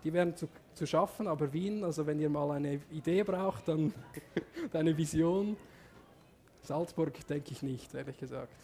die 0.04 0.12
wären 0.12 0.36
zu, 0.36 0.48
zu 0.74 0.86
schaffen, 0.86 1.26
aber 1.26 1.52
Wien, 1.52 1.82
also 1.82 2.06
wenn 2.06 2.20
ihr 2.20 2.28
mal 2.28 2.50
eine 2.50 2.80
Idee 2.90 3.22
braucht, 3.22 3.68
dann 3.68 3.92
eine 4.72 4.96
Vision. 4.96 5.56
Salzburg 6.62 7.26
denke 7.26 7.52
ich 7.52 7.62
nicht, 7.62 7.94
ehrlich 7.94 8.18
gesagt. 8.18 8.54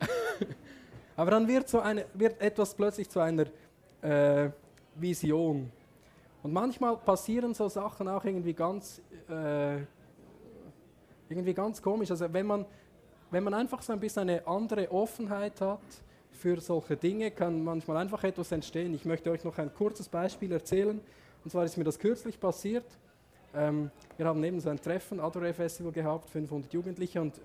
aber 1.16 1.30
dann 1.30 1.46
wird, 1.46 1.68
so 1.68 1.80
eine, 1.80 2.06
wird 2.14 2.40
etwas 2.40 2.74
plötzlich 2.74 3.08
zu 3.08 3.20
einer 3.20 3.46
äh, 4.04 4.50
Vision. 4.94 5.70
Und 6.42 6.52
manchmal 6.52 6.96
passieren 6.96 7.54
so 7.54 7.68
Sachen 7.68 8.06
auch 8.06 8.24
irgendwie 8.24 8.52
ganz, 8.52 9.00
äh, 9.28 9.76
irgendwie 11.28 11.54
ganz 11.54 11.80
komisch. 11.80 12.10
Also 12.10 12.30
wenn 12.32 12.46
man, 12.46 12.66
wenn 13.30 13.42
man 13.42 13.54
einfach 13.54 13.80
so 13.82 13.92
ein 13.92 14.00
bisschen 14.00 14.28
eine 14.28 14.46
andere 14.46 14.90
Offenheit 14.92 15.60
hat 15.60 15.80
für 16.32 16.60
solche 16.60 16.96
Dinge, 16.96 17.30
kann 17.30 17.64
manchmal 17.64 17.96
einfach 17.96 18.22
etwas 18.24 18.52
entstehen. 18.52 18.94
Ich 18.94 19.06
möchte 19.06 19.30
euch 19.30 19.42
noch 19.42 19.56
ein 19.56 19.72
kurzes 19.72 20.08
Beispiel 20.08 20.52
erzählen. 20.52 21.00
Und 21.42 21.50
zwar 21.50 21.64
ist 21.64 21.78
mir 21.78 21.84
das 21.84 21.98
kürzlich 21.98 22.38
passiert. 22.38 22.84
Ähm, 23.54 23.90
wir 24.16 24.26
haben 24.26 24.44
eben 24.44 24.60
so 24.60 24.68
ein 24.68 24.80
Treffen, 24.80 25.20
Adore 25.20 25.54
Festival 25.54 25.92
gehabt, 25.92 26.28
500 26.28 26.72
Jugendliche 26.72 27.20
und 27.20 27.40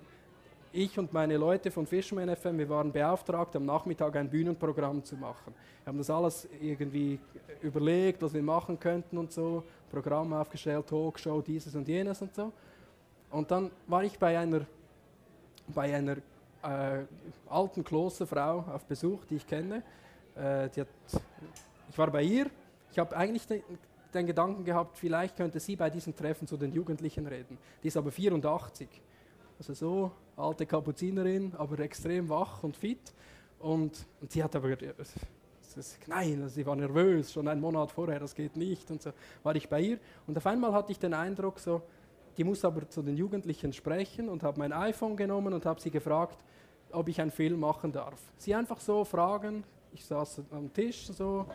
ich 0.71 0.97
und 0.99 1.11
meine 1.13 1.37
Leute 1.37 1.71
von 1.71 1.85
Fisherman 1.85 2.35
FM, 2.35 2.57
wir 2.57 2.69
waren 2.69 2.91
beauftragt, 2.91 3.55
am 3.55 3.65
Nachmittag 3.65 4.15
ein 4.15 4.29
Bühnenprogramm 4.29 5.03
zu 5.03 5.15
machen. 5.15 5.53
Wir 5.83 5.87
haben 5.87 5.97
das 5.97 6.09
alles 6.09 6.47
irgendwie 6.61 7.19
überlegt, 7.61 8.21
was 8.21 8.33
wir 8.33 8.43
machen 8.43 8.79
könnten 8.79 9.17
und 9.17 9.31
so, 9.31 9.63
Programm 9.89 10.33
aufgestellt, 10.33 10.87
Talkshow, 10.87 11.41
dieses 11.41 11.75
und 11.75 11.87
jenes 11.87 12.21
und 12.21 12.35
so. 12.35 12.51
Und 13.31 13.49
dann 13.49 13.71
war 13.87 14.03
ich 14.03 14.17
bei 14.17 14.37
einer, 14.37 14.61
bei 15.67 15.95
einer 15.95 16.17
äh, 16.63 17.05
alten 17.49 17.83
Klosterfrau 17.83 18.65
auf 18.73 18.85
Besuch, 18.85 19.25
die 19.25 19.35
ich 19.37 19.47
kenne. 19.47 19.83
Äh, 20.35 20.69
die 20.69 20.81
hat, 20.81 20.87
ich 21.89 21.97
war 21.97 22.11
bei 22.11 22.23
ihr. 22.23 22.47
Ich 22.91 22.99
habe 22.99 23.15
eigentlich 23.15 23.47
den, 23.47 23.63
den 24.13 24.25
Gedanken 24.25 24.65
gehabt, 24.65 24.97
vielleicht 24.97 25.37
könnte 25.37 25.59
sie 25.59 25.75
bei 25.75 25.89
diesem 25.89 26.15
Treffen 26.15 26.47
zu 26.47 26.57
den 26.57 26.71
Jugendlichen 26.71 27.25
reden. 27.27 27.57
Die 27.83 27.87
ist 27.87 27.97
aber 27.97 28.11
84. 28.11 28.87
Also 29.59 29.73
so 29.73 30.11
alte 30.39 30.65
Kapuzinerin, 30.65 31.53
aber 31.57 31.79
extrem 31.79 32.29
wach 32.29 32.63
und 32.63 32.75
fit. 32.75 33.13
Und, 33.59 34.05
und 34.21 34.31
sie 34.31 34.43
hat 34.43 34.55
aber, 34.55 34.75
das, 34.75 35.13
nein, 36.07 36.47
sie 36.47 36.65
war 36.65 36.75
nervös, 36.75 37.31
schon 37.31 37.47
einen 37.47 37.61
Monat 37.61 37.91
vorher, 37.91 38.19
das 38.19 38.33
geht 38.33 38.55
nicht. 38.55 38.89
Und 38.89 39.01
so 39.01 39.11
war 39.43 39.55
ich 39.55 39.67
bei 39.67 39.81
ihr. 39.81 39.99
Und 40.27 40.37
auf 40.37 40.45
einmal 40.45 40.73
hatte 40.73 40.91
ich 40.91 40.99
den 40.99 41.13
Eindruck, 41.13 41.59
so, 41.59 41.81
die 42.37 42.43
muss 42.43 42.63
aber 42.63 42.89
zu 42.89 43.01
den 43.01 43.17
Jugendlichen 43.17 43.73
sprechen 43.73 44.29
und 44.29 44.43
habe 44.43 44.59
mein 44.59 44.71
iPhone 44.71 45.17
genommen 45.17 45.53
und 45.53 45.65
habe 45.65 45.81
sie 45.81 45.91
gefragt, 45.91 46.37
ob 46.91 47.07
ich 47.09 47.19
einen 47.19 47.31
Film 47.31 47.59
machen 47.59 47.91
darf. 47.91 48.19
Sie 48.37 48.55
einfach 48.55 48.79
so 48.79 49.03
fragen, 49.03 49.63
ich 49.91 50.05
saß 50.05 50.43
am 50.51 50.71
Tisch 50.71 51.07
so, 51.07 51.45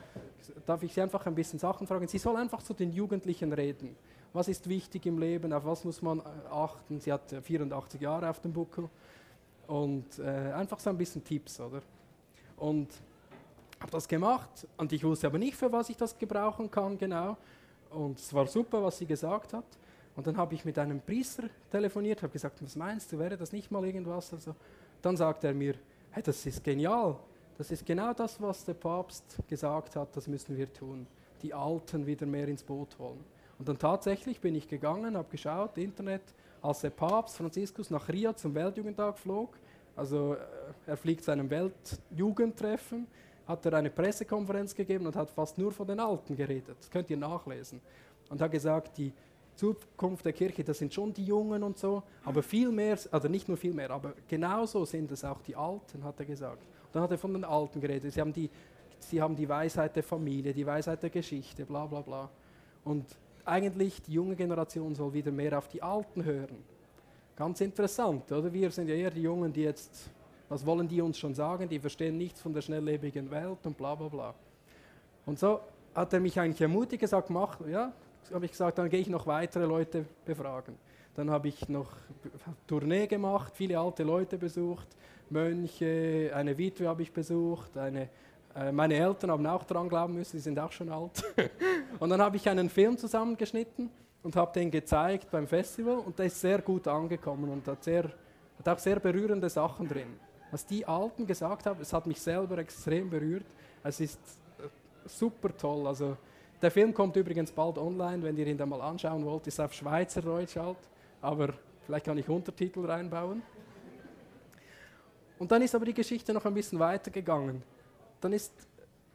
darf 0.66 0.82
ich 0.82 0.92
sie 0.92 1.00
einfach 1.00 1.24
ein 1.26 1.34
bisschen 1.34 1.58
Sachen 1.58 1.86
fragen. 1.86 2.06
Sie 2.06 2.18
soll 2.18 2.36
einfach 2.36 2.62
zu 2.62 2.74
den 2.74 2.92
Jugendlichen 2.92 3.52
reden 3.52 3.96
was 4.34 4.48
ist 4.48 4.68
wichtig 4.68 5.06
im 5.06 5.18
Leben, 5.18 5.52
auf 5.52 5.64
was 5.64 5.84
muss 5.84 6.02
man 6.02 6.18
äh, 6.18 6.22
achten. 6.50 7.00
Sie 7.00 7.12
hat 7.12 7.34
84 7.42 8.00
äh, 8.00 8.04
Jahre 8.04 8.28
auf 8.28 8.40
dem 8.40 8.52
Buckel 8.52 8.90
und 9.68 10.18
äh, 10.18 10.52
einfach 10.52 10.78
so 10.80 10.90
ein 10.90 10.98
bisschen 10.98 11.24
Tipps, 11.24 11.60
oder? 11.60 11.80
Und 12.56 12.88
habe 13.80 13.92
das 13.92 14.08
gemacht 14.08 14.66
und 14.76 14.92
ich 14.92 15.04
wusste 15.04 15.28
aber 15.28 15.38
nicht, 15.38 15.56
für 15.56 15.70
was 15.70 15.88
ich 15.88 15.96
das 15.96 16.18
gebrauchen 16.18 16.70
kann, 16.70 16.98
genau. 16.98 17.36
Und 17.90 18.18
es 18.18 18.34
war 18.34 18.46
super, 18.46 18.82
was 18.82 18.98
sie 18.98 19.06
gesagt 19.06 19.52
hat. 19.52 19.64
Und 20.16 20.26
dann 20.26 20.36
habe 20.36 20.54
ich 20.54 20.64
mit 20.64 20.78
einem 20.78 21.00
Priester 21.00 21.44
telefoniert, 21.70 22.22
habe 22.22 22.32
gesagt, 22.32 22.62
was 22.62 22.76
meinst 22.76 23.12
du, 23.12 23.18
wäre 23.18 23.36
das 23.36 23.52
nicht 23.52 23.70
mal 23.70 23.84
irgendwas? 23.84 24.32
Also, 24.32 24.54
dann 25.00 25.16
sagt 25.16 25.44
er 25.44 25.54
mir, 25.54 25.74
hey, 26.10 26.22
das 26.22 26.44
ist 26.46 26.62
genial. 26.62 27.16
Das 27.56 27.70
ist 27.70 27.86
genau 27.86 28.12
das, 28.12 28.40
was 28.40 28.64
der 28.64 28.74
Papst 28.74 29.36
gesagt 29.48 29.94
hat, 29.94 30.16
das 30.16 30.26
müssen 30.26 30.56
wir 30.56 30.72
tun. 30.72 31.06
Die 31.42 31.54
Alten 31.54 32.04
wieder 32.06 32.26
mehr 32.26 32.48
ins 32.48 32.64
Boot 32.64 32.96
holen. 32.98 33.33
Und 33.58 33.68
dann 33.68 33.78
tatsächlich 33.78 34.40
bin 34.40 34.54
ich 34.54 34.68
gegangen, 34.68 35.16
habe 35.16 35.28
geschaut, 35.30 35.78
Internet, 35.78 36.22
als 36.62 36.80
der 36.80 36.90
Papst 36.90 37.36
Franziskus 37.36 37.90
nach 37.90 38.08
Rio 38.08 38.32
zum 38.32 38.54
Weltjugendtag 38.54 39.18
flog, 39.18 39.56
also 39.96 40.34
äh, 40.34 40.38
er 40.86 40.96
fliegt 40.96 41.24
zu 41.24 41.30
einem 41.30 41.48
Weltjugendtreffen, 41.50 43.06
hat 43.46 43.64
er 43.66 43.74
eine 43.74 43.90
Pressekonferenz 43.90 44.74
gegeben 44.74 45.06
und 45.06 45.14
hat 45.14 45.30
fast 45.30 45.58
nur 45.58 45.70
von 45.70 45.86
den 45.86 46.00
Alten 46.00 46.34
geredet. 46.34 46.76
Das 46.80 46.90
könnt 46.90 47.10
ihr 47.10 47.16
nachlesen. 47.16 47.80
Und 48.30 48.40
hat 48.40 48.50
gesagt, 48.50 48.96
die 48.96 49.12
Zukunft 49.54 50.24
der 50.24 50.32
Kirche, 50.32 50.64
das 50.64 50.78
sind 50.78 50.92
schon 50.92 51.12
die 51.12 51.26
Jungen 51.26 51.62
und 51.62 51.78
so, 51.78 52.02
aber 52.24 52.42
viel 52.42 52.72
mehr, 52.72 52.98
also 53.10 53.28
nicht 53.28 53.46
nur 53.46 53.56
viel 53.56 53.74
mehr, 53.74 53.90
aber 53.90 54.14
genauso 54.26 54.84
sind 54.84 55.12
es 55.12 55.24
auch 55.24 55.40
die 55.42 55.54
Alten, 55.54 56.02
hat 56.02 56.18
er 56.18 56.24
gesagt. 56.24 56.62
Und 56.62 56.94
dann 56.94 57.02
hat 57.02 57.10
er 57.10 57.18
von 57.18 57.34
den 57.34 57.44
Alten 57.44 57.80
geredet. 57.80 58.12
Sie 58.12 58.20
haben 58.20 58.32
die 58.32 58.50
sie 59.04 59.20
haben 59.20 59.36
die 59.36 59.48
Weisheit 59.48 59.94
der 59.96 60.02
Familie, 60.02 60.52
die 60.52 60.66
Weisheit 60.66 61.02
der 61.02 61.10
Geschichte, 61.10 61.64
bla 61.64 61.86
bla 61.86 62.00
bla. 62.00 62.30
Und 62.84 63.04
eigentlich 63.44 64.02
die 64.02 64.12
junge 64.12 64.36
Generation 64.36 64.94
soll 64.94 65.12
wieder 65.12 65.30
mehr 65.30 65.56
auf 65.58 65.68
die 65.68 65.82
Alten 65.82 66.24
hören. 66.24 66.56
Ganz 67.36 67.60
interessant, 67.60 68.30
oder? 68.30 68.52
Wir 68.52 68.70
sind 68.70 68.88
ja 68.88 68.94
eher 68.94 69.10
die 69.10 69.22
Jungen, 69.22 69.52
die 69.52 69.62
jetzt, 69.62 70.10
was 70.48 70.64
wollen 70.64 70.86
die 70.86 71.00
uns 71.00 71.18
schon 71.18 71.34
sagen? 71.34 71.68
Die 71.68 71.78
verstehen 71.78 72.16
nichts 72.16 72.40
von 72.40 72.52
der 72.52 72.62
schnelllebigen 72.62 73.30
Welt 73.30 73.58
und 73.64 73.76
bla 73.76 73.94
bla 73.94 74.08
bla. 74.08 74.34
Und 75.26 75.38
so 75.38 75.60
hat 75.94 76.12
er 76.12 76.20
mich 76.20 76.38
eigentlich 76.38 76.60
ermutigt, 76.60 77.00
gesagt, 77.00 77.30
mach, 77.30 77.58
ja, 77.66 77.92
habe 78.32 78.44
ich 78.44 78.52
gesagt, 78.52 78.78
dann 78.78 78.88
gehe 78.88 79.00
ich 79.00 79.08
noch 79.08 79.26
weitere 79.26 79.64
Leute 79.64 80.04
befragen. 80.24 80.76
Dann 81.14 81.30
habe 81.30 81.48
ich 81.48 81.68
noch 81.68 81.92
Tournee 82.66 83.06
gemacht, 83.06 83.52
viele 83.54 83.78
alte 83.78 84.02
Leute 84.02 84.38
besucht, 84.38 84.88
Mönche, 85.30 86.30
eine 86.34 86.56
Witwe 86.58 86.88
habe 86.88 87.02
ich 87.02 87.12
besucht, 87.12 87.76
eine, 87.76 88.08
meine 88.72 88.94
Eltern 88.94 89.30
haben 89.30 89.46
auch 89.46 89.64
daran 89.64 89.88
glauben 89.88 90.14
müssen, 90.14 90.36
die 90.36 90.42
sind 90.42 90.58
auch 90.58 90.70
schon 90.70 90.88
alt. 90.88 91.22
und 91.98 92.10
dann 92.10 92.20
habe 92.20 92.36
ich 92.36 92.48
einen 92.48 92.68
Film 92.68 92.96
zusammengeschnitten 92.96 93.90
und 94.22 94.36
habe 94.36 94.52
den 94.52 94.70
gezeigt 94.70 95.30
beim 95.30 95.46
Festival 95.46 95.98
und 95.98 96.18
der 96.18 96.26
ist 96.26 96.40
sehr 96.40 96.60
gut 96.62 96.86
angekommen 96.86 97.50
und 97.50 97.66
hat, 97.66 97.82
sehr, 97.82 98.04
hat 98.58 98.68
auch 98.68 98.78
sehr 98.78 99.00
berührende 99.00 99.50
Sachen 99.50 99.88
drin. 99.88 100.18
Was 100.50 100.64
die 100.64 100.86
Alten 100.86 101.26
gesagt 101.26 101.66
haben, 101.66 101.80
es 101.80 101.92
hat 101.92 102.06
mich 102.06 102.20
selber 102.20 102.58
extrem 102.58 103.10
berührt. 103.10 103.46
Es 103.82 103.98
ist 103.98 104.20
äh, 104.58 104.68
super 105.04 105.56
toll. 105.56 105.86
Also 105.88 106.16
der 106.62 106.70
Film 106.70 106.94
kommt 106.94 107.16
übrigens 107.16 107.50
bald 107.50 107.76
online, 107.76 108.22
wenn 108.22 108.36
ihr 108.36 108.46
ihn 108.46 108.56
dann 108.56 108.68
mal 108.68 108.80
anschauen 108.80 109.24
wollt. 109.24 109.46
Ist 109.48 109.60
auf 109.60 109.72
Schweizerdeutsch 109.72 110.56
halt, 110.56 110.78
aber 111.20 111.54
vielleicht 111.84 112.06
kann 112.06 112.16
ich 112.16 112.28
Untertitel 112.28 112.86
reinbauen. 112.86 113.42
Und 115.40 115.50
dann 115.50 115.60
ist 115.60 115.74
aber 115.74 115.86
die 115.86 115.94
Geschichte 115.94 116.32
noch 116.32 116.44
ein 116.44 116.54
bisschen 116.54 116.78
weitergegangen. 116.78 117.62
Dann 118.24 118.32
ist, 118.32 118.54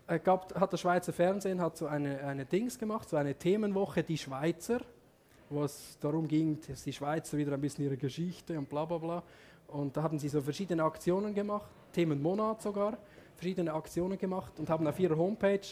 äh, 0.06 0.20
gab, 0.20 0.54
hat 0.54 0.72
das 0.72 0.82
Schweizer 0.82 1.12
Fernsehen 1.12 1.60
hat 1.60 1.76
so 1.76 1.88
eine, 1.88 2.20
eine 2.20 2.46
Dings 2.46 2.78
gemacht, 2.78 3.10
so 3.10 3.18
eine 3.18 3.34
Themenwoche, 3.34 4.04
die 4.04 4.20
Schweizer, 4.20 4.82
wo 5.50 5.64
es 5.64 5.98
darum 6.00 6.28
ging, 6.28 6.60
dass 6.68 6.84
die 6.84 6.94
Schweizer 6.94 7.36
wieder 7.36 7.54
ein 7.54 7.62
bisschen 7.62 7.86
ihre 7.86 7.98
Geschichte 7.98 8.56
und 8.56 8.70
bla 8.70 8.86
bla 8.86 9.00
bla. 9.00 9.24
Und 9.70 9.98
da 9.98 10.04
haben 10.04 10.20
sie 10.20 10.30
so 10.30 10.42
verschiedene 10.42 10.84
Aktionen 10.84 11.34
gemacht, 11.34 11.72
Themenmonat 11.92 12.62
sogar, 12.62 13.00
verschiedene 13.34 13.74
Aktionen 13.74 14.20
gemacht 14.20 14.60
und 14.60 14.70
haben 14.70 14.86
auf 14.86 15.00
ihrer 15.00 15.18
Homepage 15.18 15.68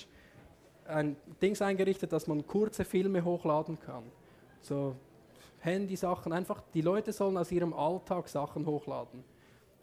ein 0.88 1.16
Dings 1.40 1.62
eingerichtet, 1.62 2.12
dass 2.12 2.26
man 2.26 2.48
kurze 2.48 2.86
Filme 2.86 3.24
hochladen 3.24 3.80
kann. 3.80 4.06
So 4.62 4.96
Handysachen, 5.60 6.34
einfach 6.34 6.64
die 6.74 6.82
Leute 6.82 7.14
sollen 7.14 7.38
aus 7.38 7.52
ihrem 7.52 7.76
Alltag 7.76 8.30
Sachen 8.30 8.66
hochladen. 8.66 9.24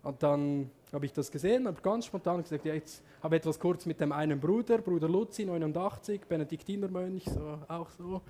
Und 0.02 0.24
dann 0.24 0.72
habe 0.94 1.06
ich 1.06 1.12
das 1.12 1.30
gesehen, 1.30 1.66
habe 1.66 1.80
ganz 1.82 2.06
spontan 2.06 2.42
gesagt, 2.42 2.64
ja, 2.64 2.74
jetzt 2.74 3.02
habe 3.22 3.36
etwas 3.36 3.58
kurz 3.58 3.84
mit 3.84 4.00
dem 4.00 4.12
einen 4.12 4.38
Bruder, 4.38 4.78
Bruder 4.78 5.08
Luzi, 5.08 5.44
89, 5.44 6.22
Benediktinermönch, 6.26 7.24
so, 7.24 7.58
auch 7.68 7.90
so, 7.90 8.22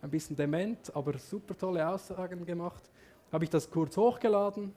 ein 0.00 0.10
bisschen 0.10 0.36
dement, 0.36 0.94
aber 0.94 1.18
super 1.18 1.56
tolle 1.56 1.86
Aussagen 1.86 2.46
gemacht. 2.46 2.82
Habe 3.30 3.44
ich 3.44 3.50
das 3.50 3.68
kurz 3.70 3.96
hochgeladen 3.96 4.72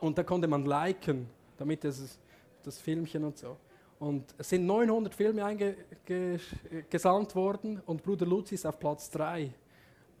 und 0.00 0.18
da 0.18 0.22
konnte 0.22 0.48
man 0.48 0.64
liken, 0.64 1.28
damit 1.56 1.84
es 1.84 2.18
das 2.62 2.78
Filmchen 2.78 3.24
und 3.24 3.38
so. 3.38 3.56
Und 3.98 4.34
es 4.38 4.48
sind 4.48 4.66
900 4.66 5.14
Filme 5.14 5.44
eingesandt 5.44 7.34
worden 7.34 7.80
und 7.86 8.02
Bruder 8.02 8.26
Luzi 8.26 8.54
ist 8.54 8.66
auf 8.66 8.78
Platz 8.78 9.10
3 9.10 9.52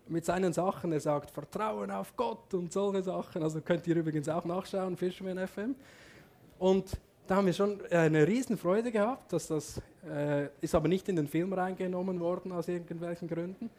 mit 0.06 0.24
seinen 0.24 0.52
Sachen. 0.52 0.92
Er 0.92 1.00
sagt 1.00 1.30
Vertrauen 1.30 1.90
auf 1.90 2.14
Gott 2.16 2.52
und 2.52 2.72
solche 2.72 3.02
Sachen. 3.02 3.42
Also 3.42 3.60
könnt 3.60 3.86
ihr 3.86 3.96
übrigens 3.96 4.28
auch 4.28 4.44
nachschauen, 4.44 4.96
Fisherman 4.96 5.46
FM. 5.46 5.74
Und 6.60 7.00
da 7.26 7.36
haben 7.36 7.46
wir 7.46 7.54
schon 7.54 7.80
eine 7.90 8.28
Riesenfreude 8.28 8.92
gehabt, 8.92 9.32
dass 9.32 9.48
das 9.48 9.80
äh, 10.06 10.48
ist 10.60 10.74
aber 10.74 10.88
nicht 10.88 11.08
in 11.08 11.16
den 11.16 11.26
Film 11.26 11.52
reingenommen 11.52 12.20
worden 12.20 12.52
aus 12.52 12.68
irgendwelchen 12.68 13.28
Gründen. 13.28 13.70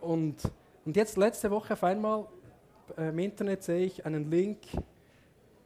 Und, 0.00 0.36
und 0.84 0.96
jetzt 0.96 1.16
letzte 1.16 1.50
Woche 1.50 1.72
auf 1.72 1.82
einmal 1.82 2.26
äh, 2.96 3.08
im 3.08 3.18
Internet 3.18 3.64
sehe 3.64 3.84
ich 3.84 4.06
einen 4.06 4.30
Link, 4.30 4.60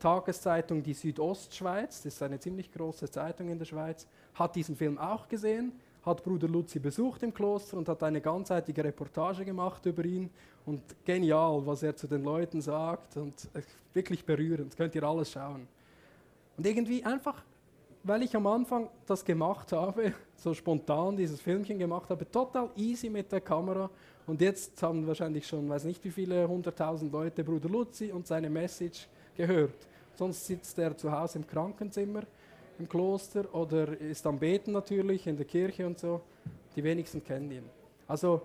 Tageszeitung 0.01 0.83
Die 0.83 0.95
Südostschweiz, 0.95 2.03
das 2.03 2.15
ist 2.15 2.23
eine 2.23 2.41
ziemlich 2.41 2.73
große 2.73 3.11
Zeitung 3.11 3.51
in 3.51 3.59
der 3.59 3.67
Schweiz, 3.67 4.07
hat 4.35 4.57
diesen 4.57 4.75
Film 4.75 4.97
auch 4.97 5.29
gesehen 5.29 5.73
hat 6.09 6.25
Bruder 6.25 6.49
Luzi 6.49 6.79
besucht 6.79 7.23
im 7.23 7.35
Kloster 7.35 7.77
und 7.77 7.89
hat 7.89 8.03
eine 8.03 8.21
ganzheitliche 8.21 8.83
Reportage 8.83 9.45
gemacht 9.45 9.85
über 9.85 10.05
ihn. 10.05 10.31
Und 10.65 10.83
genial, 11.05 11.61
was 11.67 11.83
er 11.83 11.95
zu 11.95 12.07
den 12.07 12.25
Leuten 12.25 12.61
sagt 12.61 13.17
und 13.17 13.49
äh, 13.55 13.61
wirklich 13.93 14.25
berührend. 14.25 14.77
Könnt 14.77 14.95
ihr 14.95 15.03
alles 15.03 15.33
schauen. 15.33 15.67
Und 16.59 16.67
irgendwie 16.67 17.05
einfach, 17.05 17.43
weil 18.03 18.25
ich 18.25 18.35
am 18.35 18.47
Anfang 18.49 18.91
das 19.07 19.25
gemacht 19.25 19.73
habe, 19.73 20.13
so 20.37 20.53
spontan 20.53 21.17
dieses 21.17 21.41
Filmchen 21.41 21.79
gemacht 21.79 22.11
habe, 22.11 22.29
total 22.31 22.71
easy 22.77 23.09
mit 23.09 23.33
der 23.33 23.41
Kamera. 23.41 23.89
Und 24.27 24.41
jetzt 24.41 24.83
haben 24.83 25.07
wahrscheinlich 25.07 25.47
schon, 25.47 25.69
weiß 25.69 25.85
nicht 25.85 26.05
wie 26.05 26.11
viele, 26.11 26.47
hunderttausend 26.47 27.13
Leute 27.13 27.45
Bruder 27.45 27.69
Luzi 27.69 28.13
und 28.13 28.27
seine 28.27 28.51
Message 28.51 29.09
gehört. 29.37 29.87
Sonst 30.17 30.45
sitzt 30.47 30.79
er 30.79 30.97
zu 30.97 31.11
Hause 31.11 31.39
im 31.39 31.47
Krankenzimmer 31.47 32.23
im 32.79 32.89
Kloster 32.89 33.53
oder 33.55 33.99
ist 34.01 34.27
am 34.27 34.39
Beten 34.39 34.73
natürlich 34.73 35.27
in 35.27 35.37
der 35.37 35.47
Kirche 35.47 35.87
und 35.87 35.99
so. 35.99 36.21
Die 36.77 36.85
wenigsten 36.85 37.23
kennen 37.25 37.51
ihn. 37.51 37.65
Also 38.07 38.43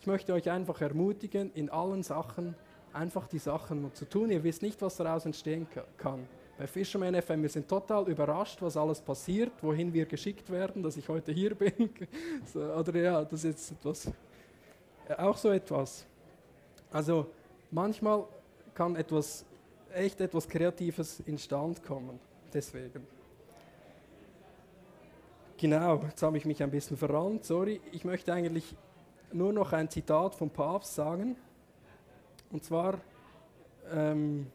ich 0.00 0.06
möchte 0.06 0.32
euch 0.32 0.50
einfach 0.50 0.80
ermutigen, 0.80 1.50
in 1.54 1.70
allen 1.70 2.02
Sachen 2.02 2.54
einfach 2.92 3.26
die 3.26 3.38
Sachen 3.38 3.92
zu 3.94 4.06
tun. 4.06 4.30
Ihr 4.30 4.42
wisst 4.42 4.62
nicht, 4.62 4.80
was 4.82 4.96
daraus 4.96 5.26
entstehen 5.26 5.66
kann. 5.96 6.26
Bei 6.56 6.68
Fisherman 6.68 7.20
FM, 7.20 7.42
wir 7.42 7.48
sind 7.48 7.68
total 7.68 8.08
überrascht, 8.08 8.62
was 8.62 8.76
alles 8.76 9.00
passiert, 9.00 9.52
wohin 9.60 9.92
wir 9.92 10.06
geschickt 10.06 10.48
werden, 10.50 10.84
dass 10.84 10.96
ich 10.96 11.08
heute 11.08 11.32
hier 11.32 11.54
bin. 11.56 11.90
so, 12.52 12.60
oder 12.60 12.96
ja, 12.96 13.24
das 13.24 13.42
ist 13.42 13.72
etwas, 13.72 14.08
auch 15.18 15.36
so 15.36 15.50
etwas. 15.50 16.06
Also 16.92 17.26
manchmal 17.72 18.24
kann 18.72 18.94
etwas, 18.94 19.44
echt 19.92 20.20
etwas 20.20 20.48
Kreatives 20.48 21.20
instand 21.26 21.82
kommen. 21.82 22.20
Deswegen. 22.52 23.04
Genau, 25.56 26.02
jetzt 26.04 26.22
habe 26.22 26.36
ich 26.36 26.44
mich 26.44 26.62
ein 26.62 26.70
bisschen 26.70 26.96
verrannt, 26.96 27.44
sorry. 27.44 27.80
Ich 27.90 28.04
möchte 28.04 28.32
eigentlich 28.32 28.76
nur 29.32 29.52
noch 29.52 29.72
ein 29.72 29.90
Zitat 29.90 30.36
vom 30.36 30.50
Papst 30.50 30.94
sagen. 30.94 31.36
Und 32.52 32.62
zwar, 32.62 33.00
ähm, 33.92 34.46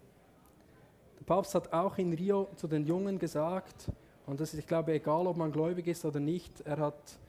Papst 1.29 1.53
hat 1.53 1.71
auch 1.71 1.95
in 1.99 2.11
Rio 2.11 2.47
zu 2.55 2.67
den 2.67 2.87
Jungen 2.87 3.19
gesagt, 3.19 3.91
und 4.25 4.39
das 4.39 4.51
ist, 4.51 4.61
ich 4.61 4.65
glaube, 4.65 4.93
egal 4.93 5.27
ob 5.27 5.37
man 5.37 5.51
gläubig 5.51 5.85
ist 5.85 6.03
oder 6.03 6.19
nicht, 6.19 6.61
er 6.61 6.77
hat, 6.77 7.19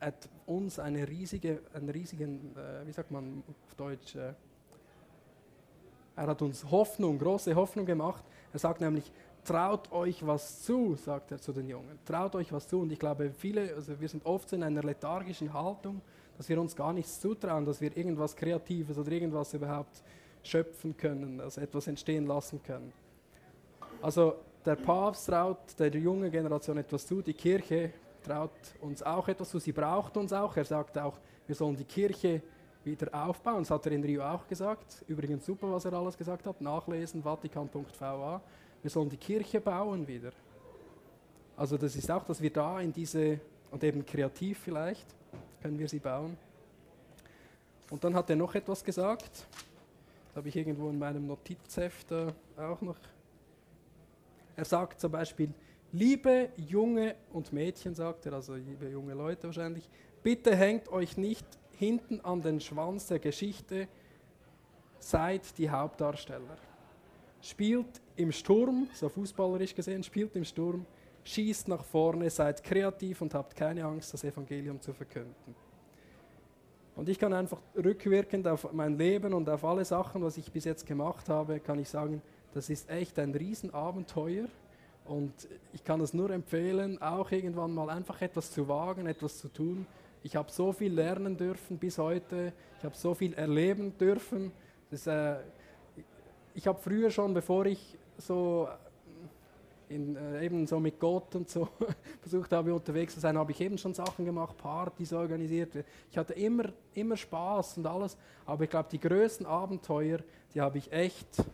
hat 0.00 0.28
uns 0.46 0.80
eine 0.80 1.06
riesige, 1.06 1.60
einen 1.72 1.88
riesigen, 1.90 2.56
äh, 2.56 2.84
wie 2.84 2.90
sagt 2.90 3.12
man 3.12 3.44
auf 3.48 3.74
Deutsch, 3.76 4.16
äh, 4.16 4.32
er 6.16 6.26
hat 6.26 6.42
uns 6.42 6.68
Hoffnung, 6.68 7.20
große 7.20 7.54
Hoffnung 7.54 7.86
gemacht. 7.86 8.24
Er 8.52 8.58
sagt 8.58 8.80
nämlich, 8.80 9.12
traut 9.44 9.92
euch 9.92 10.26
was 10.26 10.64
zu, 10.64 10.96
sagt 10.96 11.30
er 11.30 11.40
zu 11.40 11.52
den 11.52 11.68
Jungen. 11.68 12.00
Traut 12.04 12.34
euch 12.34 12.52
was 12.52 12.66
zu. 12.66 12.80
Und 12.80 12.90
ich 12.90 12.98
glaube, 12.98 13.30
viele, 13.30 13.72
also 13.76 14.00
wir 14.00 14.08
sind 14.08 14.26
oft 14.26 14.52
in 14.54 14.64
einer 14.64 14.82
lethargischen 14.82 15.52
Haltung, 15.52 16.00
dass 16.36 16.48
wir 16.48 16.60
uns 16.60 16.74
gar 16.74 16.92
nichts 16.92 17.20
zutrauen, 17.20 17.64
dass 17.64 17.80
wir 17.80 17.96
irgendwas 17.96 18.34
Kreatives 18.34 18.98
oder 18.98 19.12
irgendwas 19.12 19.54
überhaupt 19.54 20.02
schöpfen 20.42 20.96
können, 20.96 21.40
also 21.40 21.60
etwas 21.60 21.86
entstehen 21.86 22.26
lassen 22.26 22.60
können. 22.60 22.92
Also 24.02 24.34
der 24.64 24.76
Papst 24.76 25.26
traut 25.26 25.78
der 25.78 25.94
jungen 25.94 26.30
Generation 26.30 26.78
etwas 26.78 27.06
zu, 27.06 27.22
die 27.22 27.34
Kirche 27.34 27.92
traut 28.22 28.50
uns 28.80 29.02
auch 29.02 29.28
etwas 29.28 29.50
zu, 29.50 29.58
sie 29.58 29.72
braucht 29.72 30.16
uns 30.16 30.32
auch. 30.32 30.56
Er 30.56 30.64
sagt 30.64 30.98
auch, 30.98 31.18
wir 31.46 31.54
sollen 31.54 31.76
die 31.76 31.84
Kirche 31.84 32.42
wieder 32.84 33.08
aufbauen. 33.12 33.58
Das 33.58 33.70
hat 33.70 33.86
er 33.86 33.92
in 33.92 34.04
Rio 34.04 34.22
auch 34.22 34.46
gesagt. 34.46 35.04
Übrigens 35.06 35.46
super, 35.46 35.70
was 35.70 35.84
er 35.84 35.92
alles 35.92 36.16
gesagt 36.16 36.46
hat. 36.46 36.60
Nachlesen, 36.60 37.22
vatikan.va 37.22 38.40
wir 38.86 38.90
sollen 38.90 39.08
die 39.08 39.16
Kirche 39.16 39.60
bauen 39.60 40.06
wieder. 40.06 40.30
Also 41.56 41.76
das 41.76 41.96
ist 41.96 42.08
auch, 42.08 42.22
dass 42.22 42.40
wir 42.40 42.52
da 42.52 42.80
in 42.80 42.92
diese, 42.92 43.40
und 43.72 43.82
eben 43.82 44.06
kreativ 44.06 44.60
vielleicht, 44.60 45.06
können 45.60 45.76
wir 45.76 45.88
sie 45.88 45.98
bauen. 45.98 46.36
Und 47.90 48.04
dann 48.04 48.14
hat 48.14 48.30
er 48.30 48.36
noch 48.36 48.54
etwas 48.54 48.84
gesagt, 48.84 49.46
das 50.28 50.36
habe 50.36 50.48
ich 50.48 50.54
irgendwo 50.54 50.88
in 50.88 51.00
meinem 51.00 51.26
Notizheft 51.26 52.12
äh, 52.12 52.32
auch 52.56 52.80
noch. 52.80 52.96
Er 54.56 54.64
sagt 54.64 55.00
zum 55.00 55.12
Beispiel, 55.12 55.52
liebe 55.92 56.50
Junge 56.56 57.14
und 57.32 57.52
Mädchen, 57.52 57.94
sagt 57.94 58.26
er, 58.26 58.32
also 58.32 58.54
liebe 58.54 58.88
junge 58.88 59.14
Leute 59.14 59.44
wahrscheinlich, 59.44 59.88
bitte 60.22 60.56
hängt 60.56 60.88
euch 60.88 61.16
nicht 61.16 61.46
hinten 61.72 62.20
an 62.22 62.42
den 62.42 62.60
Schwanz 62.60 63.06
der 63.06 63.18
Geschichte, 63.18 63.86
seid 64.98 65.58
die 65.58 65.70
Hauptdarsteller 65.70 66.56
spielt 67.46 68.00
im 68.16 68.32
Sturm, 68.32 68.88
so 68.92 69.08
fußballerisch 69.08 69.74
gesehen, 69.74 70.02
spielt 70.02 70.34
im 70.36 70.44
Sturm, 70.44 70.84
schießt 71.24 71.68
nach 71.68 71.84
vorne, 71.84 72.28
seid 72.30 72.62
kreativ 72.62 73.20
und 73.20 73.34
habt 73.34 73.54
keine 73.54 73.84
Angst, 73.84 74.12
das 74.12 74.24
Evangelium 74.24 74.80
zu 74.80 74.92
verkünden. 74.92 75.54
Und 76.96 77.08
ich 77.08 77.18
kann 77.18 77.32
einfach 77.32 77.60
rückwirkend 77.76 78.48
auf 78.48 78.72
mein 78.72 78.96
Leben 78.96 79.34
und 79.34 79.48
auf 79.48 79.64
alle 79.64 79.84
Sachen, 79.84 80.22
was 80.22 80.38
ich 80.38 80.50
bis 80.50 80.64
jetzt 80.64 80.86
gemacht 80.86 81.28
habe, 81.28 81.60
kann 81.60 81.78
ich 81.78 81.88
sagen, 81.88 82.22
das 82.56 82.70
ist 82.70 82.88
echt 82.88 83.18
ein 83.18 83.34
Riesenabenteuer, 83.34 84.46
Und 85.04 85.32
ich 85.74 85.84
kann 85.84 86.00
es 86.00 86.14
nur 86.14 86.30
empfehlen, 86.30 87.00
auch 87.02 87.30
irgendwann 87.30 87.74
mal 87.74 87.90
einfach 87.90 88.22
etwas 88.22 88.50
zu 88.50 88.66
wagen, 88.66 89.06
etwas 89.06 89.38
zu 89.38 89.48
tun. 89.48 89.86
Ich 90.22 90.36
habe 90.36 90.50
so 90.50 90.72
viel 90.72 90.92
lernen 90.92 91.36
dürfen 91.36 91.76
bis 91.76 91.98
heute. 91.98 92.54
Ich 92.78 92.84
habe 92.84 92.96
so 92.96 93.14
viel 93.14 93.34
erleben 93.34 93.96
dürfen. 93.98 94.52
Das, 94.90 95.06
äh, 95.06 95.36
ich 96.54 96.66
habe 96.66 96.80
früher 96.80 97.10
schon, 97.10 97.34
bevor 97.34 97.66
ich 97.66 97.98
so 98.16 98.66
in, 99.90 100.16
äh, 100.16 100.46
eben 100.46 100.66
so 100.66 100.80
mit 100.80 100.98
Gott 100.98 101.34
und 101.34 101.50
so 101.50 101.68
versucht 102.22 102.52
habe, 102.52 102.74
unterwegs 102.74 103.14
zu 103.14 103.20
sein, 103.20 103.36
habe 103.36 103.52
ich 103.52 103.60
eben 103.60 103.76
schon 103.76 103.92
Sachen 103.92 104.24
gemacht, 104.24 104.56
Partys 104.56 105.12
organisiert. 105.12 105.84
Ich 106.10 106.16
hatte 106.16 106.32
immer, 106.32 106.64
immer 106.94 107.18
Spaß 107.18 107.76
und 107.76 107.86
alles. 107.86 108.16
Aber 108.46 108.64
ich 108.64 108.70
glaube, 108.70 108.88
die 108.90 108.98
größten 108.98 109.44
Abenteuer, 109.44 110.20
die 110.54 110.60
habe 110.62 110.78
ich 110.78 110.90
echt 110.90 111.44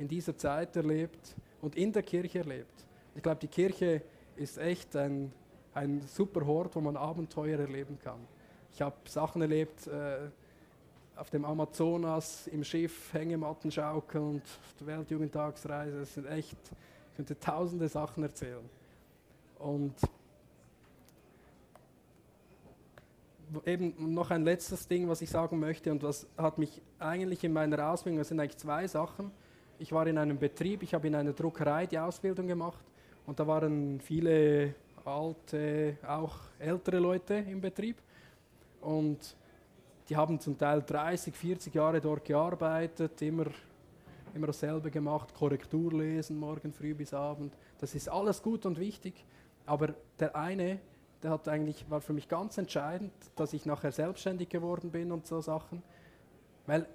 in 0.00 0.08
dieser 0.08 0.36
Zeit 0.36 0.74
erlebt 0.76 1.36
und 1.60 1.76
in 1.76 1.92
der 1.92 2.02
Kirche 2.02 2.38
erlebt. 2.38 2.86
Ich 3.14 3.22
glaube, 3.22 3.38
die 3.38 3.48
Kirche 3.48 4.02
ist 4.34 4.56
echt 4.56 4.96
ein, 4.96 5.30
ein 5.74 6.00
super 6.00 6.44
Hort, 6.46 6.74
wo 6.74 6.80
man 6.80 6.96
Abenteuer 6.96 7.58
erleben 7.58 7.98
kann. 8.02 8.20
Ich 8.72 8.80
habe 8.80 8.96
Sachen 9.04 9.42
erlebt 9.42 9.86
äh, 9.86 10.30
auf 11.16 11.28
dem 11.28 11.44
Amazonas, 11.44 12.46
im 12.46 12.64
Schiff, 12.64 13.12
Hängematten 13.12 13.70
schaukeln 13.70 14.24
und 14.24 14.86
Weltjugendtagsreise. 14.86 16.00
Das 16.00 16.14
sind 16.14 16.26
echt 16.26 16.56
könnte 17.14 17.38
tausende 17.38 17.86
Sachen 17.86 18.22
erzählen. 18.22 18.64
Und 19.58 19.94
eben 23.66 24.14
noch 24.14 24.30
ein 24.30 24.44
letztes 24.44 24.88
Ding, 24.88 25.08
was 25.08 25.20
ich 25.20 25.28
sagen 25.28 25.58
möchte 25.58 25.92
und 25.92 26.02
was 26.02 26.26
hat 26.38 26.56
mich 26.56 26.80
eigentlich 26.98 27.44
in 27.44 27.52
meiner 27.52 27.90
Ausbildung, 27.90 28.18
das 28.18 28.28
sind 28.28 28.40
eigentlich 28.40 28.56
zwei 28.56 28.86
Sachen. 28.86 29.30
Ich 29.80 29.92
war 29.92 30.06
in 30.06 30.18
einem 30.18 30.38
Betrieb, 30.38 30.82
ich 30.82 30.92
habe 30.92 31.06
in 31.06 31.14
einer 31.14 31.32
Druckerei 31.32 31.86
die 31.86 31.98
Ausbildung 31.98 32.46
gemacht 32.46 32.84
und 33.26 33.40
da 33.40 33.46
waren 33.46 33.98
viele 33.98 34.74
alte, 35.06 35.96
auch 36.06 36.36
ältere 36.58 36.98
Leute 36.98 37.34
im 37.34 37.62
Betrieb 37.62 37.96
und 38.82 39.34
die 40.10 40.14
haben 40.14 40.38
zum 40.38 40.58
Teil 40.58 40.82
30, 40.82 41.34
40 41.34 41.74
Jahre 41.74 41.98
dort 41.98 42.26
gearbeitet, 42.26 43.22
immer 43.22 43.46
immer 44.34 44.48
dasselbe 44.48 44.90
gemacht, 44.90 45.32
Korrektur 45.34 45.94
lesen, 45.94 46.38
morgen 46.38 46.74
früh 46.74 46.94
bis 46.94 47.14
Abend. 47.14 47.56
Das 47.78 47.94
ist 47.94 48.08
alles 48.08 48.42
gut 48.42 48.66
und 48.66 48.78
wichtig. 48.78 49.24
Aber 49.64 49.94
der 50.18 50.36
eine, 50.36 50.78
der 51.22 51.30
hat 51.30 51.48
eigentlich, 51.48 51.88
war 51.88 52.02
für 52.02 52.12
mich 52.12 52.28
ganz 52.28 52.58
entscheidend, 52.58 53.12
dass 53.34 53.54
ich 53.54 53.64
nachher 53.64 53.92
selbstständig 53.92 54.50
geworden 54.50 54.90
bin 54.90 55.10
und 55.10 55.26
so 55.26 55.40
Sachen. 55.40 55.82
Weil 56.66 56.86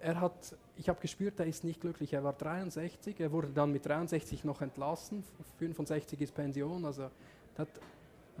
er 0.00 0.20
hat, 0.20 0.56
ich 0.76 0.88
habe 0.88 1.00
gespürt, 1.00 1.38
er 1.40 1.46
ist 1.46 1.64
nicht 1.64 1.80
glücklich. 1.80 2.12
Er 2.12 2.24
war 2.24 2.32
63, 2.32 3.20
er 3.20 3.32
wurde 3.32 3.48
dann 3.48 3.72
mit 3.72 3.84
63 3.84 4.44
noch 4.44 4.62
entlassen, 4.62 5.24
65 5.58 6.20
ist 6.20 6.34
Pension. 6.34 6.84
Also 6.84 7.04
hat, 7.04 7.12
hat 7.58 7.68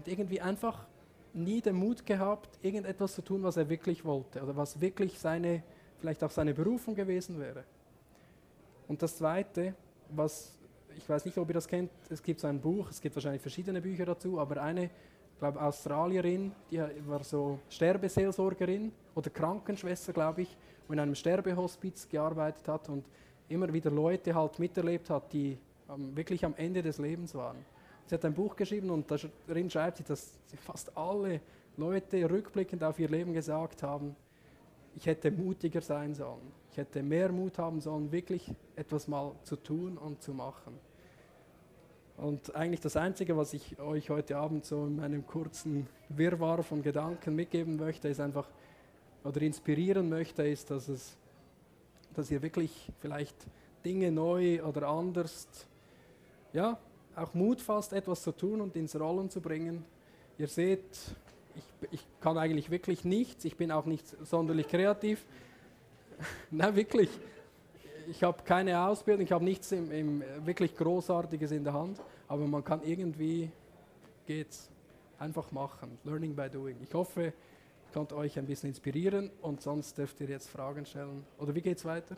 irgendwie 0.06 0.40
einfach 0.40 0.86
nie 1.32 1.60
den 1.60 1.76
Mut 1.76 2.06
gehabt, 2.06 2.58
irgendetwas 2.62 3.14
zu 3.14 3.22
tun, 3.22 3.42
was 3.42 3.56
er 3.56 3.68
wirklich 3.68 4.04
wollte 4.04 4.42
oder 4.42 4.56
was 4.56 4.80
wirklich 4.80 5.18
seine, 5.18 5.62
vielleicht 6.00 6.24
auch 6.24 6.30
seine 6.30 6.54
Berufung 6.54 6.94
gewesen 6.94 7.38
wäre. 7.38 7.64
Und 8.88 9.02
das 9.02 9.16
Zweite, 9.16 9.74
was 10.08 10.56
ich 10.96 11.08
weiß 11.08 11.24
nicht, 11.24 11.38
ob 11.38 11.48
ihr 11.48 11.54
das 11.54 11.68
kennt, 11.68 11.90
es 12.08 12.22
gibt 12.22 12.40
so 12.40 12.46
ein 12.46 12.60
Buch, 12.60 12.90
es 12.90 13.00
gibt 13.00 13.14
wahrscheinlich 13.14 13.42
verschiedene 13.42 13.80
Bücher 13.80 14.04
dazu, 14.04 14.38
aber 14.38 14.62
eine, 14.62 14.90
glaube 15.38 15.60
Australierin, 15.60 16.52
die 16.70 16.82
war 17.06 17.24
so 17.24 17.58
Sterbeseelsorgerin 17.68 18.92
oder 19.14 19.30
Krankenschwester, 19.30 20.12
glaube 20.12 20.42
ich, 20.42 20.56
in 20.92 20.98
einem 20.98 21.14
Sterbehospiz 21.14 22.08
gearbeitet 22.08 22.66
hat 22.68 22.88
und 22.88 23.04
immer 23.48 23.72
wieder 23.72 23.90
Leute 23.90 24.34
halt 24.34 24.58
miterlebt 24.58 25.10
hat, 25.10 25.32
die 25.32 25.58
ähm, 25.88 26.16
wirklich 26.16 26.44
am 26.44 26.54
Ende 26.56 26.82
des 26.82 26.98
Lebens 26.98 27.34
waren. 27.34 27.58
Sie 28.06 28.14
hat 28.14 28.24
ein 28.24 28.34
Buch 28.34 28.56
geschrieben 28.56 28.90
und 28.90 29.06
darin 29.46 29.70
schreibt 29.70 29.98
sie, 29.98 30.04
dass 30.04 30.32
fast 30.64 30.96
alle 30.96 31.40
Leute 31.76 32.28
rückblickend 32.28 32.82
auf 32.82 32.98
ihr 32.98 33.08
Leben 33.08 33.32
gesagt 33.32 33.82
haben, 33.82 34.16
ich 34.96 35.06
hätte 35.06 35.30
mutiger 35.30 35.80
sein 35.80 36.14
sollen. 36.14 36.52
Ich 36.72 36.76
hätte 36.76 37.02
mehr 37.02 37.30
Mut 37.30 37.58
haben 37.58 37.80
sollen, 37.80 38.10
wirklich 38.10 38.52
etwas 38.76 39.06
mal 39.08 39.32
zu 39.44 39.56
tun 39.56 39.96
und 39.96 40.22
zu 40.22 40.32
machen. 40.32 40.78
Und 42.16 42.54
eigentlich 42.54 42.80
das 42.80 42.96
Einzige, 42.96 43.36
was 43.36 43.54
ich 43.54 43.78
euch 43.80 44.10
heute 44.10 44.36
Abend 44.36 44.66
so 44.66 44.84
in 44.84 44.96
meinem 44.96 45.26
kurzen 45.26 45.86
Wirrwarr 46.10 46.62
von 46.62 46.82
Gedanken 46.82 47.34
mitgeben 47.34 47.76
möchte, 47.76 48.08
ist 48.08 48.20
einfach, 48.20 48.46
oder 49.24 49.42
inspirieren 49.42 50.08
möchte, 50.08 50.46
ist, 50.46 50.70
dass, 50.70 50.88
es, 50.88 51.16
dass 52.14 52.30
ihr 52.30 52.42
wirklich 52.42 52.90
vielleicht 53.00 53.36
Dinge 53.84 54.10
neu 54.10 54.62
oder 54.62 54.88
anders, 54.88 55.48
ja, 56.52 56.78
auch 57.16 57.34
Mut 57.34 57.60
fasst, 57.60 57.92
etwas 57.92 58.22
zu 58.22 58.32
tun 58.32 58.60
und 58.60 58.76
ins 58.76 58.98
Rollen 58.98 59.30
zu 59.30 59.40
bringen. 59.40 59.84
Ihr 60.38 60.48
seht, 60.48 60.82
ich, 61.56 61.90
ich 61.90 62.06
kann 62.20 62.38
eigentlich 62.38 62.70
wirklich 62.70 63.04
nichts, 63.04 63.44
ich 63.44 63.56
bin 63.56 63.72
auch 63.72 63.84
nicht 63.84 64.06
sonderlich 64.24 64.68
kreativ, 64.68 65.24
Nein, 66.50 66.76
wirklich. 66.76 67.10
Ich 68.08 68.22
habe 68.22 68.42
keine 68.42 68.80
Ausbildung, 68.80 69.24
ich 69.24 69.32
habe 69.32 69.44
nichts 69.44 69.70
im, 69.72 69.90
im, 69.90 70.24
wirklich 70.44 70.76
Großartiges 70.76 71.52
in 71.52 71.64
der 71.64 71.72
Hand, 71.72 72.00
aber 72.28 72.46
man 72.46 72.64
kann 72.64 72.82
irgendwie, 72.82 73.50
geht's, 74.26 74.68
einfach 75.18 75.52
machen. 75.52 75.98
Learning 76.04 76.34
by 76.34 76.48
doing. 76.48 76.76
Ich 76.82 76.92
hoffe, 76.94 77.32
konnte 77.92 78.16
euch 78.16 78.38
ein 78.38 78.46
bisschen 78.46 78.70
inspirieren 78.70 79.30
und 79.42 79.60
sonst 79.60 79.96
dürft 79.98 80.20
ihr 80.20 80.28
jetzt 80.28 80.48
Fragen 80.48 80.86
stellen. 80.86 81.24
Oder 81.38 81.54
wie 81.54 81.62
geht's 81.62 81.84
weiter? 81.84 82.16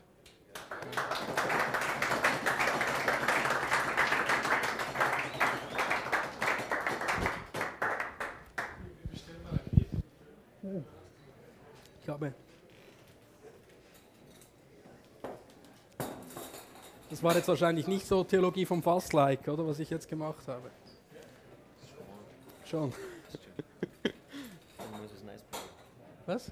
Ich 12.02 12.08
habe 12.08 12.34
Das 17.10 17.22
war 17.22 17.36
jetzt 17.36 17.46
wahrscheinlich 17.48 17.86
nicht 17.86 18.06
so 18.06 18.24
Theologie 18.24 18.64
vom 18.64 18.82
Fass-like, 18.82 19.46
oder 19.46 19.66
was 19.66 19.78
ich 19.78 19.90
jetzt 19.90 20.08
gemacht 20.08 20.48
habe. 20.48 20.70
Schon. 22.64 22.92
Was? 26.32 26.50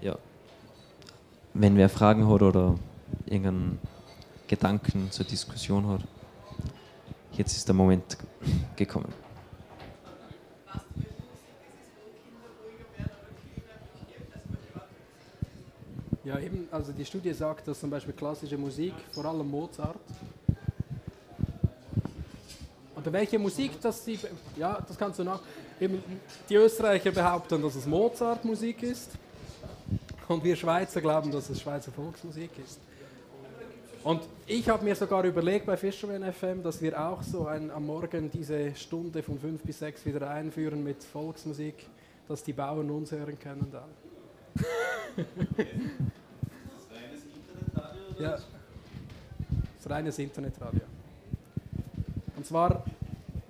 Ja. 0.00 0.18
Wenn 1.54 1.76
wer 1.76 1.88
Fragen 1.88 2.28
hat 2.28 2.42
oder 2.42 2.76
irgendeinen 3.24 3.78
Gedanken 4.48 5.12
zur 5.12 5.26
Diskussion 5.26 5.86
hat, 5.86 6.00
jetzt 7.34 7.56
ist 7.56 7.68
der 7.68 7.76
Moment 7.76 8.18
gekommen. 8.74 9.12
Ja, 16.24 16.40
eben, 16.40 16.66
also 16.72 16.90
die 16.90 17.04
Studie 17.04 17.32
sagt, 17.32 17.68
dass 17.68 17.78
zum 17.78 17.90
Beispiel 17.90 18.12
klassische 18.12 18.58
Musik, 18.58 18.94
vor 19.12 19.24
allem 19.26 19.48
Mozart, 19.48 20.00
oder 23.06 23.12
welche 23.12 23.38
Musik, 23.38 23.80
dass 23.80 24.04
sie, 24.04 24.18
ja, 24.56 24.80
das 24.86 24.98
kannst 24.98 25.20
du 25.20 25.24
nach, 25.24 25.40
eben, 25.80 26.02
die 26.48 26.56
Österreicher 26.56 27.12
behaupten, 27.12 27.62
dass 27.62 27.76
es 27.76 27.86
Mozart-Musik 27.86 28.82
ist 28.82 29.12
und 30.26 30.42
wir 30.42 30.56
Schweizer 30.56 31.00
glauben, 31.00 31.30
dass 31.30 31.48
es 31.48 31.60
Schweizer 31.60 31.92
Volksmusik 31.92 32.50
ist. 32.64 32.80
Und 34.02 34.22
ich 34.46 34.68
habe 34.68 34.84
mir 34.84 34.96
sogar 34.96 35.22
überlegt 35.24 35.66
bei 35.66 35.76
Fisherman 35.76 36.32
FM, 36.32 36.64
dass 36.64 36.82
wir 36.82 37.00
auch 37.00 37.22
so 37.22 37.46
ein, 37.46 37.70
am 37.70 37.86
Morgen 37.86 38.28
diese 38.28 38.74
Stunde 38.74 39.22
von 39.22 39.38
5 39.38 39.62
bis 39.62 39.78
6 39.78 40.04
wieder 40.04 40.28
einführen 40.28 40.82
mit 40.82 41.04
Volksmusik, 41.04 41.86
dass 42.26 42.42
die 42.42 42.52
Bauern 42.52 42.90
uns 42.90 43.12
hören 43.12 43.38
können 43.38 43.72
dann. 43.72 43.84
Ja, 48.18 48.30
das 48.30 48.46
ist 49.78 49.90
reines 49.90 50.18
Internetradio. 50.18 50.80
Und 52.34 52.46
zwar, 52.46 52.82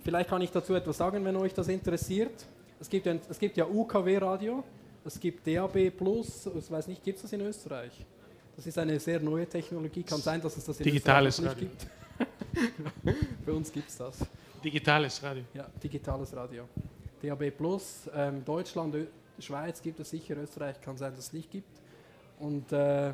vielleicht 0.06 0.30
kann 0.30 0.40
ich 0.40 0.52
dazu 0.52 0.74
etwas 0.74 0.96
sagen, 0.96 1.24
wenn 1.24 1.36
euch 1.36 1.52
das 1.52 1.66
interessiert. 1.66 2.46
Es 2.78 2.88
gibt, 2.88 3.08
ein, 3.08 3.20
es 3.28 3.38
gibt 3.38 3.56
ja 3.56 3.66
UKW-Radio, 3.66 4.62
es 5.04 5.18
gibt 5.18 5.46
DAB+, 5.46 5.76
ich 5.76 6.70
weiß 6.70 6.86
nicht, 6.86 7.02
gibt 7.02 7.16
es 7.16 7.22
das 7.22 7.32
in 7.32 7.40
Österreich? 7.40 7.92
Das 8.54 8.66
ist 8.66 8.78
eine 8.78 9.00
sehr 9.00 9.18
neue 9.18 9.46
Technologie, 9.48 10.04
kann 10.04 10.20
sein, 10.20 10.40
dass 10.40 10.56
es 10.56 10.64
das 10.64 10.78
in 10.78 10.84
Digitales 10.84 11.40
Österreich 11.40 11.60
nicht 11.60 11.78
gibt. 11.78 13.16
Bei 13.46 13.52
uns 13.52 13.72
gibt 13.72 13.88
es 13.88 13.96
das. 13.96 14.18
Digitales 14.62 15.20
Radio. 15.22 15.42
Ja, 15.52 15.66
digitales 15.82 16.34
Radio. 16.36 16.68
DAB+, 17.20 17.52
ähm, 18.14 18.44
Deutschland, 18.44 18.94
Ö 18.94 19.06
Schweiz 19.38 19.82
gibt 19.82 20.00
es 20.00 20.08
sicher, 20.08 20.36
Österreich 20.36 20.80
kann 20.80 20.96
sein, 20.96 21.10
dass 21.10 21.26
es 21.26 21.32
nicht 21.32 21.50
gibt. 21.50 21.68
Und 22.38 22.72
äh, 22.72 23.12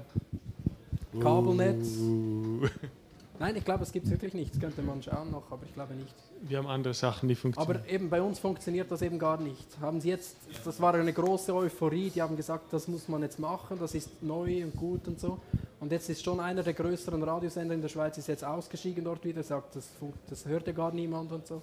Kabelnetz. 1.20 1.96
Uh. 1.98 2.68
Nein, 3.42 3.56
ich 3.56 3.64
glaube, 3.64 3.82
es 3.82 3.90
gibt 3.90 4.06
es 4.06 4.12
wirklich 4.12 4.34
nicht. 4.34 4.54
Das 4.54 4.60
könnte 4.60 4.82
man 4.82 5.02
schauen 5.02 5.32
noch, 5.32 5.50
aber 5.50 5.64
ich 5.66 5.74
glaube 5.74 5.94
nicht. 5.94 6.14
Wir 6.42 6.58
haben 6.58 6.68
andere 6.68 6.94
Sachen, 6.94 7.28
die 7.28 7.34
funktionieren. 7.34 7.80
Aber 7.80 7.88
eben 7.90 8.08
bei 8.08 8.22
uns 8.22 8.38
funktioniert 8.38 8.88
das 8.88 9.02
eben 9.02 9.18
gar 9.18 9.40
nicht. 9.40 9.66
Haben 9.80 10.00
Sie 10.00 10.10
jetzt, 10.10 10.36
das 10.64 10.80
war 10.80 10.94
eine 10.94 11.12
große 11.12 11.52
Euphorie, 11.52 12.10
die 12.10 12.22
haben 12.22 12.36
gesagt, 12.36 12.72
das 12.72 12.86
muss 12.86 13.08
man 13.08 13.20
jetzt 13.22 13.40
machen, 13.40 13.78
das 13.80 13.96
ist 13.96 14.22
neu 14.22 14.62
und 14.62 14.76
gut 14.76 15.08
und 15.08 15.18
so. 15.18 15.40
Und 15.80 15.90
jetzt 15.90 16.08
ist 16.08 16.22
schon 16.22 16.38
einer 16.38 16.62
der 16.62 16.72
größeren 16.72 17.20
Radiosender 17.20 17.74
in 17.74 17.82
der 17.82 17.88
Schweiz 17.88 18.16
ist 18.16 18.28
jetzt 18.28 18.44
ausgestiegen 18.44 19.04
dort 19.04 19.24
wieder, 19.24 19.42
sagt, 19.42 19.74
das, 19.74 19.88
das 20.30 20.46
hört 20.46 20.68
ja 20.68 20.72
gar 20.72 20.92
niemand 20.92 21.32
und 21.32 21.44
so. 21.44 21.62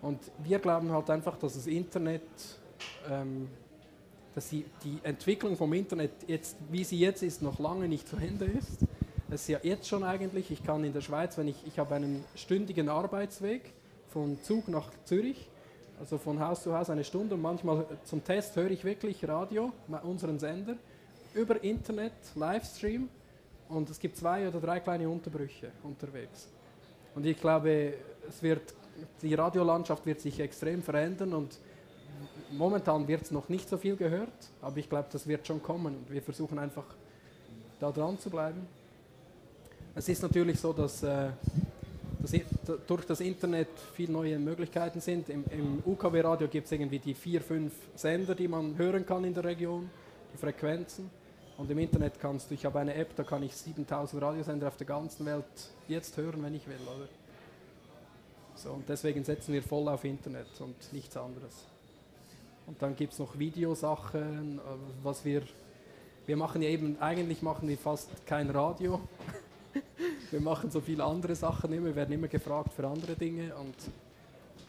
Und 0.00 0.18
wir 0.44 0.58
glauben 0.60 0.90
halt 0.90 1.10
einfach, 1.10 1.36
dass 1.36 1.52
das 1.52 1.66
Internet, 1.66 2.22
ähm, 3.10 3.48
dass 4.34 4.48
die, 4.48 4.64
die 4.82 4.98
Entwicklung 5.02 5.58
vom 5.58 5.74
Internet 5.74 6.12
jetzt, 6.26 6.56
wie 6.70 6.84
sie 6.84 6.98
jetzt 6.98 7.22
ist, 7.22 7.42
noch 7.42 7.58
lange 7.58 7.86
nicht 7.86 8.08
zu 8.08 8.16
Ende 8.16 8.46
ist. 8.46 8.86
Es 9.28 9.48
ja 9.48 9.58
jetzt 9.62 9.88
schon 9.88 10.04
eigentlich, 10.04 10.52
ich 10.52 10.62
kann 10.62 10.84
in 10.84 10.92
der 10.92 11.00
Schweiz, 11.00 11.36
wenn 11.36 11.48
ich, 11.48 11.56
ich 11.66 11.80
habe 11.80 11.96
einen 11.96 12.24
stündigen 12.36 12.88
Arbeitsweg 12.88 13.72
von 14.08 14.40
Zug 14.44 14.68
nach 14.68 14.88
Zürich, 15.04 15.48
also 15.98 16.16
von 16.16 16.38
Haus 16.38 16.62
zu 16.62 16.76
Haus 16.76 16.90
eine 16.90 17.02
Stunde 17.02 17.34
und 17.34 17.42
manchmal 17.42 17.86
zum 18.04 18.22
Test 18.22 18.54
höre 18.54 18.70
ich 18.70 18.84
wirklich 18.84 19.26
Radio, 19.26 19.72
unseren 20.04 20.38
Sender, 20.38 20.76
über 21.34 21.62
Internet, 21.64 22.12
Livestream 22.36 23.08
und 23.68 23.90
es 23.90 23.98
gibt 23.98 24.16
zwei 24.16 24.46
oder 24.46 24.60
drei 24.60 24.78
kleine 24.78 25.08
Unterbrüche 25.08 25.72
unterwegs. 25.82 26.46
Und 27.16 27.26
ich 27.26 27.40
glaube, 27.40 27.94
es 28.28 28.40
wird, 28.44 28.74
die 29.22 29.34
Radiolandschaft 29.34 30.06
wird 30.06 30.20
sich 30.20 30.38
extrem 30.38 30.84
verändern 30.84 31.34
und 31.34 31.58
momentan 32.52 33.08
wird 33.08 33.22
es 33.22 33.32
noch 33.32 33.48
nicht 33.48 33.68
so 33.68 33.76
viel 33.76 33.96
gehört, 33.96 34.50
aber 34.62 34.76
ich 34.76 34.88
glaube, 34.88 35.08
das 35.10 35.26
wird 35.26 35.48
schon 35.48 35.60
kommen 35.60 35.96
und 35.96 36.12
wir 36.12 36.22
versuchen 36.22 36.60
einfach 36.60 36.84
da 37.80 37.90
dran 37.90 38.20
zu 38.20 38.30
bleiben. 38.30 38.68
Es 39.98 40.10
ist 40.10 40.22
natürlich 40.22 40.60
so, 40.60 40.74
dass, 40.74 41.02
äh, 41.02 41.30
dass 42.20 42.32
durch 42.86 43.06
das 43.06 43.20
Internet 43.20 43.68
viele 43.94 44.12
neue 44.12 44.38
Möglichkeiten 44.38 45.00
sind. 45.00 45.30
Im, 45.30 45.42
im 45.50 45.82
UKW-Radio 45.86 46.48
gibt 46.48 46.66
es 46.66 46.72
irgendwie 46.72 46.98
die 46.98 47.14
vier, 47.14 47.40
fünf 47.40 47.72
Sender, 47.94 48.34
die 48.34 48.46
man 48.46 48.76
hören 48.76 49.06
kann 49.06 49.24
in 49.24 49.32
der 49.32 49.44
Region, 49.44 49.88
die 50.34 50.36
Frequenzen. 50.36 51.10
Und 51.56 51.70
im 51.70 51.78
Internet 51.78 52.20
kannst 52.20 52.50
du, 52.50 52.54
ich 52.54 52.66
habe 52.66 52.78
eine 52.78 52.92
App, 52.94 53.16
da 53.16 53.22
kann 53.22 53.42
ich 53.42 53.56
7000 53.56 54.22
Radiosender 54.22 54.68
auf 54.68 54.76
der 54.76 54.86
ganzen 54.86 55.24
Welt 55.24 55.44
jetzt 55.88 56.14
hören, 56.18 56.42
wenn 56.42 56.54
ich 56.54 56.68
will, 56.68 56.76
oder? 56.84 57.08
So, 58.54 58.72
und 58.72 58.86
deswegen 58.86 59.24
setzen 59.24 59.54
wir 59.54 59.62
voll 59.62 59.88
auf 59.88 60.04
Internet 60.04 60.60
und 60.60 60.76
nichts 60.92 61.16
anderes. 61.16 61.64
Und 62.66 62.82
dann 62.82 62.96
gibt 62.96 63.14
es 63.14 63.18
noch 63.18 63.38
Videosachen, 63.38 64.58
äh, 64.58 64.62
was 65.02 65.24
wir, 65.24 65.40
wir 66.26 66.36
machen 66.36 66.60
ja 66.60 66.68
eben, 66.68 67.00
eigentlich 67.00 67.40
machen 67.40 67.66
wir 67.66 67.78
fast 67.78 68.10
kein 68.26 68.50
Radio. 68.50 69.00
wir 70.30 70.40
machen 70.40 70.70
so 70.70 70.80
viele 70.80 71.04
andere 71.04 71.34
Sachen 71.34 71.72
immer, 71.72 71.94
werden 71.94 72.12
immer 72.12 72.28
gefragt 72.28 72.72
für 72.72 72.86
andere 72.86 73.14
Dinge 73.14 73.54
und 73.56 73.74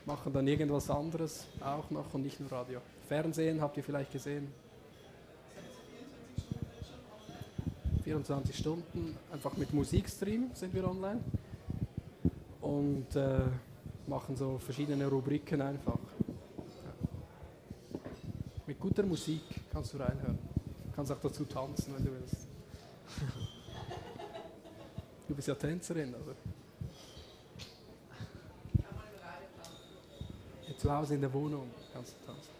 machen 0.05 0.31
dann 0.31 0.47
irgendwas 0.47 0.89
anderes 0.89 1.45
auch 1.59 1.89
noch 1.91 2.13
und 2.13 2.23
nicht 2.23 2.39
nur 2.39 2.51
Radio. 2.51 2.79
Fernsehen 3.07 3.61
habt 3.61 3.77
ihr 3.77 3.83
vielleicht 3.83 4.11
gesehen, 4.11 4.47
24 8.03 8.57
Stunden, 8.57 9.17
einfach 9.33 9.57
mit 9.57 9.73
Musikstream 9.73 10.51
sind 10.53 10.73
wir 10.73 10.89
online 10.89 11.19
und 12.61 13.13
äh, 13.17 13.39
machen 14.07 14.37
so 14.37 14.57
verschiedene 14.59 15.07
Rubriken 15.07 15.61
einfach. 15.61 15.99
Mit 18.65 18.79
guter 18.79 19.03
Musik 19.03 19.41
kannst 19.71 19.93
du 19.93 19.97
reinhören. 19.97 20.37
Du 20.85 20.91
kannst 20.95 21.11
auch 21.11 21.19
dazu 21.21 21.43
tanzen, 21.43 21.95
wenn 21.95 22.05
du 22.05 22.11
willst. 22.11 22.47
Du 25.27 25.35
bist 25.35 25.47
ja 25.47 25.55
Tänzerin, 25.55 26.15
oder? 26.15 26.35
Ja, 30.67 30.77
zu 30.77 30.91
Hause 30.91 31.15
in 31.15 31.21
der 31.21 31.33
Wohnung 31.33 31.69
kannst 31.93 32.15
du 32.21 32.25
tanzen. 32.25 32.57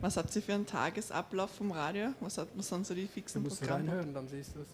Was 0.00 0.16
habt 0.16 0.34
ihr 0.36 0.42
für 0.42 0.54
einen 0.54 0.66
Tagesablauf 0.66 1.50
vom 1.50 1.72
Radio? 1.72 2.10
Was, 2.20 2.38
hat, 2.38 2.48
was 2.54 2.68
sind 2.68 2.86
so 2.86 2.94
die 2.94 3.06
fixen 3.06 3.42
du 3.42 3.48
musst 3.48 3.60
Programme? 3.60 3.88
reinhören, 3.88 4.14
dann 4.14 4.28
siehst 4.28 4.54
du 4.54 4.60
es. 4.60 4.68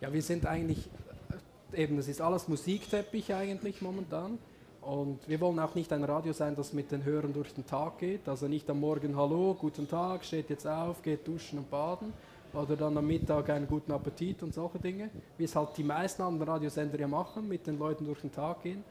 Ja, 0.00 0.12
wir 0.12 0.22
sind 0.22 0.44
eigentlich, 0.44 0.90
äh, 1.72 1.82
eben, 1.82 1.96
das 1.96 2.06
ist 2.06 2.20
alles 2.20 2.48
Musikteppich 2.48 3.32
eigentlich 3.32 3.80
momentan. 3.80 4.38
Und 4.86 5.28
wir 5.28 5.40
wollen 5.40 5.58
auch 5.58 5.74
nicht 5.74 5.92
ein 5.92 6.04
Radio 6.04 6.32
sein, 6.32 6.54
das 6.54 6.72
mit 6.72 6.92
den 6.92 7.02
Hörern 7.02 7.32
durch 7.32 7.52
den 7.52 7.66
Tag 7.66 7.98
geht. 7.98 8.28
Also 8.28 8.46
nicht 8.46 8.70
am 8.70 8.78
Morgen 8.78 9.16
Hallo, 9.16 9.56
guten 9.58 9.88
Tag, 9.88 10.24
steht 10.24 10.48
jetzt 10.48 10.64
auf, 10.64 11.02
geht 11.02 11.26
duschen 11.26 11.58
und 11.58 11.68
baden. 11.68 12.12
Oder 12.52 12.76
dann 12.76 12.96
am 12.96 13.04
Mittag 13.04 13.50
einen 13.50 13.66
guten 13.66 13.90
Appetit 13.90 14.44
und 14.44 14.54
solche 14.54 14.78
Dinge. 14.78 15.10
Wie 15.38 15.42
es 15.42 15.56
halt 15.56 15.70
die 15.76 15.82
meisten 15.82 16.22
anderen 16.22 16.48
Radiosender 16.48 17.00
ja 17.00 17.08
machen, 17.08 17.48
mit 17.48 17.66
den 17.66 17.80
Leuten 17.80 18.06
durch 18.06 18.20
den 18.20 18.30
Tag 18.30 18.62
gehen. 18.62 18.84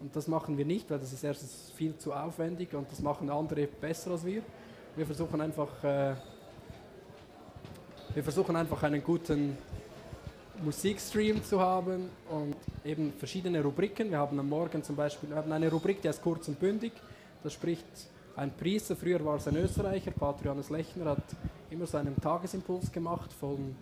Und 0.00 0.16
das 0.16 0.26
machen 0.26 0.56
wir 0.56 0.64
nicht, 0.64 0.90
weil 0.90 0.98
das 0.98 1.12
ist 1.12 1.22
erstens 1.22 1.70
viel 1.76 1.98
zu 1.98 2.14
aufwendig 2.14 2.72
und 2.72 2.90
das 2.90 3.02
machen 3.02 3.28
andere 3.28 3.66
besser 3.66 4.12
als 4.12 4.24
wir. 4.24 4.40
Wir 4.96 5.04
versuchen 5.04 5.38
einfach, 5.38 5.84
äh, 5.84 6.14
wir 8.14 8.24
versuchen 8.24 8.56
einfach 8.56 8.82
einen 8.84 9.04
guten 9.04 9.58
Musikstream 10.62 11.42
zu 11.42 11.60
haben 11.60 12.08
und 12.30 12.56
eben 12.84 13.12
verschiedene 13.18 13.62
Rubriken. 13.62 14.10
Wir 14.10 14.18
haben 14.18 14.38
am 14.38 14.48
Morgen 14.48 14.82
zum 14.82 14.96
Beispiel 14.96 15.30
wir 15.30 15.36
haben 15.36 15.50
eine 15.50 15.70
Rubrik, 15.70 16.02
die 16.02 16.08
heißt 16.08 16.22
kurz 16.22 16.48
und 16.48 16.60
bündig. 16.60 16.92
Da 17.42 17.50
spricht 17.50 17.86
ein 18.36 18.50
Priester, 18.52 18.96
früher 18.96 19.24
war 19.24 19.36
es 19.36 19.48
ein 19.48 19.56
Österreicher, 19.56 20.10
Pater 20.10 20.46
Johannes 20.46 20.70
Lechner, 20.70 21.10
hat 21.10 21.24
immer 21.70 21.86
so 21.86 21.98
einen 21.98 22.14
Tagesimpuls 22.20 22.92
gemacht 22.92 23.32
von, 23.32 23.74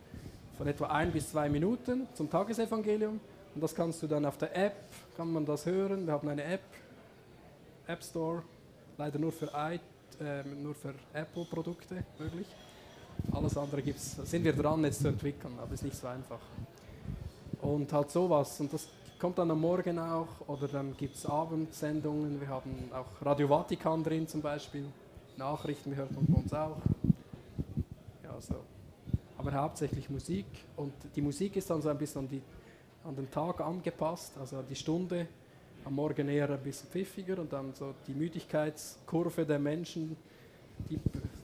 von 0.57 0.67
etwa 0.67 0.87
ein 0.87 1.13
bis 1.13 1.31
zwei 1.31 1.49
Minuten 1.49 2.07
zum 2.15 2.31
Tagesevangelium. 2.31 3.21
Und 3.55 3.61
das 3.63 3.75
kannst 3.75 4.03
du 4.03 4.07
dann 4.07 4.25
auf 4.25 4.39
der 4.39 4.57
App, 4.57 4.77
kann 5.17 5.33
man 5.33 5.45
das 5.45 5.67
hören. 5.67 6.07
Wir 6.07 6.13
haben 6.13 6.29
eine 6.29 6.45
App, 6.45 6.63
App 7.87 8.03
Store, 8.03 8.43
leider 8.97 9.19
nur 9.19 9.33
für, 9.33 9.47
äh, 9.47 10.45
nur 10.63 10.75
für 10.75 10.95
Apple-Produkte 11.13 12.05
möglich. 12.19 12.47
Alles 13.33 13.57
andere 13.57 13.83
gibt's, 13.83 14.17
sind 14.25 14.45
wir 14.45 14.53
dran 14.53 14.85
jetzt 14.85 15.01
zu 15.01 15.09
entwickeln, 15.09 15.55
aber 15.61 15.73
ist 15.75 15.85
nicht 15.85 15.97
so 15.97 16.07
einfach. 16.07 16.41
Und 17.63 17.93
halt 17.93 18.11
sowas. 18.11 18.61
Und 18.61 18.73
das 18.73 18.89
kommt 19.19 19.39
dann 19.39 19.51
am 19.51 19.61
Morgen 19.61 19.99
auch. 19.99 20.29
Oder 20.47 20.69
dann 20.69 20.97
gibt 20.97 21.17
es 21.17 21.27
Abendsendungen. 21.27 22.41
Wir 22.41 22.49
haben 22.49 22.91
auch 22.93 23.25
Radio 23.25 23.49
Vatikan 23.49 24.03
drin 24.03 24.27
zum 24.27 24.41
Beispiel. 24.41 24.85
Nachrichten, 25.37 25.91
wir 25.91 25.99
hören 25.99 26.11
von 26.11 26.27
uns 26.35 26.53
auch. 26.53 26.77
Ja, 28.23 28.41
so. 28.41 28.57
Aber 29.39 29.53
hauptsächlich 29.53 30.11
Musik. 30.11 30.47
Und 30.77 30.93
die 31.15 31.23
Musik 31.23 31.57
ist 31.57 31.71
dann 31.71 31.81
so 31.81 31.89
ein 31.89 31.99
bisschen 31.99 32.23
an 32.23 32.29
die 32.29 32.43
an 33.05 33.17
den 33.17 33.31
Tag 33.31 33.61
angepasst, 33.61 34.37
also 34.39 34.63
die 34.63 34.75
Stunde 34.75 35.27
am 35.85 35.95
Morgen 35.95 36.29
eher 36.29 36.51
ein 36.51 36.63
bisschen 36.63 36.89
pfiffiger 36.91 37.39
und 37.39 37.53
dann 37.53 37.73
so 37.73 37.95
die 38.07 38.13
Müdigkeitskurve 38.13 39.47
der 39.47 39.59
Menschen, 39.59 40.17
die, 40.91 41.01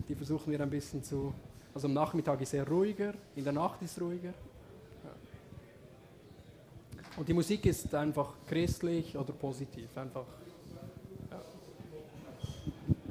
die 0.08 0.14
versuchen 0.14 0.52
wir 0.52 0.60
ein 0.60 0.68
bisschen 0.68 1.02
zu, 1.02 1.32
also 1.76 1.88
am 1.88 1.92
Nachmittag 1.92 2.40
ist 2.40 2.54
er 2.54 2.66
ruhiger, 2.66 3.12
in 3.34 3.44
der 3.44 3.52
Nacht 3.52 3.82
ist 3.82 4.00
ruhiger. 4.00 4.32
Und 7.18 7.28
die 7.28 7.34
Musik 7.34 7.66
ist 7.66 7.94
einfach 7.94 8.32
christlich 8.46 9.14
oder 9.14 9.34
positiv, 9.34 9.94
einfach. 9.94 10.24
Ja. 11.30 11.42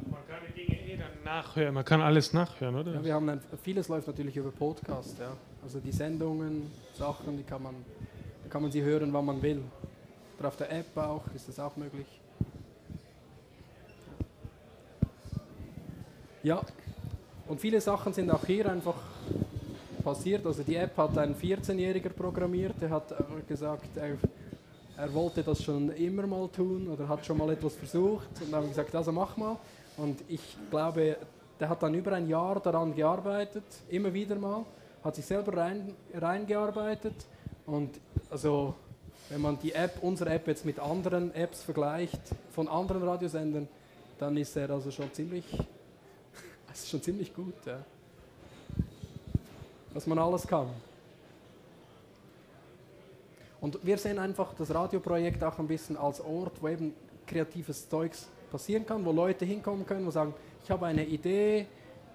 Man 0.10 0.28
kann 0.28 0.40
die 0.48 0.66
Dinge 0.66 0.82
eh 0.82 0.98
dann 0.98 1.24
nachhören, 1.24 1.76
man 1.76 1.86
kann 1.86 2.02
alles 2.02 2.34
nachhören, 2.34 2.76
oder? 2.76 2.94
Ja, 2.96 3.04
wir 3.04 3.14
haben 3.14 3.30
ein, 3.30 3.42
vieles 3.62 3.88
läuft 3.88 4.08
natürlich 4.08 4.36
über 4.36 4.50
Podcast, 4.50 5.20
ja. 5.20 5.38
Also 5.62 5.80
die 5.80 5.92
Sendungen, 5.92 6.72
Sachen, 6.96 7.38
die 7.38 7.44
kann 7.44 7.62
man 7.62 7.76
kann 8.50 8.64
man 8.64 8.72
sie 8.72 8.82
hören, 8.82 9.14
wann 9.14 9.26
man 9.26 9.44
will. 9.44 9.62
Oder 10.40 10.48
auf 10.48 10.58
der 10.58 10.72
App 10.72 10.98
auch, 10.98 11.22
ist 11.36 11.48
das 11.48 11.60
auch 11.60 11.76
möglich. 11.76 12.08
Ja, 16.42 16.64
und 17.48 17.60
viele 17.60 17.80
Sachen 17.80 18.14
sind 18.14 18.32
auch 18.32 18.46
hier 18.46 18.70
einfach 18.70 18.96
passiert. 20.04 20.46
Also 20.46 20.64
die 20.64 20.76
App 20.76 20.98
hat 20.98 21.18
ein 21.18 21.36
14-Jähriger 21.36 22.10
programmiert, 22.10 22.76
der 22.82 22.90
hat 22.90 23.14
gesagt, 23.48 23.98
er, 23.98 24.18
er, 24.98 25.14
wollte 25.14 25.44
das 25.44 25.64
schon 25.64 25.90
immer 25.92 26.28
mal 26.28 26.48
tun 26.50 26.88
oder 26.88 27.08
hat 27.08 27.26
schon 27.26 27.38
mal 27.38 27.50
etwas 27.52 27.76
versucht 27.76 28.30
und 28.42 28.52
dann 28.52 28.62
haben 28.62 28.70
gesagt, 28.70 28.94
also 28.96 29.12
mach 29.12 29.36
mal. 29.38 29.58
Und 29.98 30.22
ich 30.28 30.58
glaube, 30.70 31.18
der 31.60 31.70
hat 31.70 31.82
dann 31.82 31.94
über 31.94 32.14
ein 32.14 32.28
Jahr 32.28 32.60
daran 32.60 32.94
gearbeitet, 32.96 33.64
immer 33.90 34.14
wieder 34.14 34.36
mal, 34.36 34.66
hat 35.04 35.16
sich 35.16 35.26
selber 35.26 35.58
rein, 35.58 35.94
reingearbeitet 36.14 37.16
und 37.66 38.00
also, 38.30 38.76
wenn 39.30 39.42
man 39.42 39.58
die 39.60 39.74
App, 39.74 39.98
unsere 40.02 40.30
App 40.32 40.48
jetzt 40.48 40.66
mit 40.66 40.80
anderen 40.80 41.34
Apps 41.34 41.64
vergleicht, 41.64 42.22
von 42.52 42.68
anderen 42.68 43.04
Radiosendern, 43.04 43.68
dann 44.20 44.38
ist 44.38 44.56
er 44.56 44.70
also 44.70 44.92
schon 44.92 45.12
ziemlich, 45.14 45.46
es 46.76 46.84
ist 46.84 46.90
schon 46.90 47.02
ziemlich 47.02 47.34
gut, 47.34 47.54
ja. 47.66 47.84
Was 49.94 50.06
man 50.08 50.20
alles 50.20 50.46
kann. 50.46 50.68
Und 53.62 53.80
wir 53.84 53.98
sehen 53.98 54.20
einfach 54.20 54.54
das 54.54 54.74
Radioprojekt 54.74 55.44
auch 55.44 55.58
ein 55.58 55.68
bisschen 55.68 55.98
als 55.98 56.20
Ort, 56.20 56.62
wo 56.62 56.68
eben 56.68 56.94
kreatives 57.26 57.90
Zeugs 57.90 58.28
passieren 58.52 58.86
kann, 58.86 59.06
wo 59.06 59.12
Leute 59.12 59.46
hinkommen 59.46 59.86
können, 59.86 60.06
und 60.06 60.12
sagen, 60.12 60.34
ich 60.64 60.70
habe 60.70 60.86
eine 60.86 61.06
Idee, 61.06 61.66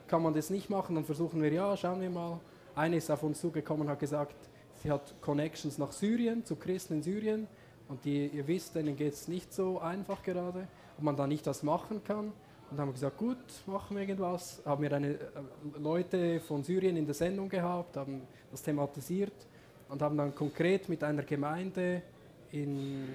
kann 0.06 0.22
man 0.22 0.34
das 0.34 0.50
nicht 0.50 0.68
machen, 0.68 0.94
dann 0.94 1.04
versuchen 1.04 1.42
wir, 1.42 1.52
ja, 1.52 1.76
schauen 1.76 2.00
wir 2.00 2.10
mal. 2.10 2.38
Eine 2.74 2.96
ist 2.96 3.10
auf 3.10 3.22
uns 3.22 3.40
zugekommen 3.40 3.82
und 3.82 3.88
hat 3.88 3.98
gesagt, 3.98 4.34
Sie 4.82 4.90
hat 4.90 5.14
Connections 5.20 5.76
nach 5.76 5.92
Syrien, 5.92 6.44
zu 6.44 6.56
Christen 6.56 6.94
in 6.94 7.02
Syrien. 7.02 7.48
Und 7.88 8.04
die, 8.04 8.28
ihr 8.28 8.46
wisst, 8.46 8.74
denen 8.74 8.96
geht 8.96 9.12
es 9.12 9.28
nicht 9.28 9.52
so 9.52 9.78
einfach 9.78 10.22
gerade. 10.22 10.68
Ob 10.96 11.04
man 11.04 11.16
da 11.16 11.26
nicht 11.26 11.46
was 11.46 11.62
machen 11.62 12.02
kann. 12.02 12.32
Und 12.70 12.78
haben 12.78 12.92
gesagt, 12.92 13.16
gut, 13.16 13.36
machen 13.66 13.96
wir 13.96 14.02
irgendwas. 14.02 14.62
Haben 14.64 14.82
wir 14.82 14.92
eine, 14.92 15.14
äh, 15.14 15.18
Leute 15.78 16.40
von 16.40 16.62
Syrien 16.62 16.96
in 16.96 17.04
der 17.04 17.14
Sendung 17.14 17.48
gehabt, 17.48 17.96
haben 17.96 18.22
das 18.50 18.62
thematisiert 18.62 19.32
und 19.88 20.00
haben 20.02 20.16
dann 20.16 20.34
konkret 20.34 20.88
mit 20.88 21.02
einer 21.02 21.24
Gemeinde 21.24 22.02
in, 22.52 23.08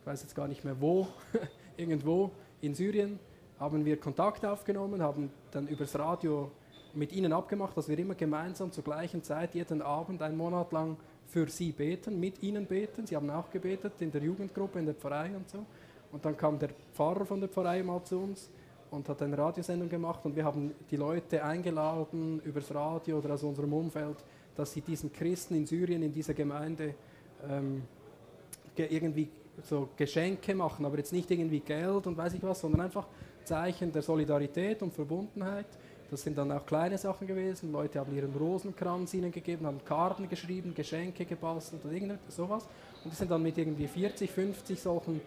ich 0.00 0.06
weiß 0.06 0.22
jetzt 0.22 0.34
gar 0.34 0.48
nicht 0.48 0.64
mehr 0.64 0.80
wo, 0.80 1.06
irgendwo 1.76 2.30
in 2.62 2.74
Syrien, 2.74 3.18
haben 3.58 3.84
wir 3.84 3.98
Kontakt 3.98 4.44
aufgenommen, 4.44 5.02
haben 5.02 5.30
dann 5.50 5.68
übers 5.68 5.98
Radio 5.98 6.50
mit 6.94 7.12
ihnen 7.12 7.34
abgemacht, 7.34 7.76
dass 7.76 7.88
wir 7.88 7.98
immer 7.98 8.14
gemeinsam 8.14 8.72
zur 8.72 8.84
gleichen 8.84 9.22
Zeit 9.22 9.54
jeden 9.54 9.82
Abend 9.82 10.22
einen 10.22 10.36
Monat 10.36 10.72
lang 10.72 10.96
für 11.26 11.48
sie 11.48 11.72
beten, 11.72 12.18
mit 12.18 12.42
ihnen 12.42 12.64
beten. 12.64 13.06
Sie 13.06 13.16
haben 13.16 13.28
auch 13.28 13.50
gebetet 13.50 14.00
in 14.00 14.10
der 14.10 14.22
Jugendgruppe, 14.22 14.78
in 14.78 14.86
der 14.86 14.94
Pfarrei 14.94 15.36
und 15.36 15.48
so. 15.50 15.66
Und 16.16 16.24
dann 16.24 16.34
kam 16.34 16.58
der 16.58 16.70
Pfarrer 16.94 17.26
von 17.26 17.40
der 17.40 17.50
Pfarrei 17.50 17.82
mal 17.82 18.02
zu 18.02 18.18
uns 18.18 18.48
und 18.90 19.06
hat 19.06 19.20
eine 19.20 19.36
Radiosendung 19.36 19.90
gemacht 19.90 20.24
und 20.24 20.34
wir 20.34 20.46
haben 20.46 20.72
die 20.90 20.96
Leute 20.96 21.44
eingeladen 21.44 22.40
übers 22.42 22.74
Radio 22.74 23.18
oder 23.18 23.34
aus 23.34 23.42
unserem 23.42 23.74
Umfeld, 23.74 24.16
dass 24.56 24.72
sie 24.72 24.80
diesen 24.80 25.12
Christen 25.12 25.56
in 25.56 25.66
Syrien, 25.66 26.02
in 26.02 26.14
dieser 26.14 26.32
Gemeinde 26.32 26.94
ähm, 27.46 27.82
irgendwie 28.74 29.28
so 29.62 29.90
Geschenke 29.94 30.54
machen, 30.54 30.86
aber 30.86 30.96
jetzt 30.96 31.12
nicht 31.12 31.30
irgendwie 31.30 31.60
Geld 31.60 32.06
und 32.06 32.16
weiß 32.16 32.32
ich 32.32 32.42
was, 32.42 32.62
sondern 32.62 32.80
einfach 32.80 33.06
Zeichen 33.44 33.92
der 33.92 34.00
Solidarität 34.00 34.80
und 34.80 34.94
Verbundenheit. 34.94 35.66
Das 36.10 36.22
sind 36.22 36.38
dann 36.38 36.50
auch 36.50 36.64
kleine 36.64 36.96
Sachen 36.96 37.26
gewesen. 37.26 37.72
Leute 37.72 37.98
haben 37.98 38.16
ihren 38.16 38.34
Rosenkranz 38.34 39.12
ihnen 39.12 39.32
gegeben, 39.32 39.66
haben 39.66 39.84
Karten 39.84 40.30
geschrieben, 40.30 40.72
Geschenke 40.74 41.26
gebastelt 41.26 41.84
oder 41.84 41.92
irgend 41.92 42.20
sowas. 42.30 42.66
Und 43.04 43.12
die 43.12 43.16
sind 43.16 43.30
dann 43.30 43.42
mit 43.42 43.58
irgendwie 43.58 43.86
40, 43.86 44.30
50 44.30 44.80
solchen 44.80 45.20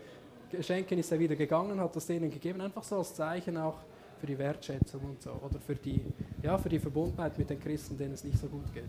Geschenken 0.52 0.98
ist 0.98 1.12
er 1.12 1.20
wieder 1.20 1.36
gegangen, 1.36 1.80
hat 1.80 1.96
das 1.96 2.08
denen 2.08 2.32
gegeben, 2.32 2.62
einfach 2.62 2.84
so 2.84 2.98
als 2.98 3.14
Zeichen 3.14 3.58
auch 3.58 3.76
für 4.20 4.28
die 4.28 4.38
Wertschätzung 4.38 5.02
und 5.02 5.22
so 5.22 5.32
oder 5.32 5.60
für 5.60 5.76
die, 5.76 6.02
ja, 6.44 6.58
für 6.58 6.70
die 6.70 6.80
Verbundenheit 6.80 7.38
mit 7.38 7.50
den 7.50 7.60
Christen, 7.60 7.98
denen 7.98 8.14
es 8.14 8.24
nicht 8.24 8.38
so 8.38 8.48
gut 8.48 8.74
geht. 8.74 8.84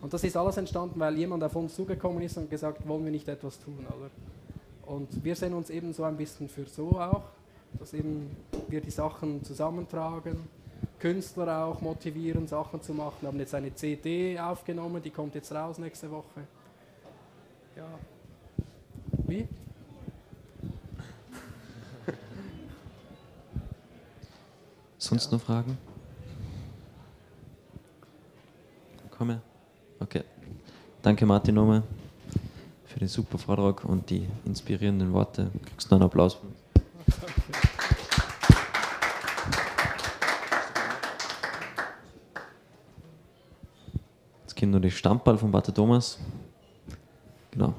Und 0.00 0.12
das 0.12 0.24
ist 0.24 0.36
alles 0.36 0.56
entstanden, 0.56 0.98
weil 1.00 1.16
jemand 1.16 1.42
auf 1.44 1.54
uns 1.56 1.74
zugekommen 1.74 2.22
ist 2.22 2.36
und 2.36 2.50
gesagt, 2.50 2.86
wollen 2.86 3.04
wir 3.04 3.12
nicht 3.12 3.28
etwas 3.28 3.58
tun, 3.60 3.86
oder? 3.86 4.10
Und 4.86 5.24
wir 5.24 5.34
sehen 5.34 5.54
uns 5.54 5.70
eben 5.70 5.92
so 5.92 6.04
ein 6.04 6.16
bisschen 6.16 6.48
für 6.48 6.66
so 6.66 6.90
auch, 7.00 7.22
dass 7.78 7.94
eben 7.94 8.36
wir 8.68 8.80
die 8.80 8.90
Sachen 8.90 9.42
zusammentragen, 9.42 10.46
Künstler 10.98 11.64
auch 11.64 11.80
motivieren, 11.80 12.46
Sachen 12.46 12.82
zu 12.82 12.92
machen. 12.92 13.16
Wir 13.20 13.28
haben 13.28 13.38
jetzt 13.38 13.54
eine 13.54 13.74
CD 13.74 14.38
aufgenommen, 14.38 15.02
die 15.02 15.10
kommt 15.10 15.34
jetzt 15.34 15.52
raus 15.52 15.78
nächste 15.78 16.10
Woche. 16.10 16.42
Ja. 17.76 17.88
Wie? 19.26 19.48
Sonst 25.14 25.30
noch 25.30 25.40
Fragen? 25.42 25.78
Komm 29.16 29.30
her. 29.30 29.40
Okay. 30.00 30.24
Danke 31.02 31.24
Martin 31.24 31.54
nochmal 31.54 31.84
für 32.84 32.98
den 32.98 33.06
super 33.06 33.38
Vortrag 33.38 33.84
und 33.84 34.10
die 34.10 34.26
inspirierenden 34.44 35.12
Worte. 35.12 35.52
Kriegst 35.66 35.88
du 35.88 35.94
noch 35.94 36.00
einen 36.00 36.06
Applaus 36.06 36.34
von 36.34 36.48
uns? 36.48 36.58
Jetzt 44.42 44.56
kommt 44.58 44.72
noch 44.72 44.80
die 44.80 44.90
Stammball 44.90 45.38
von 45.38 45.52
Pater 45.52 45.72
Thomas. 45.72 46.18
Genau. 47.52 47.72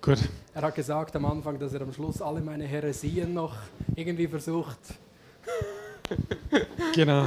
Gut. 0.00 0.20
Er 0.54 0.62
hat 0.62 0.74
gesagt 0.76 1.16
am 1.16 1.24
Anfang, 1.24 1.58
dass 1.58 1.72
er 1.72 1.80
am 1.80 1.92
Schluss 1.92 2.22
alle 2.22 2.40
meine 2.40 2.64
Heresien 2.64 3.34
noch 3.34 3.56
irgendwie 3.96 4.28
versucht 4.28 4.78
Genau. 6.94 7.26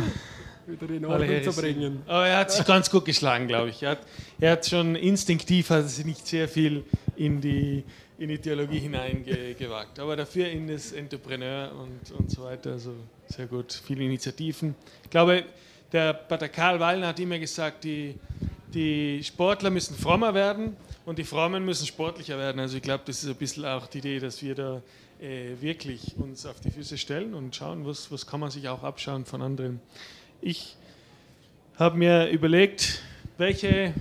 wieder 0.67 0.93
in 0.93 1.05
Ordnung 1.05 1.43
zu 1.43 1.53
bringen. 1.53 2.01
Aber 2.07 2.28
er 2.28 2.38
hat 2.38 2.51
sich 2.51 2.65
ganz 2.65 2.89
gut 2.89 3.05
geschlagen, 3.05 3.47
glaube 3.47 3.69
ich. 3.69 3.84
Er 3.84 3.91
hat, 3.91 3.99
er 4.39 4.51
hat 4.53 4.65
schon 4.65 4.95
instinktiv 4.95 5.69
hat 5.69 5.89
sich 5.89 6.05
nicht 6.05 6.28
sehr 6.28 6.47
viel 6.47 6.84
in 7.15 7.41
die, 7.41 7.84
in 8.17 8.30
die 8.30 8.38
Theologie 8.38 8.80
hineingewagt. 8.80 9.99
Aber 9.99 10.15
dafür 10.15 10.49
in 10.49 10.67
das 10.67 10.91
Entrepreneur 10.91 11.71
und, 11.71 12.11
und 12.17 12.30
so 12.30 12.43
weiter. 12.43 12.73
Also 12.73 12.93
sehr 13.28 13.47
gut. 13.47 13.82
Viele 13.86 14.03
Initiativen. 14.03 14.75
Ich 15.03 15.09
glaube, 15.09 15.45
der 15.91 16.13
Pater 16.13 16.49
Karl 16.49 16.80
Wallner 16.80 17.07
hat 17.07 17.19
immer 17.19 17.39
gesagt, 17.39 17.84
die, 17.84 18.15
die 18.73 19.23
Sportler 19.23 19.69
müssen 19.69 19.95
frommer 19.95 20.34
werden 20.34 20.75
und 21.05 21.17
die 21.17 21.23
Frommen 21.23 21.63
müssen 21.63 21.88
sportlicher 21.88 22.38
werden. 22.38 22.59
Also 22.59 22.78
ich 22.78 22.84
glaube, 22.84 23.03
das 23.05 23.23
ist 23.23 23.30
ein 23.30 23.36
bisschen 23.36 23.65
auch 23.65 23.88
die 23.88 23.99
Idee, 23.99 24.19
dass 24.19 24.41
wir 24.41 24.55
da 24.55 24.82
äh, 25.22 25.61
wirklich 25.61 26.15
uns 26.18 26.45
auf 26.45 26.59
die 26.59 26.72
Füße 26.72 26.97
stellen 26.97 27.34
und 27.34 27.55
schauen, 27.55 27.86
was, 27.86 28.11
was 28.11 28.28
kann 28.28 28.39
man 28.39 28.51
sich 28.51 28.68
auch 28.70 28.84
abschauen 28.84 29.26
von 29.26 29.41
anderen. 29.41 29.80
Ich 30.41 30.76
habe 31.78 31.97
mir 31.97 32.30
überlegt, 32.30 33.01
welche 33.38 33.93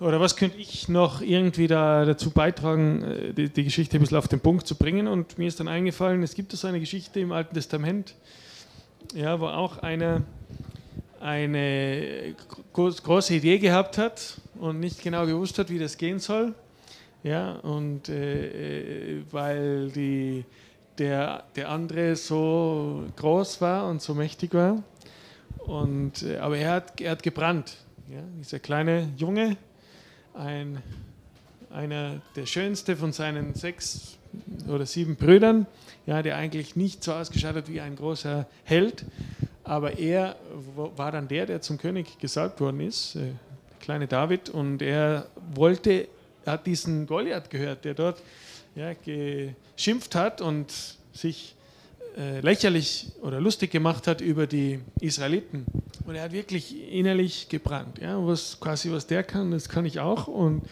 oder 0.00 0.20
was 0.20 0.36
könnte 0.36 0.58
ich 0.58 0.88
noch 0.88 1.22
irgendwie 1.22 1.66
da 1.66 2.04
dazu 2.04 2.30
beitragen, 2.30 3.02
äh, 3.02 3.32
die, 3.32 3.48
die 3.48 3.64
Geschichte 3.64 3.96
ein 3.96 4.00
bisschen 4.00 4.16
auf 4.16 4.28
den 4.28 4.40
Punkt 4.40 4.66
zu 4.66 4.76
bringen. 4.76 5.08
Und 5.08 5.38
mir 5.38 5.48
ist 5.48 5.58
dann 5.60 5.68
eingefallen, 5.68 6.22
es 6.22 6.34
gibt 6.34 6.52
so 6.52 6.68
eine 6.68 6.80
Geschichte 6.80 7.20
im 7.20 7.32
Alten 7.32 7.54
Testament, 7.54 8.14
ja, 9.14 9.40
wo 9.40 9.46
auch 9.46 9.78
einer 9.78 10.22
eine 11.20 12.36
gro- 12.72 12.92
große 12.92 13.34
Idee 13.34 13.58
gehabt 13.58 13.98
hat 13.98 14.40
und 14.60 14.78
nicht 14.78 15.02
genau 15.02 15.26
gewusst 15.26 15.58
hat, 15.58 15.68
wie 15.68 15.80
das 15.80 15.98
gehen 15.98 16.20
soll. 16.20 16.54
Ja, 17.22 17.52
und 17.56 18.08
äh, 18.08 19.16
äh, 19.16 19.22
weil 19.30 19.90
die, 19.90 20.44
der, 20.98 21.44
der 21.56 21.68
andere 21.68 22.14
so 22.16 23.04
groß 23.16 23.60
war 23.60 23.88
und 23.88 24.00
so 24.00 24.14
mächtig 24.14 24.54
war. 24.54 24.82
Und, 25.58 26.22
äh, 26.22 26.38
aber 26.38 26.56
er 26.56 26.72
hat, 26.72 27.00
er 27.00 27.12
hat 27.12 27.22
gebrannt. 27.22 27.76
Ja, 28.10 28.20
dieser 28.38 28.58
kleine 28.58 29.10
Junge, 29.16 29.56
ein, 30.34 30.82
einer 31.70 32.22
der 32.36 32.46
schönste 32.46 32.96
von 32.96 33.12
seinen 33.12 33.54
sechs 33.54 34.16
oder 34.68 34.86
sieben 34.86 35.16
Brüdern, 35.16 35.66
ja, 36.06 36.22
der 36.22 36.36
eigentlich 36.36 36.76
nicht 36.76 37.02
so 37.04 37.12
ausgeschaut 37.12 37.54
hat 37.54 37.68
wie 37.68 37.80
ein 37.80 37.96
großer 37.96 38.46
Held. 38.64 39.04
Aber 39.64 39.98
er 39.98 40.36
war 40.96 41.12
dann 41.12 41.28
der, 41.28 41.44
der 41.44 41.60
zum 41.60 41.76
König 41.76 42.18
gesalbt 42.18 42.60
worden 42.60 42.80
ist, 42.80 43.16
äh, 43.16 43.20
der 43.20 43.78
kleine 43.80 44.06
David. 44.06 44.48
Und 44.48 44.80
er 44.80 45.26
wollte, 45.54 46.08
hat 46.46 46.66
diesen 46.66 47.06
Goliath 47.06 47.50
gehört, 47.50 47.84
der 47.84 47.94
dort 47.94 48.22
ja, 48.74 48.92
geschimpft 48.94 50.14
hat 50.14 50.40
und 50.40 50.72
sich 51.12 51.54
äh, 52.16 52.40
lächerlich 52.40 53.06
oder 53.22 53.40
lustig 53.40 53.70
gemacht 53.70 54.06
hat 54.06 54.20
über 54.20 54.46
die 54.46 54.80
Israeliten. 55.00 55.66
Und 56.06 56.14
er 56.14 56.22
hat 56.22 56.32
wirklich 56.32 56.90
innerlich 56.90 57.48
gebrannt. 57.48 57.98
Ja, 58.00 58.24
was 58.26 58.58
quasi 58.58 58.90
was 58.90 59.06
der 59.06 59.22
kann, 59.22 59.50
das 59.50 59.68
kann 59.68 59.84
ich 59.84 60.00
auch. 60.00 60.26
Und 60.26 60.62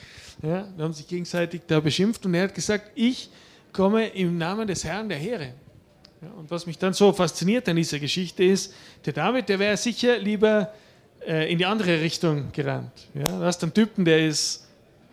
ja, 0.43 0.67
wir 0.77 0.85
haben 0.85 0.93
sich 0.93 1.07
gegenseitig 1.07 1.63
da 1.67 1.81
beschimpft. 1.81 2.27
Und 2.27 2.35
er 2.35 2.45
hat 2.45 2.55
gesagt, 2.55 2.91
ich 2.95 3.31
komme 3.73 4.09
im 4.09 4.39
Namen 4.39 4.67
des 4.67 4.85
Herrn 4.85 5.09
der 5.09 5.19
Heere. 5.19 5.53
Ja, 6.23 6.31
und 6.39 6.51
was 6.51 6.67
mich 6.67 6.79
dann 6.79 6.95
so 6.95 7.13
fasziniert 7.13 7.69
an 7.69 7.77
dieser 7.77 7.99
Geschichte 7.99 8.43
ist, 8.43 8.75
der 9.05 9.13
David, 9.13 9.49
der 9.49 9.59
wäre 9.59 9.77
sicher 9.77 10.19
lieber 10.19 10.73
äh, 11.27 11.51
in 11.53 11.59
die 11.59 11.67
andere 11.67 12.01
Richtung 12.01 12.51
gerannt. 12.53 13.09
Ja, 13.15 13.25
da 13.25 13.41
hast 13.41 13.63
einen 13.63 13.75
Typen, 13.75 14.05
der 14.05 14.27
ist 14.27 14.66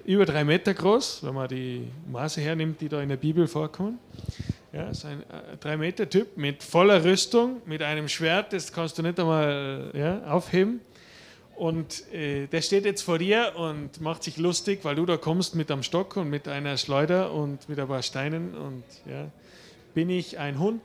über 0.05 0.25
drei 0.25 0.43
Meter 0.43 0.73
groß, 0.73 1.23
wenn 1.23 1.33
man 1.33 1.47
die 1.47 1.87
Maße 2.11 2.41
hernimmt, 2.41 2.81
die 2.81 2.89
da 2.89 3.01
in 3.01 3.09
der 3.09 3.17
Bibel 3.17 3.47
vorkommen. 3.47 3.99
Ja, 4.71 4.89
ist 4.89 5.05
ein 5.05 5.21
äh, 5.21 5.57
drei 5.59 5.77
Meter 5.77 6.09
Typ 6.09 6.35
mit 6.35 6.63
voller 6.63 7.03
Rüstung, 7.03 7.61
mit 7.65 7.81
einem 7.83 8.09
Schwert, 8.09 8.53
das 8.53 8.71
kannst 8.71 8.97
du 8.97 9.03
nicht 9.03 9.19
einmal 9.19 9.91
ja, 9.93 10.23
aufheben. 10.25 10.81
Und 11.55 12.11
äh, 12.11 12.47
der 12.47 12.61
steht 12.61 12.85
jetzt 12.85 13.03
vor 13.03 13.19
dir 13.19 13.53
und 13.55 14.01
macht 14.01 14.23
sich 14.23 14.37
lustig, 14.37 14.79
weil 14.83 14.95
du 14.95 15.05
da 15.05 15.17
kommst 15.17 15.55
mit 15.55 15.69
einem 15.69 15.83
Stock 15.83 16.17
und 16.17 16.29
mit 16.29 16.47
einer 16.47 16.77
Schleuder 16.77 17.31
und 17.31 17.69
mit 17.69 17.79
ein 17.79 17.87
paar 17.87 18.01
Steinen. 18.01 18.55
Und 18.55 18.83
ja, 19.05 19.29
bin 19.93 20.09
ich 20.09 20.39
ein 20.39 20.57
Hund, 20.57 20.81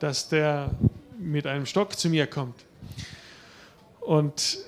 dass 0.00 0.28
der 0.28 0.72
mit 1.18 1.46
einem 1.46 1.66
Stock 1.66 1.96
zu 1.96 2.08
mir 2.08 2.26
kommt. 2.26 2.64
Und, 4.00 4.58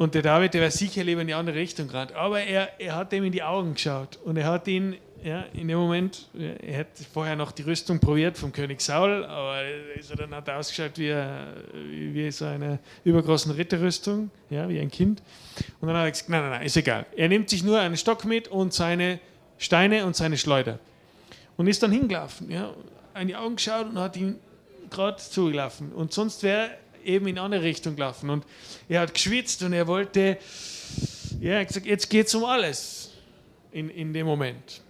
und 0.00 0.14
der 0.14 0.22
David, 0.22 0.54
der 0.54 0.62
wäre 0.62 0.70
sicher 0.70 1.04
lieber 1.04 1.20
in 1.20 1.26
die 1.26 1.34
andere 1.34 1.56
Richtung 1.56 1.86
gerannt. 1.86 2.14
Aber 2.14 2.40
er, 2.40 2.70
er 2.80 2.96
hat 2.96 3.12
dem 3.12 3.22
in 3.22 3.32
die 3.32 3.42
Augen 3.42 3.74
geschaut 3.74 4.18
und 4.24 4.38
er 4.38 4.46
hat 4.46 4.66
ihn 4.66 4.96
ja, 5.22 5.44
in 5.52 5.68
dem 5.68 5.76
Moment, 5.76 6.26
er 6.62 6.78
hat 6.78 6.86
vorher 7.12 7.36
noch 7.36 7.52
die 7.52 7.60
Rüstung 7.60 8.00
probiert 8.00 8.38
vom 8.38 8.50
König 8.50 8.80
Saul, 8.80 9.26
aber 9.26 9.56
er 9.62 10.16
dann 10.16 10.34
hat 10.34 10.48
er 10.48 10.56
ausgeschaut 10.56 10.92
wie, 10.96 11.12
ein- 11.12 12.14
wie 12.14 12.30
so 12.30 12.46
eine 12.46 12.78
übergroßen 13.04 13.52
Ritterrüstung, 13.52 14.30
ja, 14.48 14.66
wie 14.70 14.80
ein 14.80 14.90
Kind. 14.90 15.22
Und 15.82 15.88
dann 15.88 15.96
hat 15.98 16.06
er 16.06 16.10
gesagt, 16.12 16.30
nein, 16.30 16.40
nein, 16.40 16.50
nein, 16.52 16.62
ist 16.62 16.78
egal. 16.78 17.04
Er 17.14 17.28
nimmt 17.28 17.50
sich 17.50 17.62
nur 17.62 17.78
einen 17.78 17.98
Stock 17.98 18.24
mit 18.24 18.48
und 18.48 18.72
seine 18.72 19.20
Steine 19.58 20.06
und 20.06 20.16
seine 20.16 20.38
Schleuder. 20.38 20.78
Und 21.58 21.66
ist 21.66 21.82
dann 21.82 21.92
hingelaufen, 21.92 22.50
ja, 22.50 22.72
in 23.20 23.28
die 23.28 23.36
Augen 23.36 23.56
geschaut 23.56 23.90
und 23.90 23.98
hat 23.98 24.16
ihn 24.16 24.36
gerade 24.88 25.18
zugelaufen. 25.18 25.92
Und 25.92 26.14
sonst 26.14 26.42
wäre 26.42 26.70
eben 27.04 27.26
in 27.26 27.38
eine 27.38 27.62
Richtung 27.62 27.96
gelaufen. 27.96 28.30
Und 28.30 28.44
er 28.88 29.00
hat 29.00 29.14
geschwitzt 29.14 29.62
und 29.62 29.72
er 29.72 29.86
wollte, 29.86 30.38
ja, 31.40 31.62
gesagt, 31.62 31.86
jetzt 31.86 32.08
geht 32.10 32.26
es 32.26 32.34
um 32.34 32.44
alles 32.44 33.12
in, 33.72 33.90
in 33.90 34.12
dem 34.12 34.26
Moment. 34.26 34.82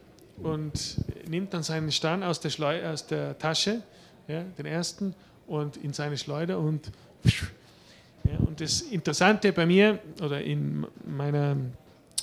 Und 0.42 0.96
nimmt 1.28 1.52
dann 1.52 1.62
seinen 1.62 1.92
Stein 1.92 2.22
aus 2.22 2.40
der, 2.40 2.50
Schleu 2.50 2.82
aus 2.86 3.06
der 3.06 3.38
Tasche, 3.38 3.82
ja, 4.26 4.42
den 4.58 4.66
ersten, 4.66 5.14
und 5.46 5.76
in 5.76 5.92
seine 5.92 6.16
Schleuder 6.16 6.58
und. 6.58 6.90
Ja, 8.24 8.36
und 8.46 8.60
das 8.60 8.82
Interessante 8.82 9.52
bei 9.52 9.64
mir 9.64 9.98
oder 10.22 10.42
in 10.42 10.86
meiner 11.06 11.56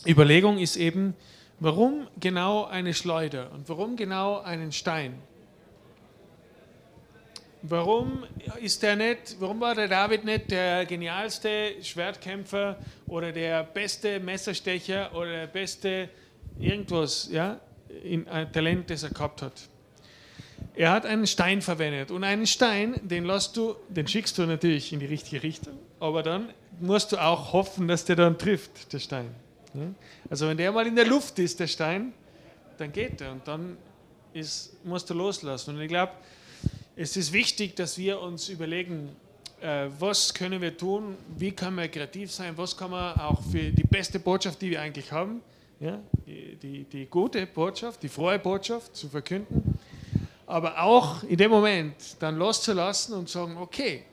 Überlegung 0.05 0.59
ist 0.59 0.77
eben, 0.77 1.15
warum 1.59 2.07
genau 2.19 2.65
eine 2.65 2.93
Schleuder 2.93 3.51
und 3.51 3.67
warum 3.67 3.95
genau 3.95 4.39
einen 4.39 4.71
Stein? 4.71 5.15
Warum 7.63 8.23
ist 8.61 8.83
der 8.83 8.95
nicht, 8.95 9.35
warum 9.39 9.59
war 9.59 9.73
der 9.73 9.87
David 9.87 10.23
nicht 10.23 10.51
der 10.51 10.85
genialste 10.85 11.73
Schwertkämpfer 11.81 12.77
oder 13.07 13.31
der 13.31 13.63
beste 13.63 14.19
Messerstecher 14.19 15.13
oder 15.15 15.31
der 15.31 15.47
beste 15.47 16.09
irgendwas, 16.59 17.29
ja, 17.31 17.59
in 18.03 18.27
ein 18.27 18.51
Talent, 18.51 18.89
das 18.89 19.03
er 19.03 19.09
gehabt 19.09 19.41
hat? 19.41 19.53
Er 20.75 20.91
hat 20.91 21.05
einen 21.07 21.25
Stein 21.25 21.61
verwendet 21.61 22.11
und 22.11 22.23
einen 22.23 22.45
Stein, 22.45 22.99
den 23.01 23.25
lässt 23.25 23.57
du, 23.57 23.75
den 23.89 24.07
schickst 24.07 24.37
du 24.37 24.43
natürlich 24.43 24.93
in 24.93 24.99
die 24.99 25.07
richtige 25.07 25.41
Richtung, 25.41 25.73
aber 25.99 26.21
dann 26.21 26.53
musst 26.79 27.11
du 27.11 27.17
auch 27.17 27.53
hoffen, 27.53 27.87
dass 27.87 28.05
der 28.05 28.15
dann 28.15 28.37
trifft, 28.37 28.93
der 28.93 28.99
Stein. 28.99 29.33
Also 30.29 30.47
wenn 30.47 30.57
der 30.57 30.71
mal 30.71 30.85
in 30.87 30.95
der 30.95 31.05
Luft 31.05 31.39
ist, 31.39 31.59
der 31.59 31.67
Stein, 31.67 32.13
dann 32.77 32.91
geht 32.91 33.21
er 33.21 33.31
und 33.31 33.47
dann 33.47 33.77
ist, 34.33 34.85
musst 34.85 35.09
du 35.09 35.13
loslassen. 35.13 35.75
Und 35.75 35.81
ich 35.81 35.87
glaube, 35.87 36.11
es 36.97 37.15
ist 37.15 37.31
wichtig, 37.31 37.75
dass 37.75 37.97
wir 37.97 38.19
uns 38.19 38.49
überlegen, 38.49 39.15
äh, 39.61 39.87
was 39.99 40.33
können 40.33 40.61
wir 40.61 40.75
tun, 40.75 41.15
wie 41.37 41.51
können 41.51 41.77
wir 41.77 41.87
kreativ 41.87 42.31
sein, 42.31 42.57
was 42.57 42.75
kann 42.75 42.91
man 42.91 43.15
auch 43.19 43.41
für 43.43 43.71
die 43.71 43.83
beste 43.83 44.19
Botschaft, 44.19 44.61
die 44.61 44.71
wir 44.71 44.81
eigentlich 44.81 45.11
haben, 45.11 45.41
ja, 45.79 45.99
die, 46.25 46.55
die, 46.55 46.83
die 46.85 47.05
gute 47.05 47.45
Botschaft, 47.45 48.01
die 48.01 48.09
frohe 48.09 48.39
Botschaft 48.39 48.95
zu 48.95 49.07
verkünden, 49.09 49.77
aber 50.47 50.81
auch 50.81 51.21
in 51.23 51.37
dem 51.37 51.51
Moment 51.51 51.95
dann 52.19 52.37
loszulassen 52.37 53.13
und 53.13 53.29
sagen, 53.29 53.55
okay, 53.57 54.03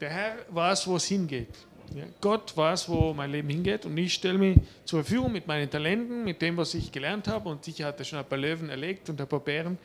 der 0.00 0.08
Herr 0.08 0.36
weiß, 0.48 0.86
wo 0.86 0.96
es 0.96 1.04
hingeht. 1.04 1.48
Ja, 1.94 2.04
Gott 2.20 2.56
weiß, 2.56 2.88
wo 2.88 3.12
mein 3.12 3.30
Leben 3.30 3.50
hingeht 3.50 3.84
und 3.84 3.96
ich 3.98 4.14
stelle 4.14 4.38
mich 4.38 4.58
zur 4.84 5.04
Verfügung 5.04 5.32
mit 5.32 5.46
meinen 5.46 5.70
Talenten, 5.70 6.24
mit 6.24 6.40
dem, 6.40 6.56
was 6.56 6.72
ich 6.72 6.90
gelernt 6.90 7.28
habe 7.28 7.50
und 7.50 7.62
sicher 7.62 7.86
hat 7.86 7.98
er 7.98 8.04
schon 8.04 8.18
ein 8.18 8.24
paar 8.24 8.38
Löwen 8.38 8.70
erlegt 8.70 9.10
und 9.10 9.20
ein 9.20 9.28
paar 9.28 9.40
Bären 9.40 9.78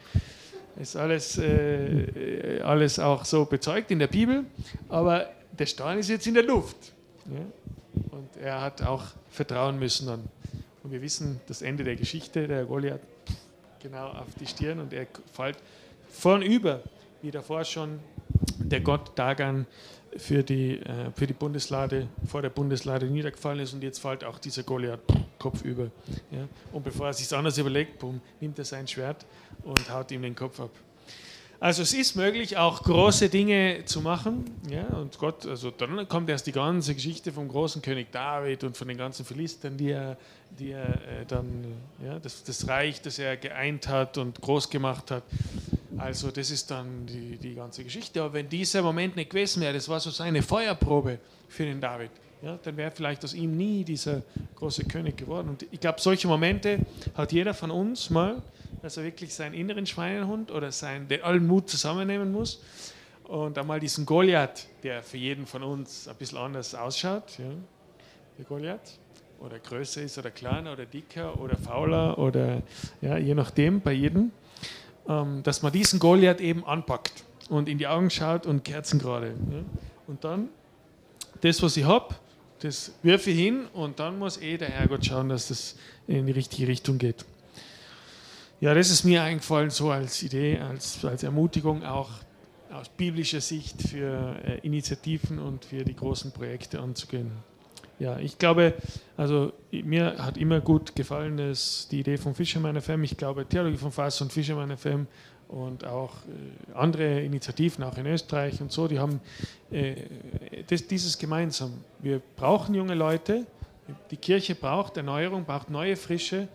ist 0.78 0.95
alles, 0.95 1.38
äh, 1.38 2.61
alles 2.63 2.99
auch 2.99 3.26
so 3.26 3.45
bezeugt 3.45 3.91
in 3.91 3.99
der 3.99 4.07
Bibel, 4.07 4.45
aber 4.88 5.30
der 5.57 5.65
Stein 5.65 5.99
ist 5.99 6.09
jetzt 6.09 6.28
in 6.28 6.34
der 6.34 6.43
Luft. 6.43 6.93
Ja? 7.26 8.01
Und 8.11 8.38
er 8.41 8.61
hat 8.61 8.82
auch 8.82 9.03
vertrauen 9.30 9.80
müssen 9.80 10.07
dann. 10.07 10.24
Und 10.84 10.91
wir 10.91 11.01
wissen 11.01 11.39
das 11.47 11.61
Ende 11.61 11.84
der 11.84 11.95
Geschichte, 11.95 12.47
der 12.47 12.65
Goliath 12.65 13.01
genau 13.80 14.07
auf 14.09 14.28
die 14.39 14.47
Stirn 14.47 14.80
und 14.80 14.93
er 14.93 15.07
fällt 15.34 15.57
vornüber, 16.09 16.82
wie 17.22 17.32
davor 17.32 17.63
schon 17.63 17.99
der 18.57 18.82
Gott 18.82 19.17
Dagan 19.17 19.65
für 20.18 20.43
die, 20.43 20.80
äh, 20.80 21.12
für 21.16 21.28
die 21.28 21.34
Bundeslade, 21.34 22.07
vor 22.26 22.41
der 22.41 22.49
Bundeslade 22.49 23.05
niedergefallen 23.05 23.60
ist 23.60 23.74
und 23.74 23.84
jetzt 23.84 23.99
fällt 23.99 24.24
auch 24.24 24.39
dieser 24.39 24.64
Goliath 24.64 25.01
kopfüber. 25.38 25.91
Ja? 26.32 26.47
Und 26.72 26.84
bevor 26.84 27.07
er 27.07 27.14
sich 27.14 27.32
anders 27.36 27.57
überlegt, 27.57 27.99
boom, 27.99 28.22
nimmt 28.39 28.57
er 28.60 28.66
sein 28.66 28.88
Schwert 28.88 29.26
und 29.64 29.89
haut 29.91 30.12
ihm 30.12 30.22
den 30.22 30.36
Kopf 30.36 30.60
ab. 30.60 30.72
Also 31.62 31.82
es 31.82 31.93
ist 31.93 32.16
möglich, 32.16 32.55
auch 32.55 32.84
große 32.84 33.28
Dinge 33.28 33.84
zu 33.84 33.99
machen. 33.99 34.45
Ja, 34.70 34.88
und 34.97 35.18
Gott, 35.18 35.45
also 35.45 35.72
dann 35.72 36.07
kommt 36.07 36.30
erst 36.30 36.47
die 36.47 36.53
ganze 36.53 36.95
Geschichte 36.95 37.34
vom 37.34 37.49
großen 37.49 37.82
König 37.82 38.14
David 38.14 38.64
und 38.64 38.78
von 38.78 38.88
den 38.88 38.97
ganzen 38.97 39.26
Philistern, 39.26 39.76
die 39.76 39.89
er, 39.89 40.16
die 40.57 40.72
er 40.72 40.88
äh, 40.88 41.26
dann, 41.28 41.66
ja, 42.01 42.18
das, 42.18 42.45
das 42.45 42.66
Reich, 42.70 43.01
das 43.01 43.20
er 43.20 43.36
geeint 43.36 43.89
hat 43.89 44.18
und 44.18 44.39
groß 44.39 44.70
gemacht 44.70 45.12
hat. 45.12 45.24
Also 45.98 46.32
das 46.32 46.52
ist 46.52 46.70
dann 46.72 47.06
die, 47.06 47.38
die 47.38 47.56
ganze 47.56 47.84
Geschichte. 47.84 48.22
Aber 48.22 48.34
wenn 48.34 48.50
dieser 48.50 48.82
Moment 48.82 49.16
nicht 49.16 49.30
gewesen 49.30 49.62
wäre, 49.62 49.74
das 49.74 49.90
war 49.90 50.00
so 50.00 50.12
seine 50.12 50.42
Feuerprobe 50.42 51.20
für 51.48 51.66
den 51.66 51.82
David, 51.82 52.12
ja, 52.42 52.58
dann 52.64 52.78
wäre 52.78 52.92
vielleicht 52.92 53.24
aus 53.26 53.34
ihm 53.34 53.58
nie 53.58 53.84
dieser 53.84 54.22
große 54.56 54.86
König 54.86 55.18
geworden. 55.18 55.50
Und 55.50 55.66
ich 55.72 55.80
glaube, 55.80 56.00
solche 56.00 56.28
Momente 56.28 56.80
hat 57.16 57.32
jeder 57.32 57.54
von 57.54 57.72
uns 57.72 58.10
mal 58.10 58.42
dass 58.82 58.98
er 58.98 59.04
wirklich 59.04 59.34
seinen 59.34 59.54
inneren 59.54 59.86
Schweinehund 59.86 60.52
oder 60.52 60.72
seinen, 60.72 61.08
den 61.08 61.24
allen 61.24 61.46
Mut 61.46 61.70
zusammennehmen 61.70 62.32
muss 62.32 62.62
und 63.24 63.58
einmal 63.58 63.80
diesen 63.80 64.06
Goliath, 64.06 64.68
der 64.84 65.04
für 65.04 65.18
jeden 65.18 65.46
von 65.46 65.64
uns 65.64 66.08
ein 66.08 66.16
bisschen 66.16 66.38
anders 66.38 66.74
ausschaut, 66.76 67.38
ja, 67.38 67.52
der 68.38 68.46
Goliath, 68.46 69.00
oder 69.40 69.60
größer 69.60 70.02
ist 70.02 70.18
oder 70.18 70.32
kleiner 70.32 70.74
oder 70.74 70.86
dicker 70.86 71.40
oder 71.40 71.56
fauler 71.56 72.18
oder 72.18 72.62
ja, 73.02 73.18
je 73.18 73.34
nachdem 73.34 73.80
bei 73.82 73.94
jedem, 73.94 74.32
dass 75.43 75.64
man 75.64 75.72
diesen 75.72 75.99
Goliath 75.99 76.39
eben 76.39 76.64
anpackt 76.66 77.24
und 77.49 77.68
in 77.68 77.80
die 77.80 77.88
Augen 77.88 78.12
schaut 78.12 78.45
und 78.45 78.64
Kerzen 78.64 78.99
gerade. 78.99 79.34
Und 80.05 80.24
dann 80.24 80.49
das, 81.41 81.64
was 81.64 81.76
ich 81.78 81.86
habe, 81.86 82.14
das 82.60 82.91
wirfe 83.01 83.32
ich 83.32 83.39
hin 83.39 83.66
und 83.74 83.99
dann 83.99 84.20
muss 84.20 84.38
eh 84.38 84.57
der 84.57 84.70
Herrgott 84.70 85.05
schauen, 85.05 85.30
dass 85.30 85.47
das 85.47 85.76
in 86.07 86.26
die 86.26 86.32
richtige 86.32 86.68
Richtung 86.68 86.97
geht. 86.97 87.26
Ja, 88.62 88.74
das 88.74 88.91
ist 88.91 89.03
mir 89.03 89.24
eingefallen, 89.24 89.70
so 89.70 89.89
als 89.89 90.22
Idee, 90.22 90.60
als, 90.60 91.03
als 91.05 91.24
Ermutigung 91.24 91.84
auch 91.84 92.10
aus 92.72 92.89
biblischer 92.89 93.41
Sicht 93.41 93.82
für 93.82 94.36
äh, 94.45 94.60
Initiativen 94.60 95.39
und 95.39 95.66
für 95.66 95.84
die 95.84 95.95
großen 95.95 96.32
Projekte 96.32 96.80
anzugehen. 96.80 97.32
Ja, 98.00 98.18
ich 98.18 98.38
glaube, 98.38 98.76
also 99.18 99.52
mir 99.72 100.16
hat 100.18 100.38
immer 100.38 100.62
gut 100.62 100.95
gefallen, 100.95 101.36
dass 101.36 101.89
die 101.91 102.00
Idee 102.00 102.18
von 102.18 102.34
Fisherman 102.34 102.80
FM, 102.80 103.04
ich 103.04 103.18
glaube, 103.18 103.45
Theologie 103.45 103.76
von 103.76 103.91
Fass 103.91 104.22
und 104.22 104.32
Fisherman 104.32 104.76
FM 104.78 105.06
und 105.50 105.86
auch 105.86 106.14
äh, 106.14 106.74
andere 106.76 107.22
Initiativen, 107.22 107.84
auch 107.84 107.97
in 107.97 108.06
Österreich 108.06 108.62
und 108.62 108.72
so, 108.72 108.88
die 108.88 109.00
haben 109.00 109.20
äh, 109.70 109.95
das, 110.68 110.88
dieses 110.88 111.18
gemeinsam. 111.18 111.74
Wir 112.00 112.22
brauchen 112.38 112.74
junge 112.74 112.93
Leute, 112.93 113.45
die 114.12 114.18
Kirche 114.18 114.56
braucht 114.56 114.95
Erneuerung, 114.95 115.43
braucht 115.43 115.70
neue 115.70 115.97
Frische, 115.97 116.47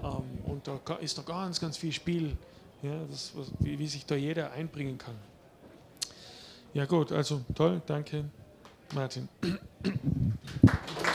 ähm, 0.00 0.22
und 0.44 0.68
da 0.68 0.78
ist 1.00 1.16
noch 1.18 1.26
ganz, 1.26 1.60
ganz 1.60 1.76
viel 1.76 1.92
Spiel, 1.92 2.36
ja, 2.82 2.92
das, 3.10 3.32
was, 3.34 3.50
wie, 3.58 3.76
wie 3.80 3.88
sich 3.88 4.06
da 4.06 4.14
jeder 4.14 4.52
einbringen 4.52 4.96
kann. 4.96 5.16
Ja 6.72 6.84
gut, 6.84 7.10
also 7.10 7.40
toll, 7.52 7.82
danke 7.84 8.26
Martin. 8.94 9.28